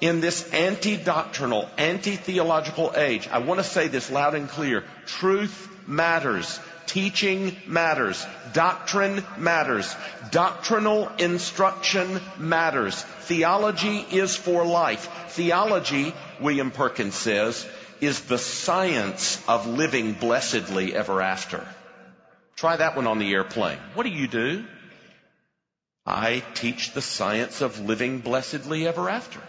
[0.00, 4.84] in this anti-doctrinal, anti-theological age, I want to say this loud and clear.
[5.06, 6.60] Truth matters.
[6.86, 8.24] Teaching matters.
[8.52, 9.94] Doctrine matters.
[10.30, 13.02] Doctrinal instruction matters.
[13.02, 15.08] Theology is for life.
[15.30, 17.66] Theology, William Perkins says,
[18.00, 21.66] is the science of living blessedly ever after.
[22.54, 23.78] Try that one on the airplane.
[23.94, 24.64] What do you do?
[26.06, 29.40] I teach the science of living blessedly ever after.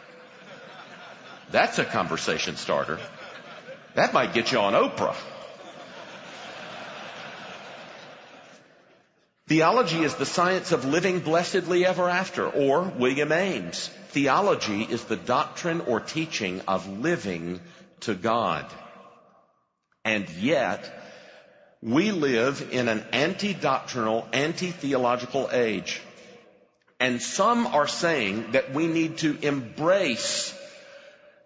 [1.51, 2.99] That's a conversation starter.
[3.95, 5.15] That might get you on Oprah.
[9.47, 13.87] Theology is the science of living blessedly ever after, or William Ames.
[14.09, 17.61] Theology is the doctrine or teaching of living
[18.01, 18.65] to God.
[20.03, 20.93] And yet,
[21.81, 26.01] we live in an anti-doctrinal, anti-theological age.
[26.99, 30.53] And some are saying that we need to embrace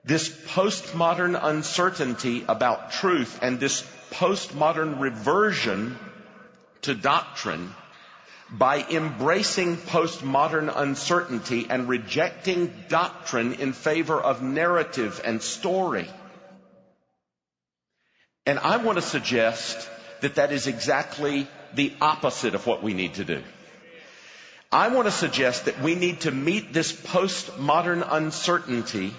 [0.03, 5.97] this postmodern uncertainty about truth and this postmodern reversion
[6.81, 7.73] to doctrine
[8.51, 16.07] by embracing postmodern uncertainty and rejecting doctrine in favor of narrative and story.
[18.45, 19.89] And I want to suggest
[20.21, 23.41] that that is exactly the opposite of what we need to do.
[24.71, 29.13] I want to suggest that we need to meet this postmodern uncertainty,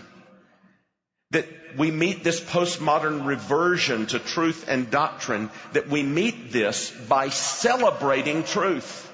[1.32, 1.46] that
[1.76, 8.44] we meet this postmodern reversion to truth and doctrine, that we meet this by celebrating
[8.44, 9.10] truth,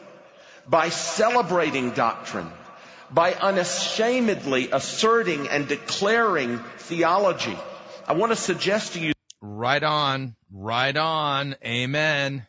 [0.69, 2.51] by celebrating doctrine,
[3.11, 7.57] by unashamedly asserting and declaring theology.
[8.07, 10.35] I want to suggest to you Right on.
[10.51, 11.55] Right on.
[11.65, 12.47] Amen.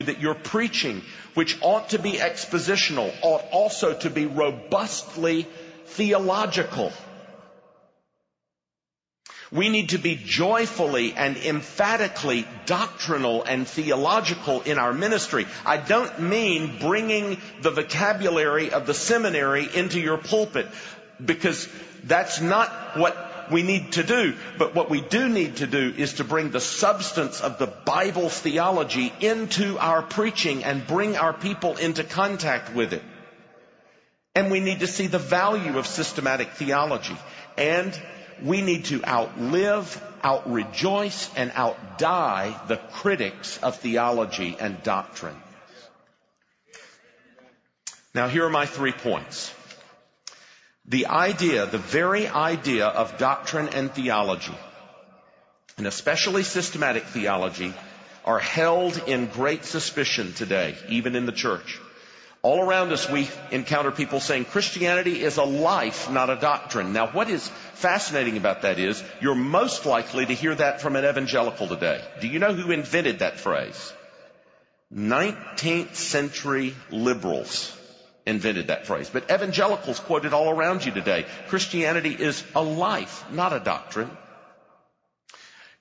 [0.00, 1.02] that your preaching,
[1.34, 5.46] which ought to be expositional, ought also to be robustly
[5.86, 6.92] theological.
[9.52, 15.46] We need to be joyfully and emphatically doctrinal and theological in our ministry.
[15.66, 20.68] I don't mean bringing the vocabulary of the seminary into your pulpit
[21.22, 21.68] because
[22.02, 24.34] that's not what we need to do.
[24.56, 28.38] But what we do need to do is to bring the substance of the Bible's
[28.38, 33.02] theology into our preaching and bring our people into contact with it.
[34.34, 37.16] And we need to see the value of systematic theology.
[37.58, 37.92] And
[38.44, 45.36] we need to outlive, outrejoice, and outdie the critics of theology and doctrine.
[48.14, 49.54] Now here are my three points.
[50.86, 54.56] The idea, the very idea of doctrine and theology,
[55.78, 57.72] and especially systematic theology,
[58.24, 61.80] are held in great suspicion today, even in the church.
[62.42, 66.92] All around us, we encounter people saying Christianity is a life, not a doctrine.
[66.92, 67.48] Now, what is
[67.82, 72.00] fascinating about that is you're most likely to hear that from an evangelical today.
[72.20, 73.92] Do you know who invented that phrase?
[74.94, 77.76] 19th century liberals
[78.24, 79.10] invented that phrase.
[79.10, 81.26] But evangelicals quoted all around you today.
[81.48, 84.10] Christianity is a life, not a doctrine.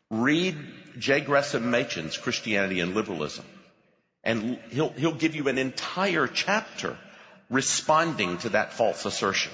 [0.10, 0.57] Read
[0.98, 1.22] J.
[1.22, 3.45] Gresham Machen's Christianity and Liberalism.
[4.23, 6.98] And he'll, he'll give you an entire chapter
[7.49, 9.52] responding to that false assertion.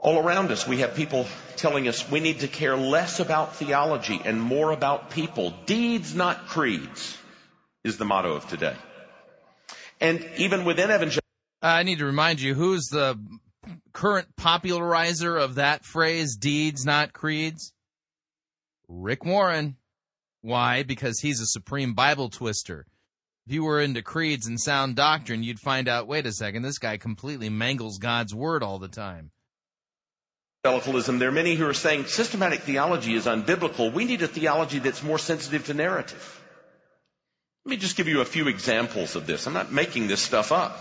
[0.00, 1.26] All around us, we have people
[1.56, 5.52] telling us we need to care less about theology and more about people.
[5.66, 7.18] Deeds, not creeds,
[7.82, 8.76] is the motto of today.
[10.00, 11.22] And even within evangelical,
[11.60, 13.18] I need to remind you who's the
[13.92, 17.72] current popularizer of that phrase, deeds, not creeds?
[18.86, 19.76] Rick Warren.
[20.42, 20.84] Why?
[20.84, 22.86] Because he's a supreme Bible twister.
[23.46, 26.78] If you were into creeds and sound doctrine, you'd find out, wait a second, this
[26.78, 29.32] guy completely mangles God's word all the time.
[30.68, 33.92] Evangelicalism, there are many who are saying systematic theology is unbiblical.
[33.92, 36.40] We need a theology that's more sensitive to narrative.
[37.64, 39.46] Let me just give you a few examples of this.
[39.46, 40.78] I'm not making this stuff up.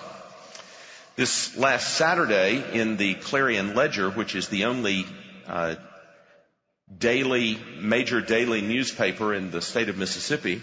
[1.15, 5.05] This last Saturday in the Clarion Ledger, which is the only
[5.47, 5.76] uh,
[6.95, 10.61] daily, major daily newspaper in the state of Mississippi,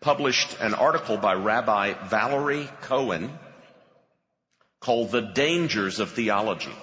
[0.00, 3.38] published an article by Rabbi Valerie Cohen
[4.80, 6.74] called The Dangers of Theology.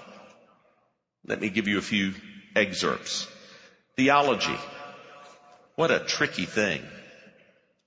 [1.26, 2.14] Let me give you a few
[2.56, 3.28] excerpts.
[3.96, 4.58] Theology.
[5.76, 6.82] What a tricky thing.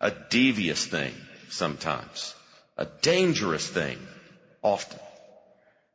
[0.01, 1.13] A devious thing
[1.51, 2.35] sometimes.
[2.79, 3.99] A dangerous thing
[4.63, 5.01] often.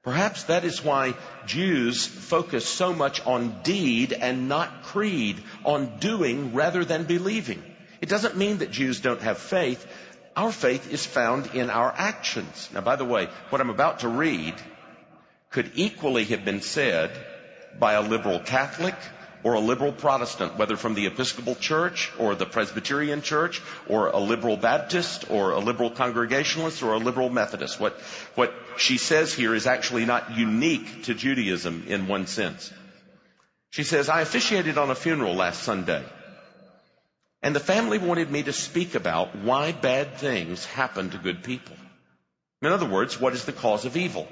[0.03, 1.13] Perhaps that is why
[1.45, 7.63] Jews focus so much on deed and not creed, on doing rather than believing.
[8.01, 9.85] It doesn't mean that Jews don't have faith.
[10.35, 12.69] Our faith is found in our actions.
[12.73, 14.55] Now, by the way, what I'm about to read
[15.51, 17.11] could equally have been said
[17.80, 18.95] by a liberal Catholic
[19.43, 24.19] or a liberal Protestant, whether from the Episcopal Church or the Presbyterian Church or a
[24.19, 27.80] liberal Baptist or a liberal Congregationalist or a liberal Methodist.
[27.80, 27.93] What,
[28.35, 32.72] what she says here is actually not unique to Judaism in one sense.
[33.72, 36.03] She says, I officiated on a funeral last Sunday
[37.43, 41.76] and the family wanted me to speak about why bad things happen to good people.
[42.61, 44.27] In other words, what is the cause of evil?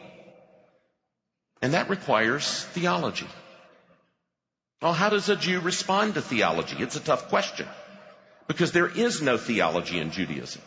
[1.61, 3.27] And that requires theology.
[4.81, 6.77] Well, how does a Jew respond to theology?
[6.80, 7.68] It's a tough question.
[8.48, 10.61] Because there is no theology in Judaism.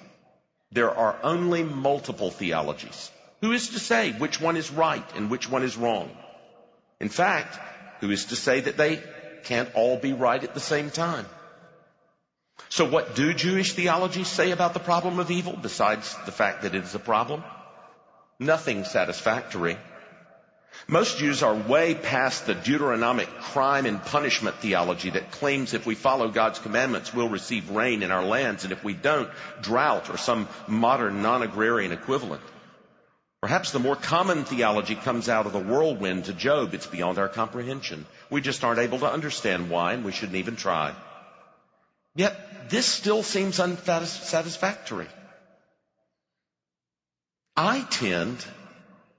[0.70, 3.10] There are only multiple theologies.
[3.40, 6.10] Who is to say which one is right and which one is wrong?
[7.00, 7.58] In fact,
[8.00, 9.02] who is to say that they
[9.44, 11.26] can't all be right at the same time?
[12.68, 16.74] So what do Jewish theologies say about the problem of evil besides the fact that
[16.74, 17.42] it is a problem?
[18.38, 19.76] Nothing satisfactory.
[20.88, 25.94] Most Jews are way past the Deuteronomic crime and punishment theology that claims if we
[25.94, 29.30] follow God's commandments, we'll receive rain in our lands, and if we don't,
[29.60, 32.42] drought or some modern non-agrarian equivalent.
[33.40, 36.74] Perhaps the more common theology comes out of the whirlwind to Job.
[36.74, 38.06] It's beyond our comprehension.
[38.30, 40.94] We just aren't able to understand why, and we shouldn't even try.
[42.14, 45.08] Yet, this still seems unsatisfactory.
[47.56, 48.44] I tend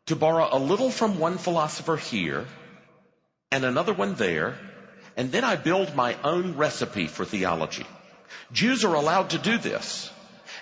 [0.07, 2.45] to borrow a little from one philosopher here
[3.51, 4.57] and another one there,
[5.15, 7.85] and then I build my own recipe for theology.
[8.51, 10.11] Jews are allowed to do this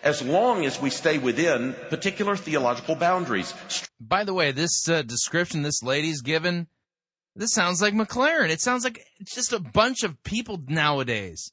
[0.03, 3.53] as long as we stay within particular theological boundaries.
[3.99, 6.67] By the way, this uh, description this lady's given,
[7.35, 8.49] this sounds like McLaren.
[8.49, 11.51] It sounds like just a bunch of people nowadays.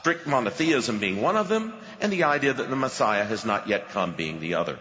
[0.00, 3.88] Strict monotheism being one of them, and the idea that the Messiah has not yet
[3.88, 4.78] come being the other.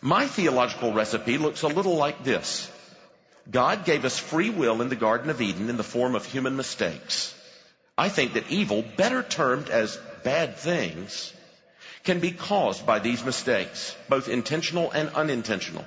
[0.00, 2.70] My theological recipe looks a little like this.
[3.50, 6.56] God gave us free will in the Garden of Eden in the form of human
[6.56, 7.34] mistakes.
[7.96, 11.32] I think that evil, better termed as bad things,
[12.04, 15.84] can be caused by these mistakes, both intentional and unintentional.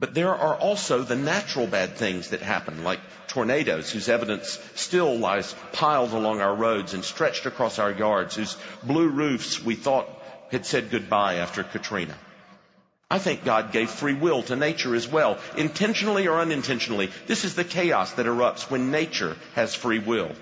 [0.00, 5.16] But there are also the natural bad things that happen, like tornadoes, whose evidence still
[5.16, 10.08] lies piled along our roads and stretched across our yards, whose blue roofs we thought
[10.50, 12.14] had said goodbye after Katrina.
[13.10, 17.10] I think God gave free will to nature as well, intentionally or unintentionally.
[17.26, 20.32] This is the chaos that erupts when nature has free will.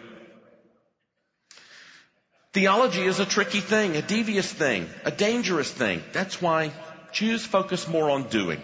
[2.52, 6.02] Theology is a tricky thing, a devious thing, a dangerous thing.
[6.12, 6.72] That's why
[7.10, 8.62] Jews focus more on doing.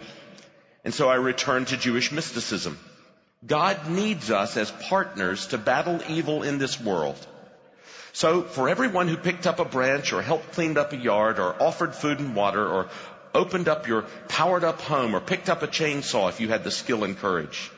[0.84, 2.78] And so I return to Jewish mysticism.
[3.46, 7.18] God needs us as partners to battle evil in this world.
[8.12, 11.60] So for everyone who picked up a branch or helped clean up a yard or
[11.62, 12.88] offered food and water or
[13.38, 16.70] opened up your powered up home or picked up a chainsaw if you had the
[16.70, 17.70] skill and courage.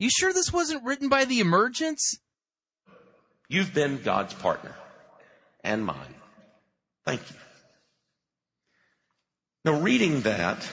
[0.00, 2.18] You sure this wasn't written by the emergence?
[3.48, 4.74] You've been God's partner
[5.62, 6.14] and mine.
[7.04, 7.36] Thank you.
[9.64, 10.66] Now, reading that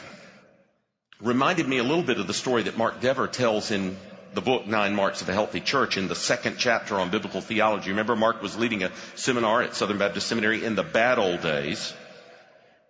[1.22, 3.98] reminded me a little bit of the story that Mark Dever tells in
[4.34, 7.90] the book Nine Marks of a Healthy Church in the second chapter on biblical theology.
[7.90, 11.94] Remember, Mark was leading a seminar at Southern Baptist Seminary in the bad old days.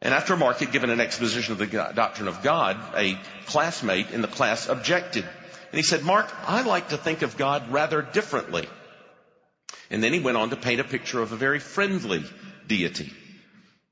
[0.05, 3.17] And after Mark had given an exposition of the doctrine of God, a
[3.47, 5.23] classmate in the class objected.
[5.23, 8.67] And he said, Mark, I like to think of God rather differently.
[9.89, 12.23] And then he went on to paint a picture of a very friendly
[12.67, 13.11] deity.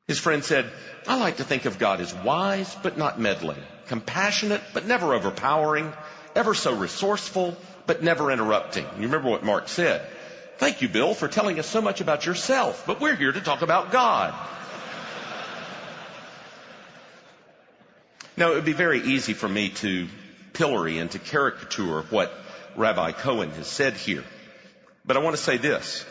[0.07, 0.71] His friend said,
[1.07, 5.93] I like to think of God as wise but not meddling, compassionate but never overpowering,
[6.35, 7.57] ever so resourceful
[7.87, 8.85] but never interrupting.
[8.97, 10.07] You remember what Mark said.
[10.57, 13.63] Thank you, Bill, for telling us so much about yourself, but we're here to talk
[13.63, 14.35] about God.
[18.35, 20.07] Now, it would be very easy for me to
[20.53, 22.33] pillory and to caricature what
[22.75, 24.23] Rabbi Cohen has said here.
[25.05, 26.03] But I want to say this.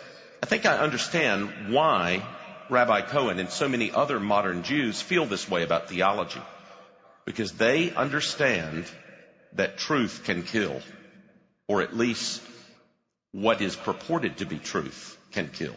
[0.43, 2.23] I think I understand why
[2.71, 6.41] Rabbi Cohen and so many other modern Jews feel this way about theology.
[7.25, 8.85] Because they understand
[9.55, 10.81] that truth can kill.
[11.67, 12.43] Or at least
[13.33, 15.75] what is purported to be truth can kill.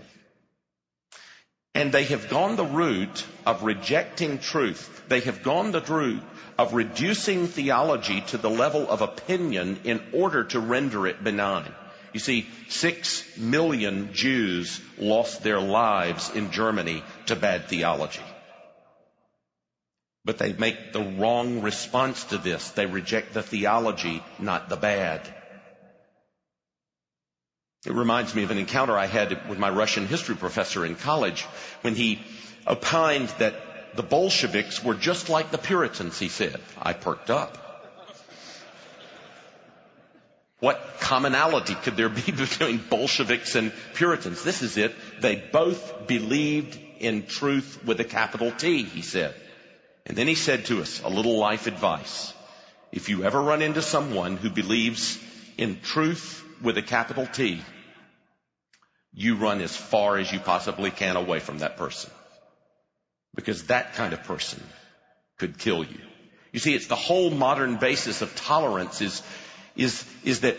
[1.75, 5.03] And they have gone the route of rejecting truth.
[5.09, 6.23] They have gone the route
[6.57, 11.71] of reducing theology to the level of opinion in order to render it benign.
[12.13, 18.23] You see, six million Jews lost their lives in Germany to bad theology.
[20.23, 22.69] But they make the wrong response to this.
[22.71, 25.21] They reject the theology, not the bad.
[27.85, 31.43] It reminds me of an encounter I had with my Russian history professor in college
[31.81, 32.19] when he
[32.65, 36.59] opined that the Bolsheviks were just like the Puritans, he said.
[36.81, 37.57] I perked up.
[40.59, 44.43] What commonality could there be between Bolsheviks and Puritans?
[44.43, 44.95] This is it.
[45.21, 49.35] They both believed in truth with a capital T, he said.
[50.07, 52.33] And then he said to us a little life advice.
[52.91, 55.19] If you ever run into someone who believes
[55.57, 57.61] in truth with a capital T,
[59.15, 62.11] you run as far as you possibly can away from that person.
[63.33, 64.61] Because that kind of person
[65.37, 65.99] could kill you.
[66.51, 69.21] You see, it's the whole modern basis of tolerance is,
[69.75, 70.57] is, is that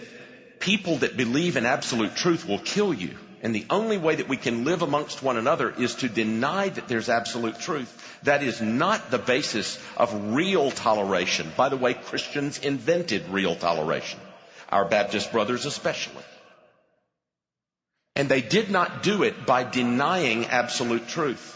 [0.59, 3.17] people that believe in absolute truth will kill you.
[3.43, 6.89] And the only way that we can live amongst one another is to deny that
[6.89, 8.21] there's absolute truth.
[8.23, 11.53] That is not the basis of real toleration.
[11.57, 14.21] By the way, Christians invented real toleration.
[14.71, 16.25] Our Baptist brothers especially.
[18.17, 21.53] And they did not do it by denying absolute truth.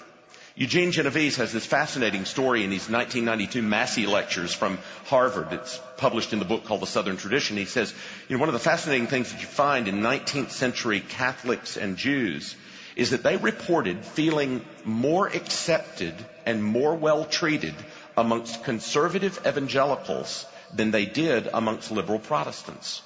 [0.55, 5.53] Eugene Genovese has this fascinating story in his 1992 Massey lectures from Harvard.
[5.53, 7.57] It's published in the book called The Southern Tradition.
[7.57, 7.95] He says,
[8.29, 11.97] you know, one of the fascinating things that you find in 19th century Catholics and
[11.97, 12.57] Jews
[12.95, 16.15] is that they reported feeling more accepted
[16.45, 17.75] and more well treated
[18.19, 23.01] amongst conservative evangelicals than they did amongst liberal Protestants.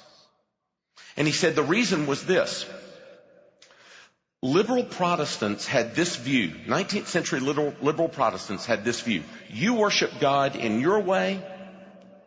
[1.15, 2.65] And he said the reason was this.
[4.41, 9.23] Liberal Protestants had this view, 19th century liberal, liberal, Protestants had this view.
[9.49, 11.43] You worship God in your way,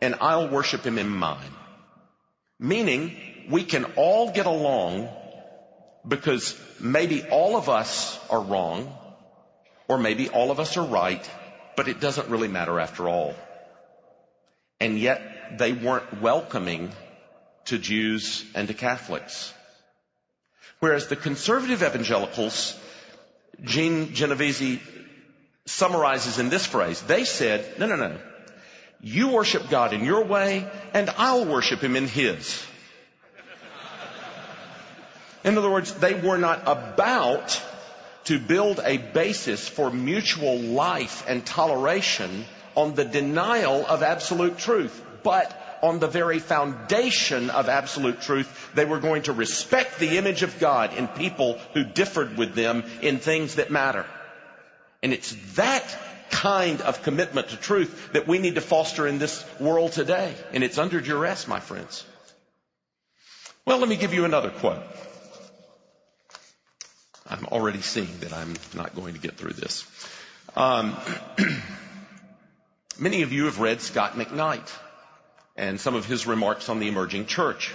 [0.01, 1.53] and I'll worship Him in mine.
[2.59, 3.15] Meaning,
[3.49, 5.07] we can all get along
[6.07, 8.93] because maybe all of us are wrong,
[9.87, 11.29] or maybe all of us are right,
[11.77, 13.33] but it doesn't really matter after all.
[14.81, 16.91] And yet, they weren't welcoming
[17.65, 19.53] to Jews and to Catholics.
[20.79, 22.79] Whereas the conservative evangelicals,
[23.63, 24.79] Gene Genovese
[25.65, 28.17] summarizes in this phrase, they said, no, no, no.
[29.01, 32.65] You worship God in your way, and I'll worship Him in His.
[35.43, 37.61] In other words, they were not about
[38.25, 42.45] to build a basis for mutual life and toleration
[42.75, 48.85] on the denial of absolute truth, but on the very foundation of absolute truth, they
[48.85, 53.19] were going to respect the image of God in people who differed with them in
[53.19, 54.05] things that matter.
[55.01, 55.97] And it's that
[56.29, 60.33] kind of commitment to truth that we need to foster in this world today.
[60.53, 62.05] And it's under duress, my friends.
[63.65, 64.83] Well, let me give you another quote.
[67.27, 69.85] I'm already seeing that I'm not going to get through this.
[70.55, 70.95] Um,
[72.99, 74.67] many of you have read Scot McKnight
[75.55, 77.73] and some of his remarks on the emerging church.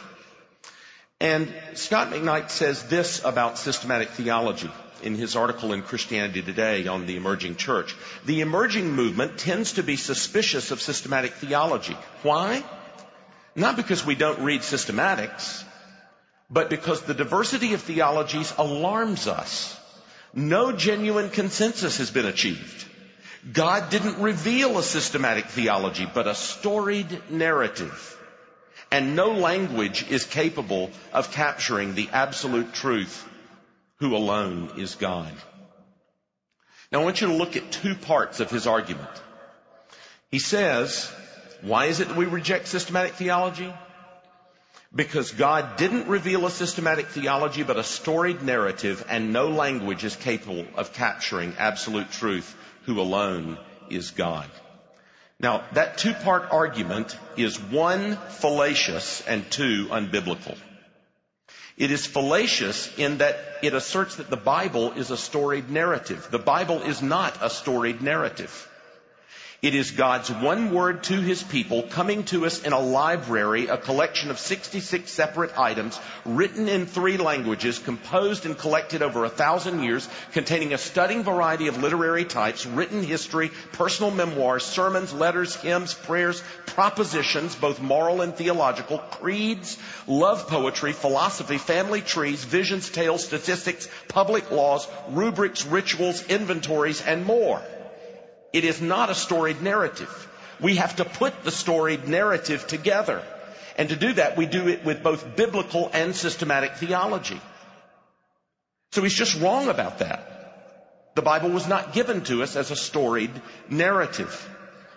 [1.25, 4.71] And Scot McKnight says this about systematic theology
[5.03, 7.97] in his article in Christianity Today on the emerging church.
[8.27, 11.97] The emerging movement tends to be suspicious of systematic theology.
[12.25, 12.63] Why?
[13.57, 15.65] Not because we don't read systematics,
[16.51, 19.81] but because the diversity of theologies alarms us.
[20.35, 22.85] No genuine consensus has been achieved.
[23.51, 28.14] God didn't reveal a systematic theology, but a storied narrative.
[28.95, 33.29] And no language is capable of capturing the absolute truth
[33.97, 35.33] who alone is God.
[36.93, 39.11] Now I want you to look at two parts of his argument.
[40.31, 41.11] He says,
[41.61, 43.75] why is it that we reject systematic theology?
[44.95, 50.15] Because God didn't reveal a systematic theology, but a storied narrative, and no language is
[50.15, 53.59] capable of capturing absolute truth who alone
[53.91, 54.49] is God.
[55.41, 60.57] Now, that two-part argument is one, fallacious, and two, unbiblical.
[61.77, 66.29] It is fallacious in that it asserts that the Bible is a storied narrative.
[66.31, 68.71] The Bible is not a storied narrative.
[69.65, 73.79] It is God's one word to His people coming to us in a library, a
[73.79, 79.83] collection of 66 separate items written in three languages, composed and collected over a thousand
[79.83, 85.95] years, containing a stunning variety of literary types, written history, personal memoirs, sermons, letters, hymns,
[85.95, 93.89] prayers, propositions, both moral and theological, creeds, love poetry, philosophy, family trees, visions, tales, statistics,
[94.09, 97.63] public laws, rubrics, rituals, inventories, and more.
[98.55, 100.29] It is not a storied narrative.
[100.61, 103.21] We have to put the storied narrative together.
[103.77, 107.41] And to do that, we do it with both biblical and systematic theology.
[108.93, 110.31] So he's just wrong about that.
[111.17, 113.33] The Bible was not given to us as a storied
[113.69, 114.49] narrative.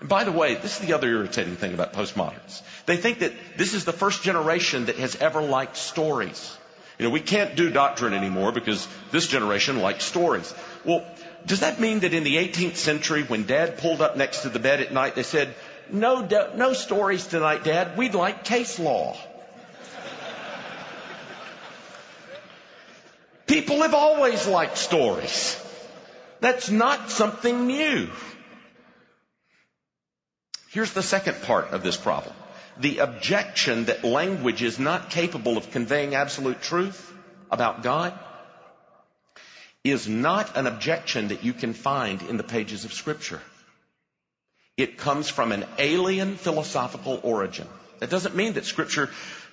[0.01, 2.61] And by the way, this is the other irritating thing about postmoderns.
[2.85, 6.55] They think that this is the first generation that has ever liked stories.
[6.99, 10.53] You know, we can't do doctrine anymore because this generation likes stories.
[10.85, 11.03] Well,
[11.45, 14.59] does that mean that in the 18th century, when dad pulled up next to the
[14.59, 15.53] bed at night, they said,
[15.91, 17.97] no, no stories tonight, dad.
[17.97, 19.15] We'd like case law.
[23.45, 25.63] People have always liked stories.
[26.41, 28.09] That's not something new.
[30.69, 32.35] Here's the second part of this problem.
[32.77, 37.13] The objection that language is not capable of conveying absolute truth
[37.49, 38.13] about God
[39.91, 43.41] is not an objection that you can find in the pages of scripture.
[44.75, 47.67] It comes from an alien philosophical origin.
[47.99, 49.09] That doesn't mean that scripture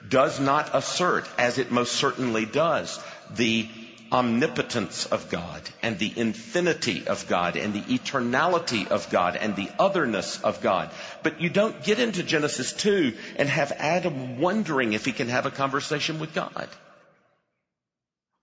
[0.06, 3.01] does not assert, as it most certainly does,
[3.31, 3.69] the
[4.12, 9.70] omnipotence of God and the infinity of God and the eternality of God and the
[9.78, 10.90] otherness of God.
[11.23, 15.47] But you don't get into Genesis 2 and have Adam wondering if he can have
[15.47, 16.69] a conversation with God.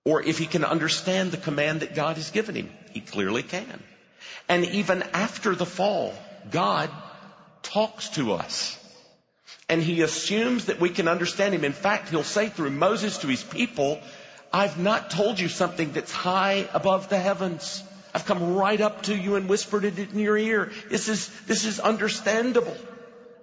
[0.04, 2.70] Or if he can understand the command that God has given him.
[2.92, 3.84] He clearly can.
[4.50, 6.14] And even after the fall,
[6.50, 6.90] God
[7.62, 8.78] talks to us.
[9.70, 11.64] And he assumes that we can understand him.
[11.64, 14.02] In fact, he'll say through Moses to his people,
[14.52, 17.84] I've not told you something that's high above the heavens.
[18.14, 20.72] I've come right up to you and whispered it in your ear.
[20.90, 22.76] This is, this is understandable.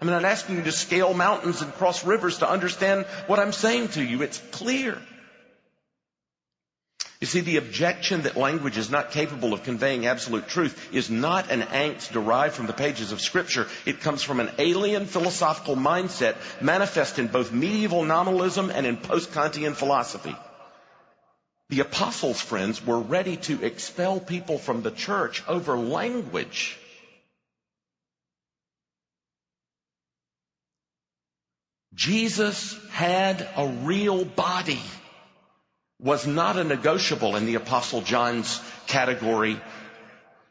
[0.01, 3.89] I'm not asking you to scale mountains and cross rivers to understand what I'm saying
[3.89, 4.23] to you.
[4.23, 5.01] It's clear.
[7.21, 11.51] You see, the objection that language is not capable of conveying absolute truth is not
[11.51, 13.67] an angst derived from the pages of scripture.
[13.85, 19.75] It comes from an alien philosophical mindset manifest in both medieval nominalism and in post-Kantian
[19.75, 20.37] philosophy.
[21.71, 26.79] The apostles' friends were ready to expel people from the church over language.
[31.95, 34.81] Jesus had a real body,
[36.01, 39.61] was not a negotiable in the apostle John's category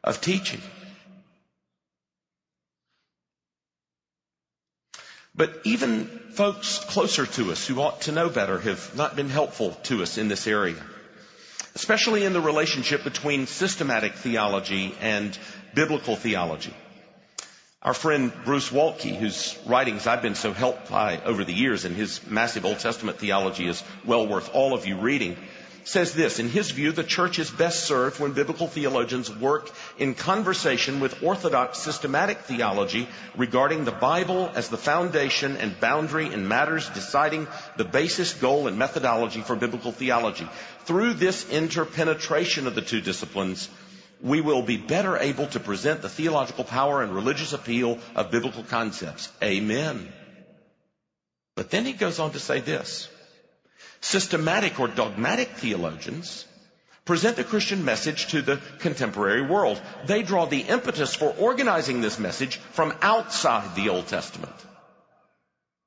[0.04, 0.62] of teaching.
[5.36, 9.72] But even folks closer to us who ought to know better have not been helpful
[9.84, 10.82] to us in this area
[11.78, 15.38] especially in the relationship between systematic theology and
[15.76, 16.74] biblical theology.
[17.84, 21.96] Our friend Bruce Waltke, whose writings I've been so helped by over the years and
[21.96, 25.38] his massive Old Testament theology is well worth all of you reading,
[25.84, 30.16] says this, in his view, the church is best served when biblical theologians work in
[30.16, 36.90] conversation with orthodox systematic theology regarding the Bible as the foundation and boundary in matters
[36.90, 37.48] deciding
[37.78, 40.50] the basis, goal, and methodology for biblical theology.
[40.86, 43.70] Through this interpenetration of the two disciplines,
[44.22, 48.64] we will be better able to present the theological power and religious appeal of biblical
[48.64, 49.32] concepts.
[49.44, 50.12] Amen.
[51.56, 53.10] But then he goes on to say this.
[54.02, 56.46] Systematic or dogmatic theologians
[57.06, 59.82] present the Christian message to the contemporary world.
[60.06, 64.54] They draw the impetus for organizing this message from outside the Old Testament.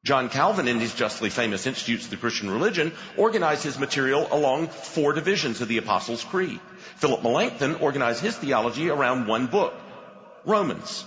[0.02, 4.68] John Calvin, in his justly famous Institutes of the Christian Religion, organized his material along
[4.68, 6.59] four divisions of the Apostles' Creed.
[6.97, 9.74] Philip Melanchthon organized his theology around one book,
[10.47, 11.05] Romans.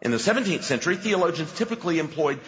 [0.00, 2.38] In the 17th century, theologians typically employed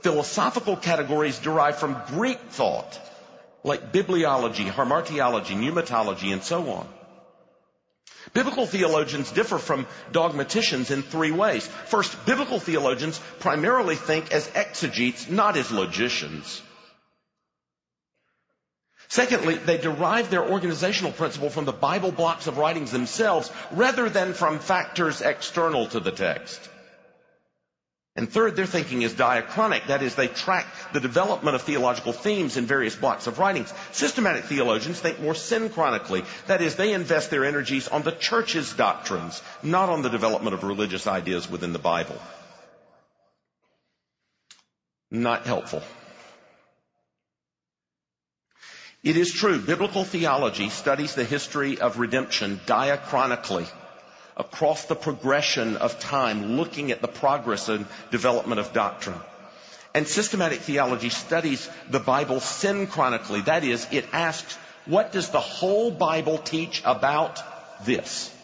[0.00, 2.98] philosophical categories derived from Greek thought
[3.64, 6.88] like bibliology, hamartiology, pneumatology, and so on.
[8.34, 11.66] Biblical theologians differ from dogmaticians in three ways.
[11.66, 16.62] First, biblical theologians primarily think as exegetes, not as logicians.
[19.08, 24.34] Secondly, they derive their organizational principle from the Bible blocks of writings themselves rather than
[24.34, 26.60] from factors external to the text.
[28.18, 29.86] And third, their thinking is diachronic.
[29.86, 33.72] That is, they track the development of theological themes in various blocks of writings.
[33.92, 36.24] Systematic theologians think more synchronically.
[36.48, 40.64] That is, they invest their energies on the church's doctrines, not on the development of
[40.64, 42.20] religious ideas within the Bible.
[45.12, 45.84] Not helpful.
[49.04, 53.68] It is true, biblical theology studies the history of redemption diachronically
[54.38, 59.20] across the progression of time, looking at the progress and development of doctrine.
[59.94, 63.40] And systematic theology studies the Bible synchronically.
[63.42, 64.54] That is, it asks,
[64.86, 67.42] what does the whole Bible teach about
[67.84, 68.34] this?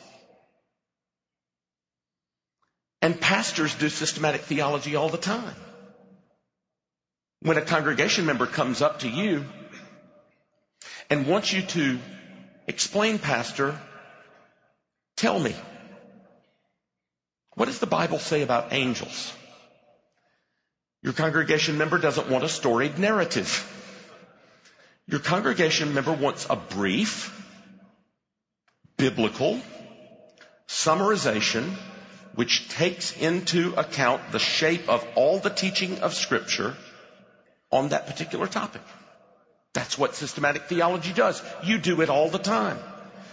[3.01, 5.55] And pastors do systematic theology all the time.
[7.41, 9.45] When a congregation member comes up to you
[11.11, 11.99] and wants you to
[12.67, 13.79] explain, Pastor,
[15.17, 15.55] tell me,
[17.55, 19.33] What does the Bible say about angels?
[21.03, 23.71] Your congregation member doesn't want a storied narrative.
[25.07, 27.31] Your congregation member wants a brief,
[28.97, 29.61] biblical
[30.67, 31.75] summarization
[32.35, 36.75] which takes into account the shape of all the teaching of scripture
[37.71, 38.83] on that particular topic.
[39.73, 41.43] That's what systematic theology does.
[41.63, 42.79] You do it all the time.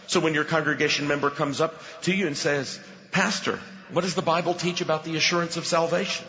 [0.08, 2.80] So when your congregation member comes up to you and says,
[3.12, 3.60] Pastor,
[3.94, 6.26] what does the Bible teach about the assurance of salvation?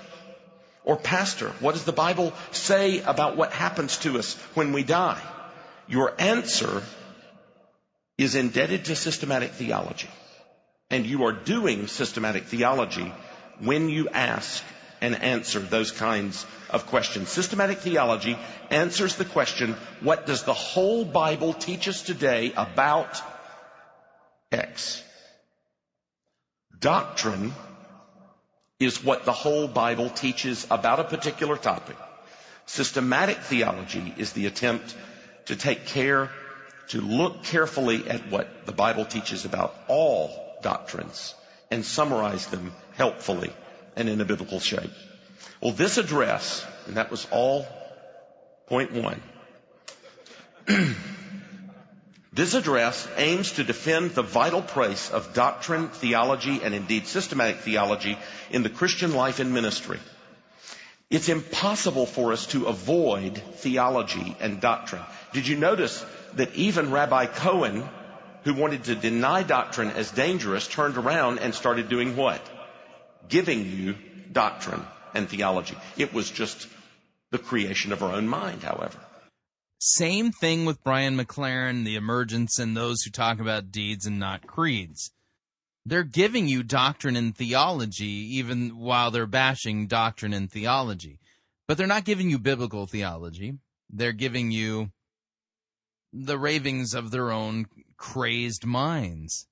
[0.85, 5.23] Or Pastor, what does the Bible say about what happens to us when we die?
[5.87, 6.83] Your answer
[8.19, 10.11] is indebted to systematic theology.
[10.91, 13.13] And you are doing systematic theology
[13.61, 14.63] when you ask
[15.01, 17.29] and answer those kinds of questions.
[17.29, 18.39] Systematic theology
[18.71, 23.21] answers the question, what does the whole Bible teach us today about
[24.51, 25.03] X?
[26.83, 27.55] Doctrine
[28.81, 31.97] is what the whole Bible teaches about a particular topic.
[32.67, 34.97] Systematic theology is the attempt
[35.47, 36.29] to take care,
[36.89, 41.37] to look carefully at what the Bible teaches about all doctrines
[41.71, 43.53] and summarize them helpfully
[43.95, 44.91] and in a biblical shape.
[45.61, 47.65] Well, this address, and that was all
[48.67, 49.23] point one.
[52.33, 58.17] this address aims to defend the vital place of doctrine, theology, and indeed systematic theology
[58.51, 59.99] in the Christian life and ministry.
[61.11, 65.03] It's impossible for us to avoid theology and doctrine.
[65.35, 66.03] Did you notice
[66.35, 67.87] that even Rabbi Cohen,
[68.45, 72.41] who wanted to deny doctrine as dangerous, turned around and started doing what?
[73.29, 73.95] Giving you
[74.33, 74.83] doctrine
[75.13, 75.77] and theology.
[75.99, 76.67] It was just
[77.31, 78.99] the creation of our own mind, however.
[79.85, 84.47] Same thing with Brian McLaren, the emergence, and those who talk about deeds and not
[84.47, 85.11] creeds.
[85.85, 91.19] They're giving you doctrine and theology even while they're bashing doctrine and theology.
[91.67, 93.55] But they're not giving you biblical theology.
[93.91, 94.93] They're giving you
[96.13, 99.49] the ravings of their own crazed minds.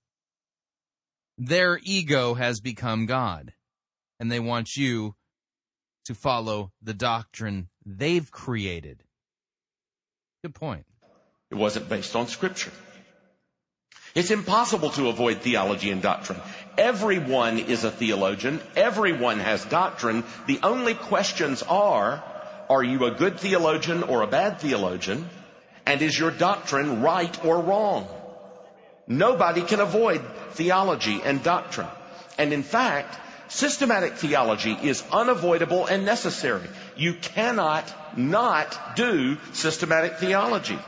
[1.38, 3.52] Their ego has become God,
[4.20, 5.16] and they want you
[6.04, 9.02] to follow the doctrine they've created.
[10.42, 10.86] Good point.
[11.50, 12.72] It wasn't based on scripture.
[14.14, 16.40] It's impossible to avoid theology and doctrine.
[16.78, 18.60] Everyone is a theologian.
[18.74, 20.24] Everyone has doctrine.
[20.46, 22.24] The only questions are,
[22.70, 25.28] are you a good theologian or a bad theologian?
[25.84, 28.08] And is your doctrine right or wrong?
[29.06, 30.22] Nobody can avoid
[30.52, 31.88] theology and doctrine.
[32.38, 33.18] And in fact,
[33.48, 36.68] systematic theology is unavoidable and necessary.
[37.00, 40.78] You cannot not do systematic theology.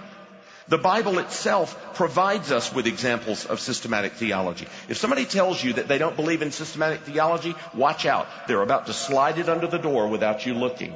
[0.69, 4.67] The Bible itself provides us with examples of systematic theology.
[4.91, 8.27] If somebody tells you that they don't believe in systematic theology, watch out.
[8.47, 10.95] They're about to slide it under the door without you looking.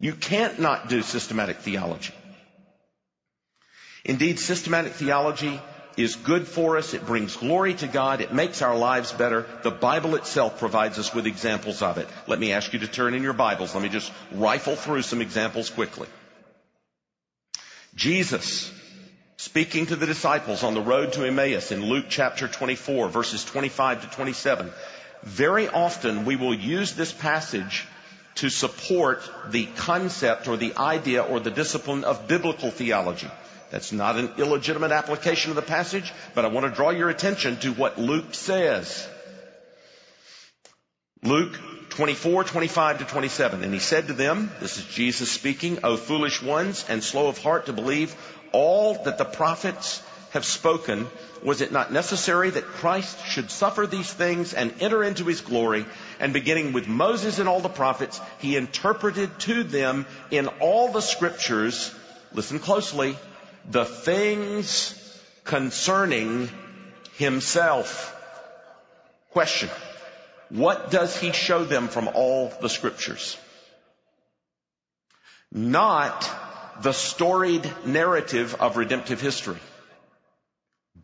[0.00, 2.14] You can't not do systematic theology.
[4.04, 5.60] Indeed, systematic theology
[5.96, 6.94] is good for us.
[6.94, 8.20] It brings glory to God.
[8.20, 9.46] It makes our lives better.
[9.62, 12.08] The Bible itself provides us with examples of it.
[12.26, 13.74] Let me ask you to turn in your Bibles.
[13.74, 16.08] Let me just rifle through some examples quickly.
[17.94, 18.72] Jesus,
[19.36, 24.02] speaking to the disciples on the road to Emmaus in Luke chapter 24, verses 25
[24.02, 24.70] to 27,
[25.22, 27.86] very often we will use this passage
[28.36, 33.30] to support the concept or the idea or the discipline of biblical theology.
[33.70, 37.56] That's not an illegitimate application of the passage, but I want to draw your attention
[37.58, 39.08] to what Luke says.
[41.22, 41.58] Luke
[41.90, 43.62] 24, 25 to 27.
[43.62, 47.38] And he said to them, this is Jesus speaking, O foolish ones and slow of
[47.38, 48.14] heart to believe
[48.52, 51.06] all that the prophets have spoken.
[51.42, 55.86] Was it not necessary that Christ should suffer these things and enter into his glory?
[56.18, 61.00] And beginning with Moses and all the prophets, he interpreted to them in all the
[61.00, 61.94] scriptures,
[62.32, 63.16] listen closely,
[63.70, 65.00] the things
[65.44, 66.48] concerning
[67.16, 68.10] himself.
[69.30, 69.70] Question.
[70.50, 73.36] What does he show them from all the scriptures?
[75.50, 76.28] Not
[76.82, 79.60] the storied narrative of redemptive history,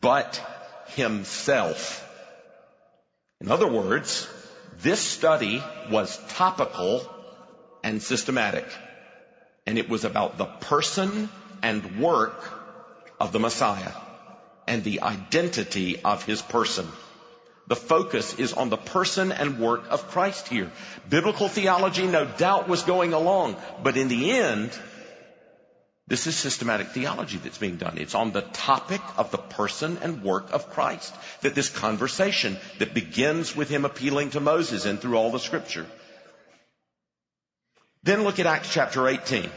[0.01, 0.41] but
[0.89, 2.07] himself.
[3.41, 4.29] In other words,
[4.79, 7.09] this study was topical
[7.83, 8.67] and systematic.
[9.67, 11.29] And it was about the person
[11.63, 12.35] and work
[13.21, 13.93] of the Messiah
[14.67, 16.87] and the identity of his person.
[17.69, 20.71] The focus is on the person and work of Christ here.
[21.09, 24.73] Biblical theology no doubt was going along, but in the end,
[26.11, 27.97] This is systematic theology that's being done.
[27.97, 31.15] It's on the topic of the person and work of Christ.
[31.43, 35.87] That this conversation that begins with him appealing to Moses and through all the scripture.
[38.03, 39.49] Then look at Acts chapter 18.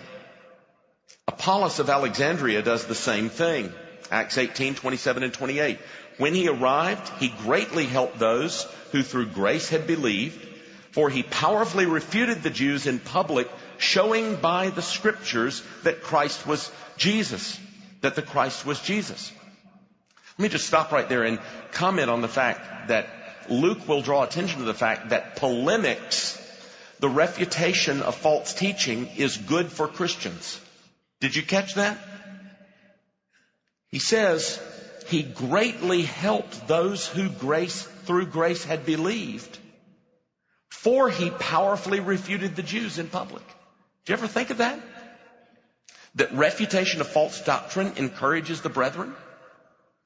[1.29, 3.71] Apollos of Alexandria does the same thing.
[4.11, 5.79] Acts 18, 27 and 28.
[6.17, 10.45] When he arrived, he greatly helped those who through grace had believed,
[10.91, 16.69] for he powerfully refuted the Jews in public, showing by the scriptures that Christ was
[16.97, 17.57] Jesus,
[18.01, 19.31] that the Christ was Jesus.
[20.37, 21.39] Let me just stop right there and
[21.71, 23.07] comment on the fact that
[23.49, 26.37] Luke will draw attention to the fact that polemics,
[26.99, 30.59] the refutation of false teaching, is good for Christians.
[31.23, 31.97] Did you catch that?
[33.87, 34.61] He says,
[35.07, 39.57] he greatly helped those who grace, through grace had believed.
[40.69, 43.47] For he powerfully refuted the Jews in public.
[44.03, 44.77] Do you ever think of that?
[46.15, 49.15] That refutation of false doctrine encourages the brethren?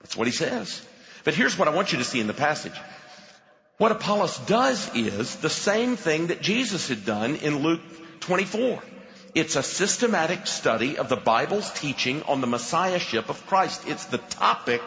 [0.01, 0.87] That's what he says.
[1.23, 2.79] But here's what I want you to see in the passage.
[3.79, 7.81] What Apollos does is the same thing that Jesus had done in Luke
[8.19, 8.83] 24.
[9.35, 13.87] It's a systematic study of the Bible's teaching on the Messiahship of Christ.
[13.87, 14.81] It's the topic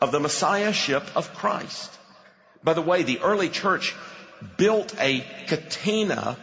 [0.00, 1.90] of the Messiahship of Christ.
[2.62, 3.94] By the way, the early church
[4.56, 6.36] built a catena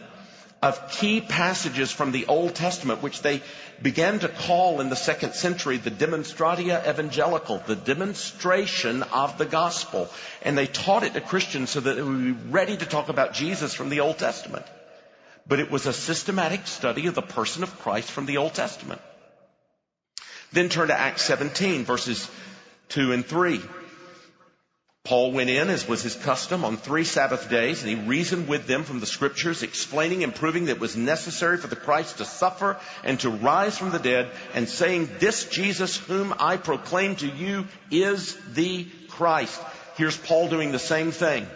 [0.62, 3.42] of key passages from the Old Testament, which they
[3.82, 10.08] began to call in the second century the demonstratio evangelica, the demonstration of the gospel.
[10.42, 13.34] And they taught it to Christians so that they would be ready to talk about
[13.34, 14.64] Jesus from the Old Testament
[15.46, 19.00] but it was a systematic study of the person of Christ from the Old Testament.
[20.52, 22.30] Then turn to Acts 17 verses
[22.90, 23.60] 2 and 3.
[25.04, 28.66] Paul went in, as was his custom, on three Sabbath days, and he reasoned with
[28.66, 32.24] them from the scriptures, explaining and proving that it was necessary for the Christ to
[32.24, 37.26] suffer and to rise from the dead, and saying, This Jesus whom I proclaim to
[37.26, 39.60] you is the Christ.
[39.98, 41.46] Here's Paul doing the same thing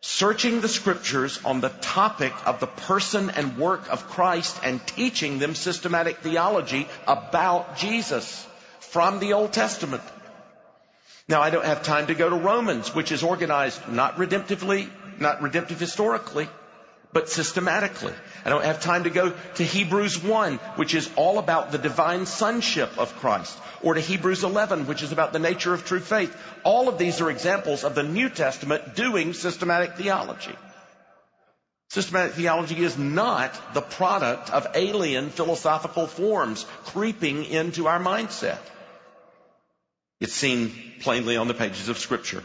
[0.00, 5.38] searching the scriptures on the topic of the person and work of Christ and teaching
[5.38, 8.46] them systematic theology about Jesus
[8.80, 10.02] from the Old Testament.
[11.28, 15.42] Now I don't have time to go to Romans, which is organized not redemptively, not
[15.42, 16.48] redemptive historically,
[17.16, 18.12] but systematically.
[18.44, 22.26] I don't have time to go to Hebrews 1, which is all about the divine
[22.26, 26.36] sonship of Christ, or to Hebrews 11, which is about the nature of true faith.
[26.62, 30.54] All of these are examples of the New Testament doing systematic theology.
[31.88, 38.58] Systematic theology is not the product of alien philosophical forms creeping into our mindset.
[40.20, 40.70] It's seen
[41.00, 42.44] plainly on the pages of scripture.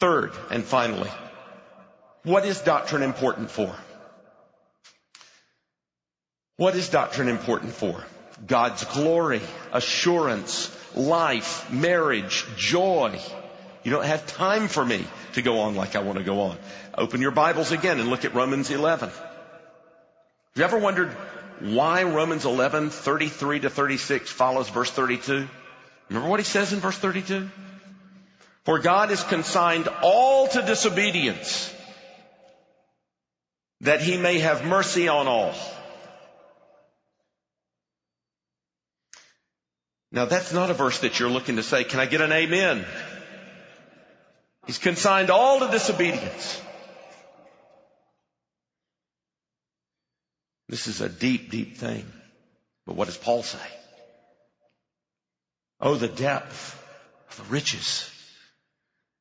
[0.00, 1.10] Third and finally,
[2.24, 3.72] what is doctrine important for?
[6.56, 8.04] What is doctrine important for?
[8.46, 9.40] God's glory,
[9.72, 13.18] assurance, life, marriage, joy.
[13.84, 15.04] You don't have time for me
[15.34, 16.58] to go on like I want to go on.
[16.96, 19.08] Open your Bibles again and look at Romans 11.
[19.08, 19.22] Have
[20.54, 21.10] you ever wondered
[21.60, 25.48] why Romans 11, 33 to 36 follows verse 32?
[26.08, 27.48] Remember what he says in verse 32?
[28.64, 31.74] For God is consigned all to disobedience
[33.80, 35.54] that he may have mercy on all.
[40.12, 42.84] Now that's not a verse that you're looking to say, can I get an amen?
[44.66, 46.60] He's consigned all to disobedience.
[50.68, 52.04] This is a deep, deep thing.
[52.86, 53.58] But what does Paul say?
[55.80, 56.78] Oh, the depth
[57.30, 58.11] of the riches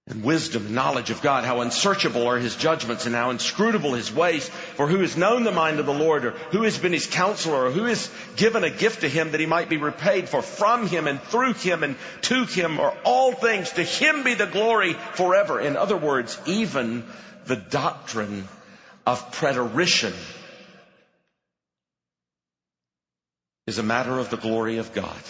[0.08, 1.46] and wisdom and knowledge of God.
[1.46, 4.50] How unsearchable are his judgments and how inscrutable his ways.
[4.50, 7.68] For who has known the mind of the Lord or who has been his counselor
[7.68, 10.28] or who has given a gift to him that he might be repaid?
[10.28, 13.72] For from him and through him and to him are all things.
[13.74, 15.62] To him be the glory forever.
[15.62, 17.06] In other words, even
[17.46, 18.48] the doctrine
[19.06, 20.14] of preterition
[23.68, 25.22] is a matter of the glory of God.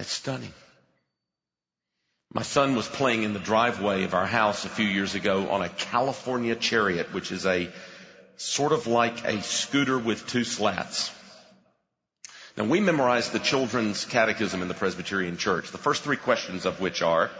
[0.00, 0.52] It's stunning.
[2.34, 5.62] My son was playing in the driveway of our house a few years ago on
[5.62, 7.70] a California chariot, which is a
[8.36, 11.12] sort of like a scooter with two slats.
[12.56, 16.80] Now we memorized the children's catechism in the Presbyterian church, the first three questions of
[16.80, 17.30] which are,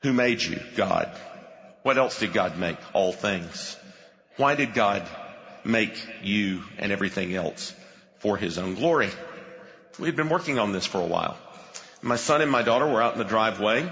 [0.00, 0.58] who made you?
[0.74, 1.14] God.
[1.82, 2.78] What else did God make?
[2.94, 3.76] All things.
[4.38, 5.06] Why did God
[5.62, 7.74] make you and everything else?
[8.20, 9.10] For his own glory.
[9.98, 11.36] We'd been working on this for a while.
[12.02, 13.90] My son and my daughter were out in the driveway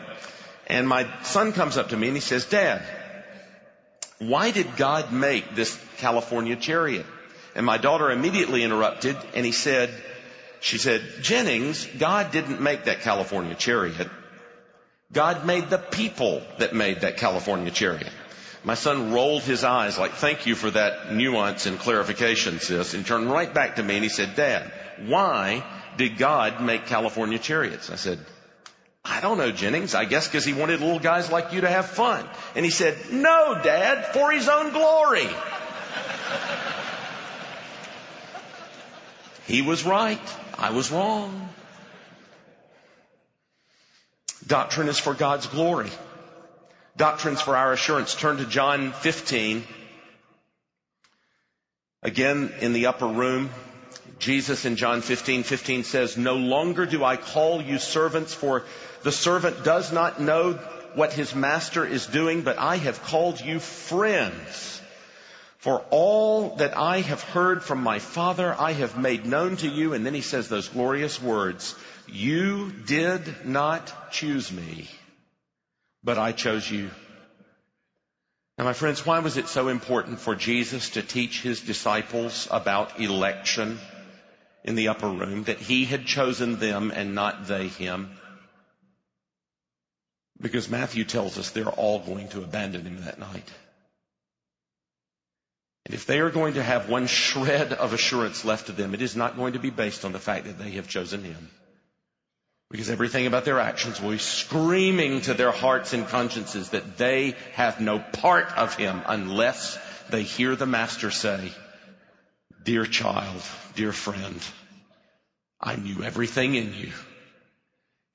[0.66, 2.82] and my son comes up to me and he says, Dad,
[4.18, 7.06] why did God make this California chariot?
[7.54, 9.90] And my daughter immediately interrupted and he said,
[10.60, 14.08] she said, Jennings, God didn't make that California chariot.
[15.12, 18.10] God made the people that made that California chariot.
[18.64, 23.06] My son rolled his eyes like, thank you for that nuance and clarification, sis, and
[23.06, 24.72] turned right back to me and he said, Dad,
[25.06, 25.62] why
[25.96, 27.90] did God make California chariots?
[27.90, 28.18] I said,
[29.04, 29.94] I don't know, Jennings.
[29.94, 32.28] I guess because he wanted little guys like you to have fun.
[32.54, 35.28] And he said, no, Dad, for his own glory.
[39.46, 40.20] he was right.
[40.58, 41.48] I was wrong.
[44.46, 45.90] Doctrine is for God's glory.
[46.96, 48.14] Doctrines for our assurance.
[48.14, 49.64] Turn to John 15.
[52.02, 53.50] Again, in the upper room,
[54.18, 58.64] Jesus in John 15, 15 says, No longer do I call you servants, for
[59.02, 60.54] the servant does not know
[60.94, 64.80] what his master is doing, but I have called you friends.
[65.58, 69.92] For all that I have heard from my Father, I have made known to you.
[69.92, 71.74] And then he says those glorious words,
[72.06, 74.88] You did not choose me,
[76.02, 76.90] but I chose you.
[78.56, 82.98] Now, my friends, why was it so important for Jesus to teach his disciples about
[83.00, 83.78] election
[84.66, 88.10] in the upper room, that he had chosen them and not they him?
[90.40, 93.50] Because Matthew tells us they're all going to abandon him that night.
[95.86, 99.02] And if they are going to have one shred of assurance left to them, it
[99.02, 101.48] is not going to be based on the fact that they have chosen him.
[102.70, 107.36] Because everything about their actions will be screaming to their hearts and consciences that they
[107.52, 109.78] have no part of him unless
[110.10, 111.52] they hear the master say,
[112.66, 113.42] Dear child,
[113.76, 114.40] dear friend,
[115.60, 116.90] I knew everything in you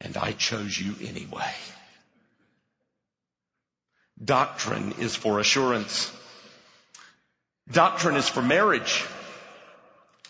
[0.02, 1.54] and I chose you anyway.
[4.22, 6.12] Doctrine is for assurance.
[7.72, 9.06] Doctrine is for marriage.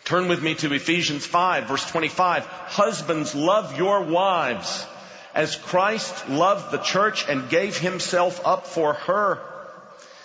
[0.03, 2.45] Turn with me to Ephesians 5 verse 25.
[2.45, 4.85] Husbands, love your wives
[5.33, 9.39] as Christ loved the church and gave himself up for her.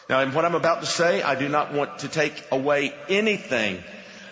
[0.08, 3.82] Now, in what I'm about to say, I do not want to take away anything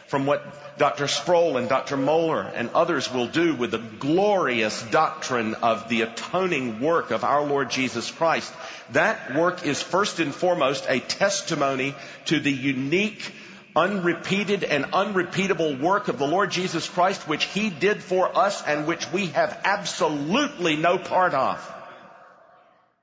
[0.07, 1.09] from what Dr.
[1.09, 1.97] Sproul and Dr.
[1.97, 7.45] Mohler and others will do with the glorious doctrine of the atoning work of our
[7.45, 8.53] Lord Jesus Christ.
[8.93, 11.95] That work is first and foremost a testimony
[12.27, 13.33] to the unique
[13.75, 18.87] unrepeated and unrepeatable work of the Lord Jesus Christ, which He did for us and
[18.87, 21.74] which we have absolutely no part of.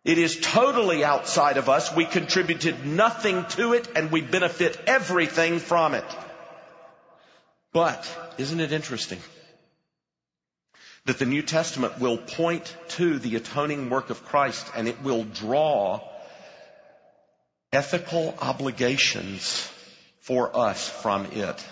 [0.03, 1.95] It is totally outside of us.
[1.95, 6.05] We contributed nothing to it and we benefit everything from it.
[7.71, 9.19] But, isn't it interesting
[11.05, 15.23] that the New Testament will point to the atoning work of Christ and it will
[15.23, 16.01] draw
[17.71, 19.71] ethical obligations
[20.19, 21.67] for us from it.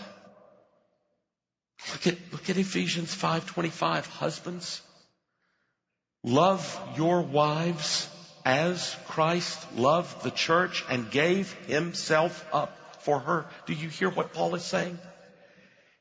[1.91, 4.05] Look at, look at Ephesians 5.25.
[4.07, 4.81] Husbands,
[6.23, 8.07] love your wives
[8.45, 13.45] as Christ loved the church and gave himself up for her.
[13.65, 14.97] Do you hear what Paul is saying?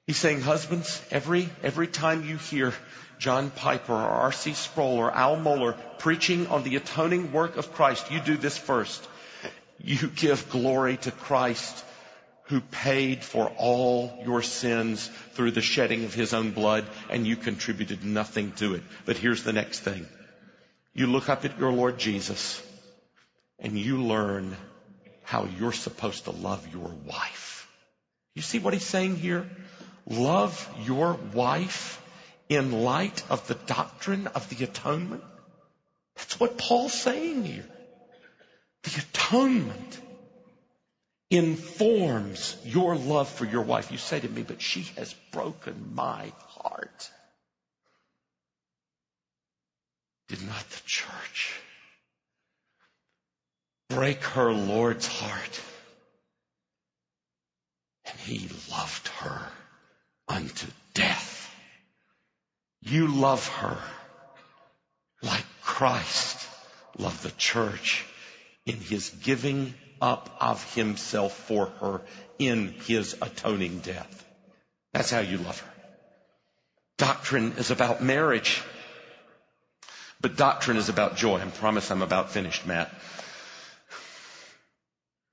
[0.07, 2.73] He's saying, husbands, every, every time you hear
[3.19, 4.55] John Piper or R.C.
[4.55, 9.07] Sproul or Al Mohler preaching on the atoning work of Christ, you do this first.
[9.79, 11.85] You give glory to Christ
[12.45, 17.37] who paid for all your sins through the shedding of his own blood and you
[17.37, 18.83] contributed nothing to it.
[19.05, 20.07] But here's the next thing.
[20.95, 22.63] You look up at your Lord Jesus
[23.59, 24.57] and you learn
[25.23, 27.69] how you're supposed to love your wife.
[28.35, 29.49] You see what he's saying here?
[30.07, 32.03] Love your wife
[32.49, 35.23] in light of the doctrine of the atonement.
[36.17, 37.67] That's what Paul's saying here.
[38.85, 40.01] The atonement
[41.31, 43.93] informs your love for your wife.
[43.93, 47.11] You say to me, but she has broken my heart.
[50.29, 51.55] Did not the church
[53.89, 55.61] break her Lord's heart?
[58.05, 59.41] And he loved her
[60.29, 61.51] unto death.
[62.83, 63.79] You love her
[65.23, 66.47] like Christ
[66.99, 68.05] loved the church
[68.67, 72.01] in his giving up of himself for her
[72.39, 74.25] in his atoning death.
[74.93, 75.73] That's how you love her.
[76.99, 78.63] Doctrine is about marriage.
[80.21, 81.39] But doctrine is about joy.
[81.39, 82.91] I promise I'm about finished, Matt.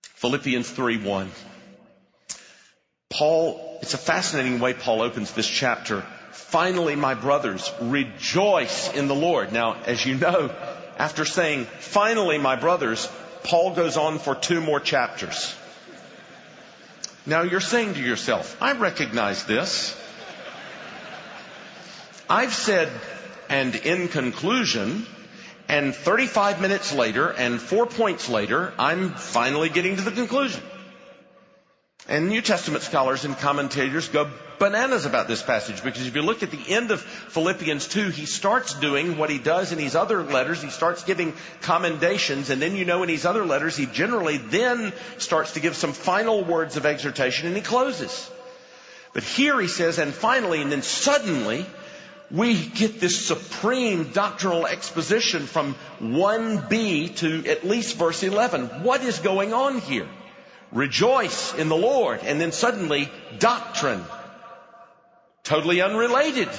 [0.03, 1.32] Philippians 3 1.
[3.10, 6.02] Paul, it's a fascinating way Paul opens this chapter.
[6.32, 9.52] Finally, my brothers, rejoice in the Lord.
[9.53, 10.53] Now, as you know,
[10.98, 13.10] after saying, finally, my brothers,
[13.44, 15.56] Paul goes on for two more chapters.
[17.26, 19.99] Now you're saying to yourself, I recognize this.
[22.30, 22.90] I've said,
[23.50, 25.06] and in conclusion,
[25.68, 30.62] and 35 minutes later and four points later, I'm finally getting to the conclusion.
[32.08, 36.44] And New Testament scholars and commentators go bananas about this passage because if you look
[36.44, 40.24] at the end of Philippians 2, he starts doing what he does in his other
[40.24, 40.62] letters.
[40.62, 44.94] He starts giving commendations and then you know in his other letters he generally then
[45.18, 48.30] starts to give some final words of exhortation and he closes.
[49.14, 51.66] But here he says, and finally, and then suddenly,
[52.31, 58.84] we get this supreme doctrinal exposition from 1b to at least verse 11.
[58.84, 60.07] What is going on here?
[60.72, 62.22] Rejoice in the Lord.
[62.23, 64.03] And then suddenly, doctrine.
[65.43, 66.49] Totally unrelated.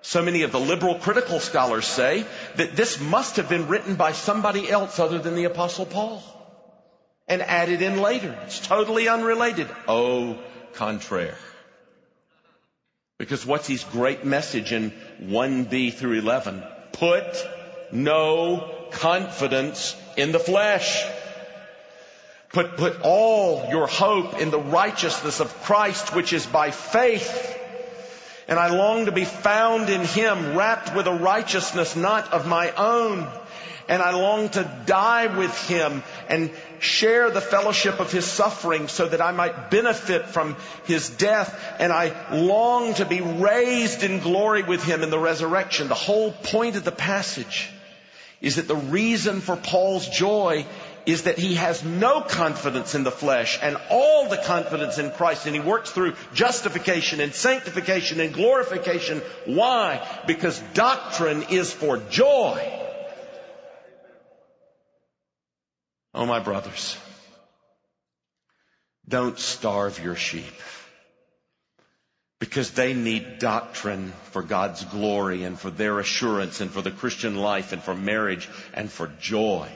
[0.00, 2.24] So many of the liberal critical scholars say
[2.56, 6.22] that this must have been written by somebody else other than the apostle Paul
[7.28, 8.36] and added in later.
[8.44, 9.68] It's totally unrelated.
[9.86, 10.36] Au
[10.74, 11.36] contraire.
[13.22, 14.92] Because what's his great message in
[15.22, 16.60] 1b through 11?
[16.90, 17.36] Put
[17.92, 21.06] no confidence in the flesh.
[22.48, 27.56] Put, put all your hope in the righteousness of Christ, which is by faith.
[28.48, 32.72] And I long to be found in Him, wrapped with a righteousness not of my
[32.72, 33.28] own.
[33.88, 39.06] And I long to die with Him and share the fellowship of His suffering so
[39.06, 41.58] that I might benefit from His death.
[41.78, 45.88] And I long to be raised in glory with Him in the resurrection.
[45.88, 47.70] The whole point of the passage
[48.40, 50.66] is that the reason for Paul's joy
[51.06, 55.46] is that he has no confidence in the flesh and all the confidence in Christ
[55.46, 59.20] and he works through justification and sanctification and glorification.
[59.46, 60.06] Why?
[60.26, 62.81] Because doctrine is for joy.
[66.14, 66.98] Oh my brothers,
[69.08, 70.54] don't starve your sheep
[72.38, 77.36] because they need doctrine for God's glory and for their assurance and for the Christian
[77.36, 79.70] life and for marriage and for joy.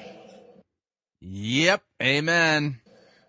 [1.21, 1.83] Yep.
[2.03, 2.81] Amen.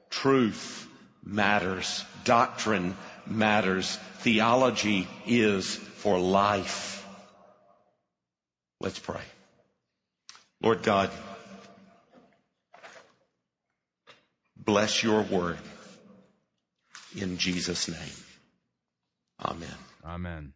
[0.09, 0.87] Truth
[1.23, 2.03] matters.
[2.25, 3.97] Doctrine matters.
[4.19, 7.05] Theology is for life.
[8.79, 9.21] Let's pray.
[10.61, 11.11] Lord God,
[14.67, 15.57] bless your word
[17.15, 17.97] in Jesus' name.
[19.43, 19.73] Amen.
[20.05, 20.53] Amen.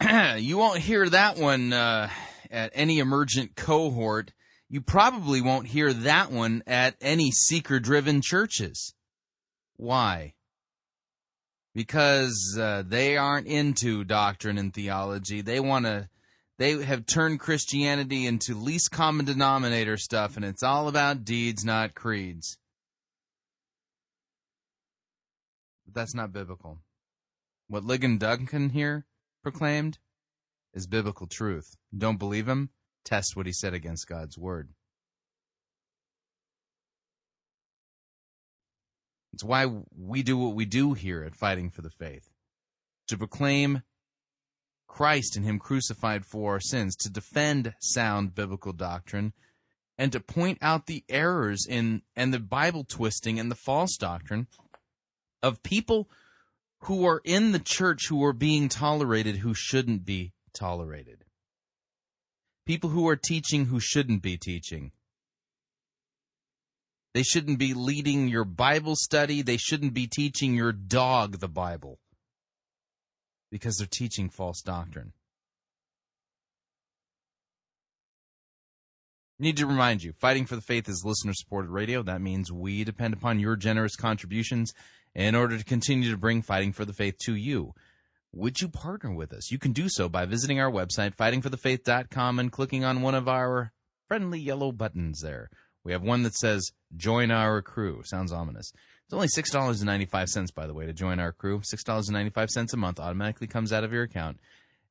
[0.40, 2.08] you won't hear that one uh,
[2.50, 4.32] at any emergent cohort
[4.72, 8.94] you probably won't hear that one at any seeker driven churches.
[9.76, 10.32] Why?
[11.74, 15.42] Because uh, they aren't into doctrine and theology.
[15.42, 16.08] They want to,
[16.58, 21.94] they have turned Christianity into least common denominator stuff, and it's all about deeds, not
[21.94, 22.58] creeds.
[25.86, 26.78] But that's not biblical.
[27.68, 29.06] What Ligon Duncan here
[29.42, 29.98] proclaimed
[30.74, 31.76] is biblical truth.
[31.96, 32.70] Don't believe him?
[33.04, 34.70] test what he said against God's word.
[39.32, 39.66] It's why
[39.96, 42.28] we do what we do here at Fighting for the Faith
[43.08, 43.82] to proclaim
[44.92, 49.32] Christ and Him crucified for our sins, to defend sound biblical doctrine,
[49.98, 54.46] and to point out the errors in and the Bible twisting and the false doctrine
[55.42, 56.08] of people
[56.82, 61.24] who are in the church who are being tolerated who shouldn't be tolerated
[62.66, 64.92] people who are teaching who shouldn't be teaching.
[67.14, 69.42] They shouldn't be leading your Bible study.
[69.42, 71.98] They shouldn't be teaching your dog the Bible
[73.52, 75.12] because they're teaching false doctrine.
[79.38, 82.02] Need to remind you, Fighting for the Faith is listener supported radio.
[82.02, 84.72] That means we depend upon your generous contributions
[85.14, 87.74] in order to continue to bring Fighting for the Faith to you
[88.34, 89.50] would you partner with us?
[89.50, 93.72] You can do so by visiting our website, fightingforthefaith.com, and clicking on one of our
[94.08, 95.50] friendly yellow buttons there.
[95.84, 98.02] We have one that says Join Our Crew.
[98.04, 98.72] Sounds ominous.
[99.12, 101.60] It's only $6.95, by the way, to join our crew.
[101.60, 104.38] $6.95 a month automatically comes out of your account.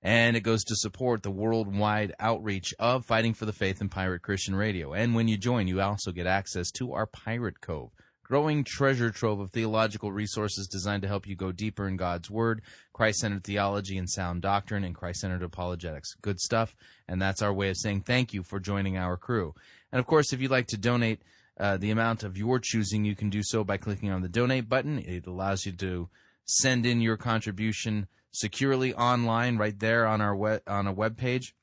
[0.03, 4.21] And it goes to support the worldwide outreach of Fighting for the Faith and Pirate
[4.21, 4.93] Christian Radio.
[4.93, 7.89] And when you join, you also get access to our Pirate Cove
[8.23, 12.61] growing treasure trove of theological resources designed to help you go deeper in God's Word,
[12.93, 16.13] Christ centered theology and sound doctrine, and Christ centered apologetics.
[16.21, 16.73] Good stuff,
[17.09, 19.53] and that's our way of saying thank you for joining our crew.
[19.91, 21.23] And of course, if you'd like to donate
[21.61, 24.67] uh, the amount of your choosing, you can do so by clicking on the donate
[24.67, 24.97] button.
[24.97, 26.09] It allows you to
[26.43, 31.53] send in your contribution securely online right there on our web, on a web page.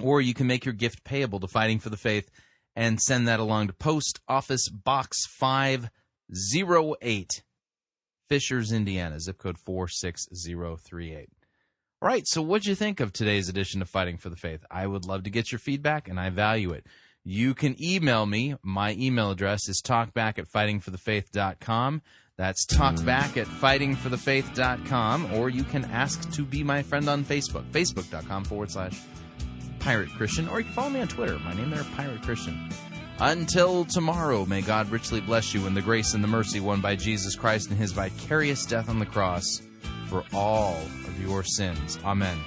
[0.00, 2.30] Or you can make your gift payable to Fighting for the Faith
[2.76, 7.42] and send that along to Post Office Box 508,
[8.28, 11.28] Fishers, Indiana, zip code 46038.
[12.02, 14.64] All right, so what'd you think of today's edition of Fighting for the Faith?
[14.70, 16.86] I would love to get your feedback, and I value it.
[17.24, 18.54] You can email me.
[18.62, 22.02] My email address is talkback at fightingforthefaith.com.
[22.36, 28.44] That's talkback at fightingforthefaith.com, or you can ask to be my friend on Facebook, facebook.com
[28.44, 29.00] forward slash
[29.78, 31.38] pirate Christian, or you can follow me on Twitter.
[31.38, 32.68] My name there, Pirate Christian.
[33.20, 36.96] Until tomorrow, may God richly bless you in the grace and the mercy won by
[36.96, 39.62] Jesus Christ and his vicarious death on the cross
[40.08, 40.76] for all
[41.06, 41.98] of your sins.
[42.04, 42.38] Amen.